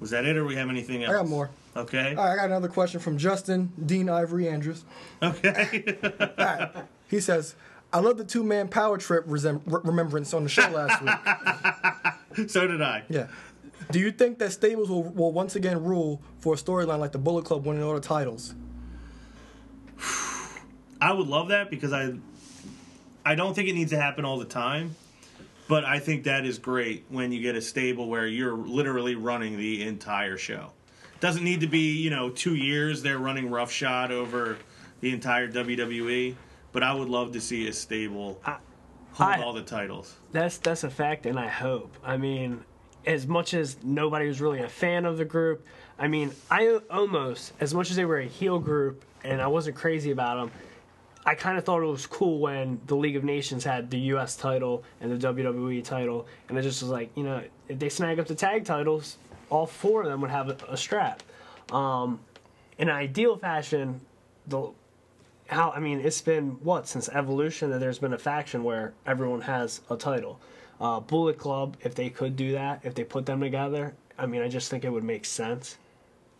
[0.00, 1.14] Was that it, or we have anything else?
[1.14, 1.50] I got more.
[1.76, 2.16] Okay.
[2.16, 4.84] All right, I got another question from Justin Dean Ivory Andrews.
[5.22, 5.96] Okay.
[6.02, 6.70] All right.
[7.08, 7.54] He says,
[7.92, 11.02] I love the two man power trip resem- re- remembrance on the show last
[12.34, 12.48] week.
[12.50, 13.04] so did I.
[13.08, 13.28] Yeah.
[13.90, 17.18] Do you think that stables will, will once again rule for a storyline like the
[17.18, 18.54] Bullet Club winning all the titles?
[21.02, 22.14] I would love that because I,
[23.24, 24.94] I don't think it needs to happen all the time,
[25.66, 29.58] but I think that is great when you get a stable where you're literally running
[29.58, 30.70] the entire show.
[31.18, 34.58] Doesn't need to be you know two years they're running roughshod over
[35.00, 36.36] the entire WWE,
[36.70, 40.14] but I would love to see a stable hold I- all the titles.
[40.30, 41.96] That's that's a fact, and I hope.
[42.04, 42.62] I mean,
[43.04, 45.66] as much as nobody was really a fan of the group,
[45.98, 49.74] I mean, I almost as much as they were a heel group, and I wasn't
[49.74, 50.52] crazy about them.
[51.24, 54.36] I kind of thought it was cool when the League of Nations had the U.S.
[54.36, 58.18] title and the WWE title, and it just was like, you know, if they snag
[58.18, 59.18] up the tag titles,
[59.48, 61.22] all four of them would have a, a strap.
[61.70, 62.20] Um,
[62.78, 64.00] in ideal fashion,
[64.46, 64.70] the
[65.46, 69.42] how I mean, it's been what since Evolution that there's been a faction where everyone
[69.42, 70.40] has a title.
[70.80, 74.42] Uh, Bullet Club, if they could do that, if they put them together, I mean,
[74.42, 75.76] I just think it would make sense.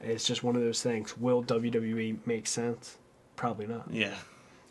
[0.00, 1.16] It's just one of those things.
[1.16, 2.96] Will WWE make sense?
[3.36, 3.88] Probably not.
[3.90, 4.16] Yeah.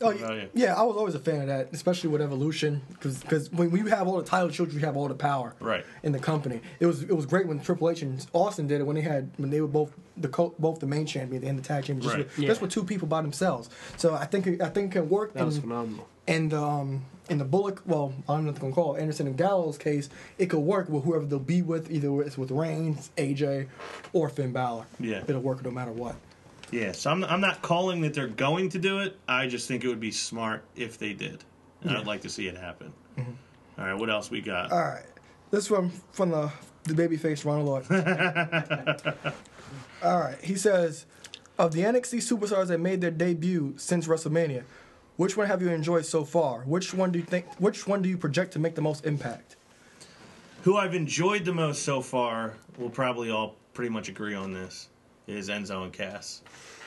[0.02, 3.70] Oh, yeah, yeah, I was always a fan of that, especially with Evolution, because when
[3.76, 5.84] you have all the title children, you have all the power Right.
[6.02, 6.60] in the company.
[6.80, 9.30] It was it was great when Triple H and Austin did it when they had
[9.36, 12.14] when they were both the co- both the main champion and the tag champion, just,
[12.14, 12.24] Right.
[12.26, 12.48] with, Yeah.
[12.48, 13.70] just with two people by themselves.
[13.96, 15.32] So I think it- I think it can work.
[15.34, 16.06] That was phenomenal.
[16.28, 19.26] And um, in the Bullock, well, I don't know what they're gonna call it, Anderson
[19.26, 20.08] and Gallows case,
[20.38, 23.66] it could work with whoever they'll be with, either it's with Reigns, AJ,
[24.12, 24.84] or Finn Balor.
[25.00, 25.22] Yeah.
[25.26, 26.14] it'll work no matter what.
[26.72, 26.92] Yeah.
[26.92, 29.16] So I'm I'm not calling that they're going to do it.
[29.28, 31.44] I just think it would be smart if they did,
[31.82, 32.92] and I'd like to see it happen.
[33.16, 33.80] Mm-hmm.
[33.80, 33.94] All right.
[33.94, 34.72] What else we got?
[34.72, 35.06] All right,
[35.50, 36.50] this one from the
[36.84, 39.34] the babyface Ronald Lloyd.
[40.02, 41.06] All right, he says,
[41.58, 44.64] of the NXT superstars that made their debut since WrestleMania,
[45.16, 46.62] which one have you enjoyed so far?
[46.62, 47.46] Which one do you think?
[47.58, 49.56] Which one do you project to make the most impact?
[50.62, 54.88] Who I've enjoyed the most so far, we'll probably all pretty much agree on this,
[55.26, 56.42] is Enzo and Cass.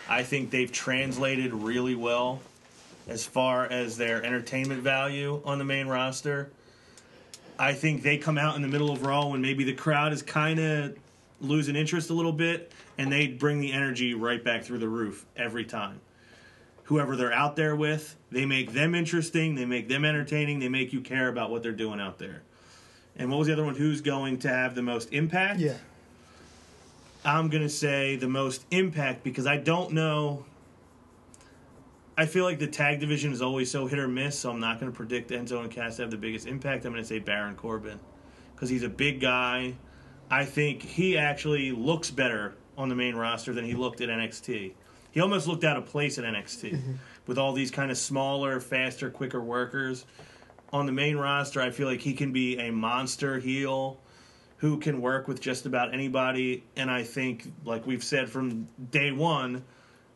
[0.07, 2.41] I think they've translated really well
[3.07, 6.49] as far as their entertainment value on the main roster.
[7.57, 10.21] I think they come out in the middle of Raw when maybe the crowd is
[10.21, 10.97] kind of
[11.41, 15.25] losing interest a little bit, and they bring the energy right back through the roof
[15.35, 15.99] every time.
[16.83, 20.93] Whoever they're out there with, they make them interesting, they make them entertaining, they make
[20.93, 22.43] you care about what they're doing out there.
[23.17, 23.75] And what was the other one?
[23.75, 25.59] Who's going to have the most impact?
[25.59, 25.77] Yeah,
[27.25, 30.45] I'm going to say the most impact because I don't know.
[32.15, 34.79] I feel like the tag division is always so hit or miss, so I'm not
[34.79, 36.85] going to predict Enzo and Cass to have the biggest impact.
[36.85, 37.99] I'm going to say Baron Corbin
[38.53, 39.73] because he's a big guy.
[40.29, 44.73] I think he actually looks better on the main roster than he looked at NXT.
[45.11, 46.93] He almost looked out of place at NXT mm-hmm.
[47.25, 50.05] with all these kind of smaller, faster, quicker workers.
[50.71, 53.99] On the main roster, I feel like he can be a monster heel
[54.65, 56.63] who can work with just about anybody.
[56.75, 59.63] And I think, like we've said from day one,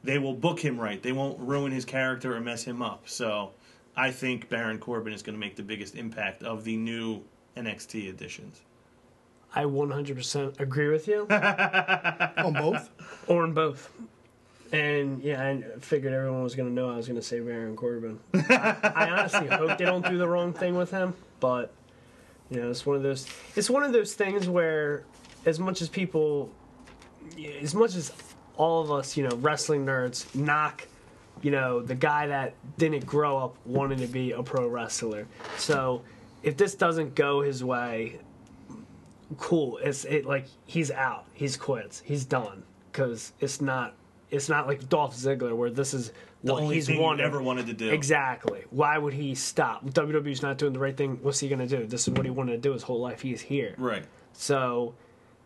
[0.03, 1.03] they will book him right.
[1.03, 3.07] They won't ruin his character or mess him up.
[3.07, 3.51] So
[3.95, 7.21] I think Baron Corbin is going to make the biggest impact of the new
[7.55, 8.61] NXT additions.
[9.53, 12.89] I 100% agree with you, on both.
[13.27, 13.91] or in both.
[14.71, 17.75] And yeah, I figured everyone was going to know I was going to say Baron
[17.75, 18.19] Corbin.
[18.33, 21.71] I, I honestly hope they don't do the wrong thing with him, but
[22.49, 23.27] you know, it's one of those.
[23.55, 25.03] It's one of those things where,
[25.45, 26.51] as much as people,
[27.61, 28.11] as much as
[28.57, 30.87] all of us, you know, wrestling nerds knock,
[31.41, 35.27] you know, the guy that didn't grow up wanting to be a pro wrestler.
[35.57, 36.01] So
[36.43, 38.19] if this doesn't go his way,
[39.37, 39.77] cool.
[39.77, 41.25] It's it like he's out.
[41.33, 42.01] He's quits.
[42.03, 43.93] He's done because it's not.
[44.31, 46.11] It's not like Dolph Ziggler where this is
[46.43, 47.25] The what only he's thing wanted.
[47.25, 47.89] ever wanted to do.
[47.89, 48.63] Exactly.
[48.69, 49.85] Why would he stop?
[49.85, 51.19] WWE's not doing the right thing.
[51.21, 51.85] What's he going to do?
[51.85, 53.21] This is what he wanted to do his whole life.
[53.21, 53.75] He's here.
[53.77, 54.05] Right.
[54.31, 54.95] So,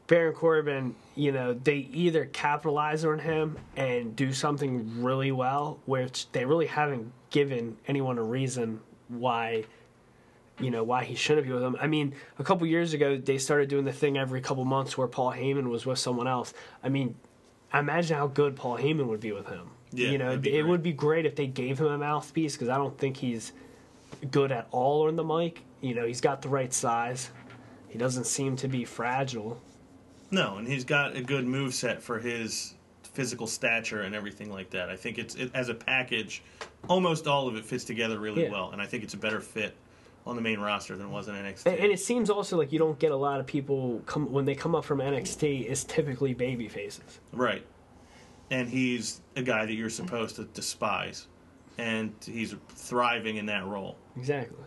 [0.05, 6.31] Baron Corbin, you know, they either capitalize on him and do something really well, which
[6.31, 9.63] they really haven't given anyone a reason why,
[10.59, 11.75] you know, why he shouldn't be with them.
[11.81, 15.07] I mean, a couple years ago, they started doing the thing every couple months where
[15.07, 16.53] Paul Heyman was with someone else.
[16.83, 17.15] I mean,
[17.73, 19.71] imagine how good Paul Heyman would be with him.
[19.93, 20.63] Yeah, you know, it great.
[20.63, 23.51] would be great if they gave him a mouthpiece because I don't think he's
[24.31, 25.61] good at all on the mic.
[25.81, 27.29] You know, he's got the right size.
[27.89, 29.59] He doesn't seem to be fragile.
[30.31, 34.71] No, and he's got a good move set for his physical stature and everything like
[34.71, 34.89] that.
[34.89, 36.41] I think it's it, as a package,
[36.89, 38.51] almost all of it fits together really Yeah.
[38.51, 39.75] well, and I think it's a better fit
[40.25, 41.65] on the main roster than it was in NXT.
[41.67, 44.45] And, and it seems also like you don't get a lot of people come when
[44.45, 45.69] they come up from NXT.
[45.69, 47.19] It's typically baby faces.
[47.33, 47.63] Right.
[48.53, 51.27] And he's a guy that you're supposed to despise.
[51.79, 53.97] And he's thriving in that role.
[54.15, 54.57] Exactly.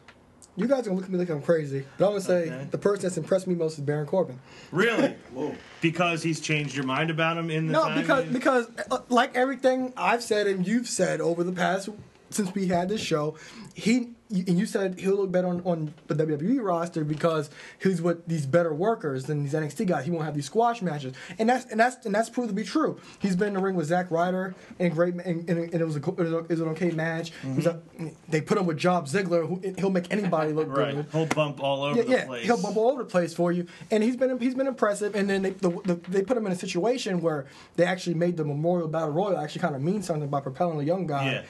[0.57, 2.67] You guys are gonna look at me like I'm crazy, but I'm gonna say Okay.
[2.71, 4.41] the person that's impressed me most is Baron Corbin.
[4.73, 5.09] Really?
[5.33, 5.55] Whoa.
[5.83, 8.99] because he's changed your mind about him in the No, time because you- because uh,
[9.09, 11.91] like everything I've said and you've said over the past
[12.31, 13.37] since we had this show,
[13.75, 17.49] he and you said he'll look better on, on the WWE roster because
[17.81, 20.05] he's with these better workers than these NXT guys.
[20.05, 22.65] He won't have these squash matches, and that's and that's and that's proved to be
[22.65, 22.99] true.
[23.21, 26.01] He's been in the ring with Zack Ryder and great, and, and, it was a
[26.01, 27.31] it was, an okay match.
[27.43, 27.57] Mm-hmm.
[27.57, 27.81] Was a-
[28.29, 31.07] they put him with Job Ziggler, who he'll make anybody look right, good.
[31.13, 32.47] he'll bump all over Yeah, the yeah, place.
[32.47, 35.15] he'll bump all over the place for you, and he's been he's been impressive.
[35.15, 37.47] And then they the, the, they put him in a situation where
[37.77, 40.83] they actually made the Memorial Battle Royal actually kind of mean something by propelling a
[40.83, 41.27] young guy.
[41.27, 41.43] Yeah,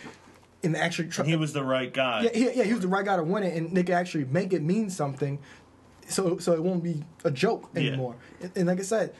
[0.67, 2.23] and actually, try, he was the right guy.
[2.23, 4.25] yeah, he, yeah, he was the right guy to win it, and they could actually
[4.27, 5.39] make it mean something,
[6.09, 7.81] so so it won't be a joke Yeah.
[7.89, 8.17] anymore.
[8.41, 9.15] And, and like I said,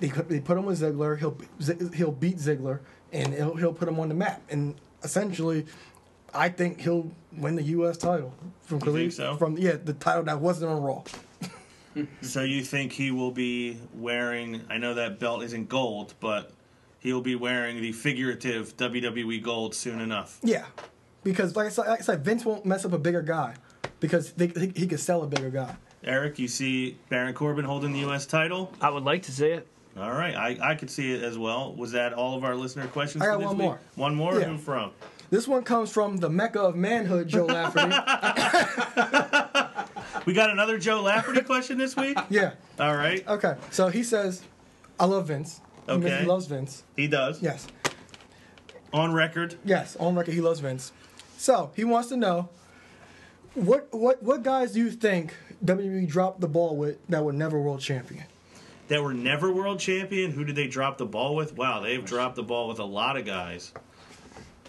[0.00, 1.18] they put- they put him with Ziggler.
[1.18, 1.36] He'll
[1.94, 2.80] he'll beat Ziggler,
[3.12, 4.42] and he'll he'll put him on the map.
[4.50, 5.66] And essentially,
[6.34, 7.96] I think he'll win the U.S.
[7.96, 9.36] title from think so?
[9.36, 11.02] from yeah the title that wasn't on Raw.
[12.20, 14.60] So you think he will be wearing?
[14.70, 16.52] I know that belt isn't gold, but
[17.08, 20.38] he'll be wearing the figurative WWE gold soon enough.
[20.42, 20.66] Yeah,
[21.24, 23.54] because like I said, like I said Vince won't mess up a bigger guy
[24.00, 25.74] because they, he, he could sell a bigger guy.
[26.04, 28.26] Eric, you see Baron Corbin holding the U.S.
[28.26, 28.72] title.
[28.80, 29.66] I would like to see it.
[29.98, 31.74] All right, I, I could see it as well.
[31.74, 33.22] Was that all of our listener questions?
[33.22, 33.64] I got for this one week?
[33.66, 33.80] more.
[33.96, 34.38] One more.
[34.38, 34.46] Yeah.
[34.46, 34.92] Who from?
[35.30, 37.90] This one comes from the mecca of manhood, Joe Lafferty.
[40.26, 42.18] We got another Joe Lafferty question this week.
[42.28, 42.52] yeah.
[42.78, 43.54] All right, Okay.
[43.70, 44.42] So he says,
[45.00, 46.20] "I love Vince." He Okay.
[46.20, 46.84] He loves Vince.
[46.96, 47.42] he does.
[47.42, 47.66] Yes.
[48.92, 49.56] On record.
[49.64, 49.96] Yes.
[49.96, 50.92] On record, he loves Vince.
[51.36, 52.48] So he wants to know
[53.54, 55.34] what what what guys do you think
[55.64, 58.24] WWE dropped the ball with that were never world champion?
[58.88, 60.30] that were never world champion.
[60.32, 61.56] Who did they drop the ball with?
[61.56, 63.72] Wow, they've dropped the ball with a lot of guys.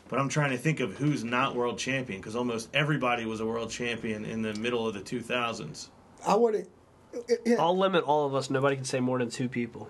[0.10, 3.46] But I'm trying to think of who's not world champion because almost everybody was a
[3.46, 5.88] world champion in the middle of the 2000s.
[6.26, 6.68] I would.
[7.46, 8.50] Yeah, I'll limit all of us.
[8.50, 9.90] Nobody can say more than two people.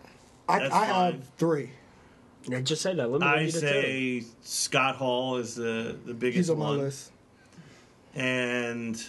[0.49, 1.13] I, that's I fine.
[1.13, 1.69] have three.
[2.51, 3.09] I just said that.
[3.11, 3.59] Limit I me to two.
[3.59, 7.11] say Scott Hall is the the biggest He's on my one, list.
[8.15, 9.01] and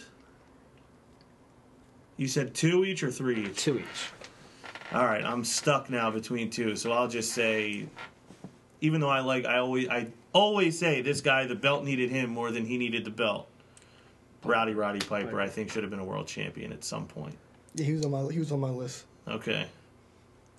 [2.17, 3.57] you said two each or three each.
[3.57, 4.93] two each.
[4.93, 7.87] All right, I'm stuck now between two, so I'll just say,
[8.81, 12.29] even though I like, I always, I always say this guy, the belt needed him
[12.31, 13.49] more than he needed the belt.
[14.43, 17.37] Rowdy Roddy Piper, I think, should have been a world champion at some point.
[17.77, 19.05] Yeah, he was on my he was on my list.
[19.29, 19.67] Okay,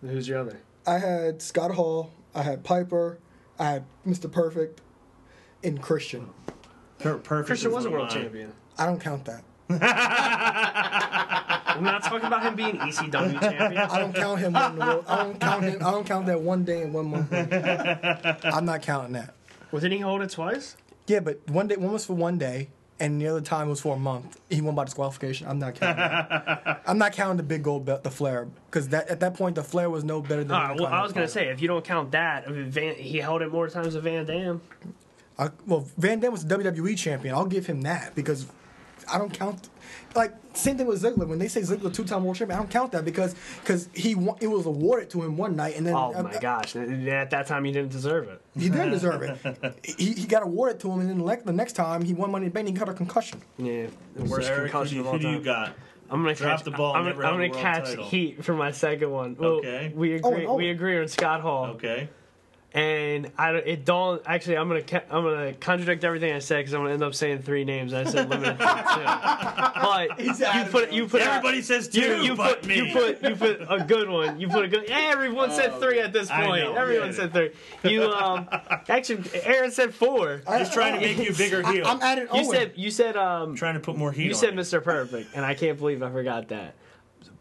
[0.01, 0.57] Who's your other?
[0.85, 2.11] I had Scott Hall.
[2.33, 3.19] I had Piper.
[3.59, 4.31] I had Mr.
[4.31, 4.81] Perfect,
[5.63, 6.29] and Christian.
[6.99, 7.47] per- perfect.
[7.47, 8.21] Christian was a world mine.
[8.23, 8.53] champion.
[8.77, 9.43] I don't count that.
[11.73, 13.77] I'm not talking about him being ECW champion.
[13.77, 14.55] I don't count him.
[14.55, 15.05] On the world.
[15.07, 15.77] I don't count him.
[15.85, 17.31] I don't count that one day and one month.
[18.45, 19.33] I'm not counting that.
[19.71, 20.75] Well, didn't he hold it twice?
[21.07, 22.69] Yeah, but one day one was for one day,
[23.02, 24.40] and the other time was for a month.
[24.49, 25.48] He won by disqualification.
[25.48, 25.98] I'm not counting.
[25.98, 26.84] That.
[26.88, 29.64] I'm not counting the big gold belt, the Flair, because that at that point the
[29.64, 30.49] Flair was no better than.
[30.49, 33.18] The well, I was gonna say if you don't count that, I mean, Van, he
[33.18, 34.61] held it more times than Van Dam.
[35.65, 37.34] well, Van Dam was the WWE champion.
[37.34, 38.45] I'll give him that because
[39.11, 39.69] I don't count.
[40.15, 41.27] Like same thing with Ziggler.
[41.27, 44.15] When they say Ziggler two time world champion, I don't count that because because he
[44.15, 46.75] won, it was awarded to him one night and then Oh uh, my gosh!
[46.75, 48.41] At that time, he didn't deserve it.
[48.57, 49.75] he didn't deserve it.
[49.97, 52.31] he, he got awarded to him and then the next, the next time he won
[52.31, 53.41] Money in the Bank, he got a concussion.
[53.57, 55.73] Yeah, the So worst Eric, who, concussion do, of who all do you got?
[56.09, 58.03] I'm gonna Drop catch the ball, I'm gonna, I'm gonna catch title.
[58.05, 59.38] heat for my second one.
[59.39, 59.93] Well, Okay.
[59.95, 60.45] we Oh, agree.
[60.45, 60.55] oh.
[60.55, 61.67] We agree on Scott Hall.
[61.75, 62.09] Okay.
[62.73, 64.22] And I it don't- it dawned.
[64.26, 67.41] Actually, I'm gonna I'm gonna contradict everything I said because I'm gonna end up saying
[67.41, 67.93] three names.
[67.93, 68.65] I said limited two.
[69.81, 70.34] But you
[70.72, 72.76] put you put Everybody says two, you, you but put me.
[72.77, 74.39] you put you put a good one.
[74.39, 74.85] You put a good.
[74.89, 76.64] Everyone said three at this point.
[76.64, 77.14] know, Everyone yeah.
[77.14, 77.52] said three.
[77.84, 78.48] You um
[78.88, 80.41] actually Aaron said four.
[80.48, 81.85] I, Just trying to make you bigger heel.
[81.85, 82.45] I'm adding You Owen.
[82.45, 84.56] said you said um trying to put more heat you on said it.
[84.56, 84.81] Mr.
[84.81, 86.76] Perfect, and I can't believe I forgot that.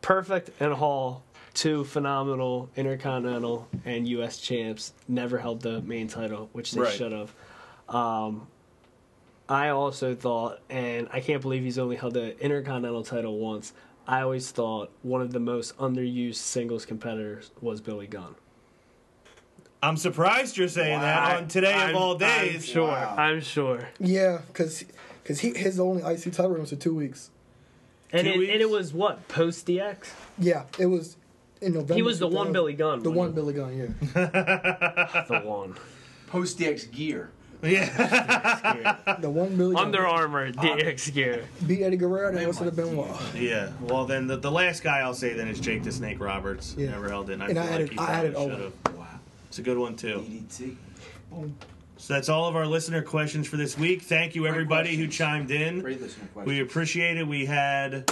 [0.03, 1.23] Perfect and Hall,
[1.55, 4.39] two phenomenal Intercontinental and U.S.
[4.39, 6.93] champs, never held the main title, which they Right.
[6.93, 7.35] should have.
[7.89, 8.47] Um,
[9.49, 13.73] I also thought, and I can't believe he's only held the Intercontinental title once.
[14.07, 18.35] I always thought one of the most underused singles competitors was Billy Gunn.
[19.83, 21.03] I'm surprised you're saying Wow.
[21.03, 22.55] that on today I'm- of all days.
[22.57, 22.89] I'm sure.
[22.89, 23.15] Wow.
[23.17, 23.89] I'm sure.
[23.99, 24.85] Yeah, because
[25.23, 27.31] because he his only IC title reign was for two weeks.
[28.13, 28.53] And Two it, weeks?
[28.53, 30.09] and it was what post DX.
[30.39, 31.17] Yeah, it was
[31.61, 31.95] in November.
[31.95, 33.03] He was the one Billy Gunn.
[33.03, 33.77] The one Billy Gunn,
[34.15, 35.25] yeah.
[35.29, 35.75] the one.
[36.29, 37.31] Post DX gear.
[37.63, 39.85] Yeah, The one Billy Gunn.
[39.87, 41.45] Under Armour DX gear.
[41.67, 43.19] beat Eddie Guerrero, that would have been wow.
[43.35, 43.71] yeah.
[43.83, 46.75] Well, then the, the last guy I'll say then is Jake the Snake Roberts.
[46.79, 46.91] Yeah.
[46.93, 47.41] Never held it.
[47.41, 48.73] I And feel I like added- he I probably added should Owen.
[48.87, 48.97] have.
[48.97, 49.07] Wow.
[49.49, 50.25] It's a good one too.
[50.27, 50.77] DDT.
[51.99, 54.01] So that's all of our listener questions for this week.
[54.03, 55.81] Thank you everybody who chimed in.
[55.81, 56.63] Great listener We question.
[56.63, 57.27] appreciate it.
[57.27, 58.11] We had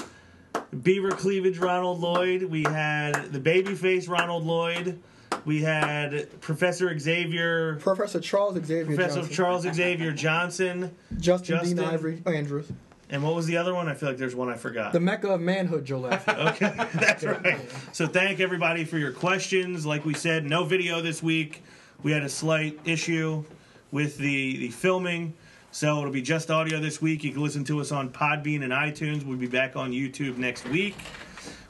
[0.82, 2.43] Beaver Cleavage Ronald Lloyd.
[2.45, 5.01] We had the Babyface Ronald Lloyd.
[5.45, 9.35] We had Professor Xavier, Professor Charles Xavier Professor Johnson.
[9.35, 11.77] Charles Xavier Johnson, Justin, Justin.
[11.77, 12.70] Dean Ivory Andrews.
[13.09, 13.89] and what was the other one?
[13.89, 14.93] I feel like there's one I forgot.
[14.93, 16.05] The Mecca of manhood, Joe.
[16.28, 17.59] Okay, that's right.
[17.93, 19.86] So thank everybody for your questions.
[19.86, 21.62] Like we said, no video this week.
[22.03, 23.45] We had a slight issue
[23.90, 25.35] with the the filming,
[25.70, 27.24] so it'll be just audio this week.
[27.24, 29.24] You can listen to us on Podbean and iTunes.
[29.24, 30.97] We'll be back on YouTube next week.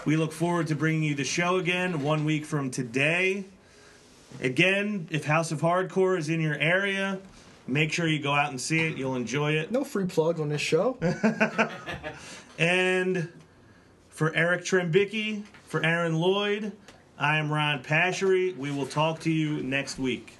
[0.05, 3.45] We look forward to bringing you the show again one week from today.
[4.41, 7.19] Again, if House of Hardcore is in your area,
[7.67, 8.97] make sure you go out and see it.
[8.97, 9.73] You'll enjoy it.
[9.73, 10.99] No free plugs on this show.
[12.59, 13.29] And
[14.09, 16.73] for Eric Trembicki, for Aaron Lloyd,
[17.17, 18.57] I am Ron Pashery.
[18.57, 20.37] We will talk to you next week.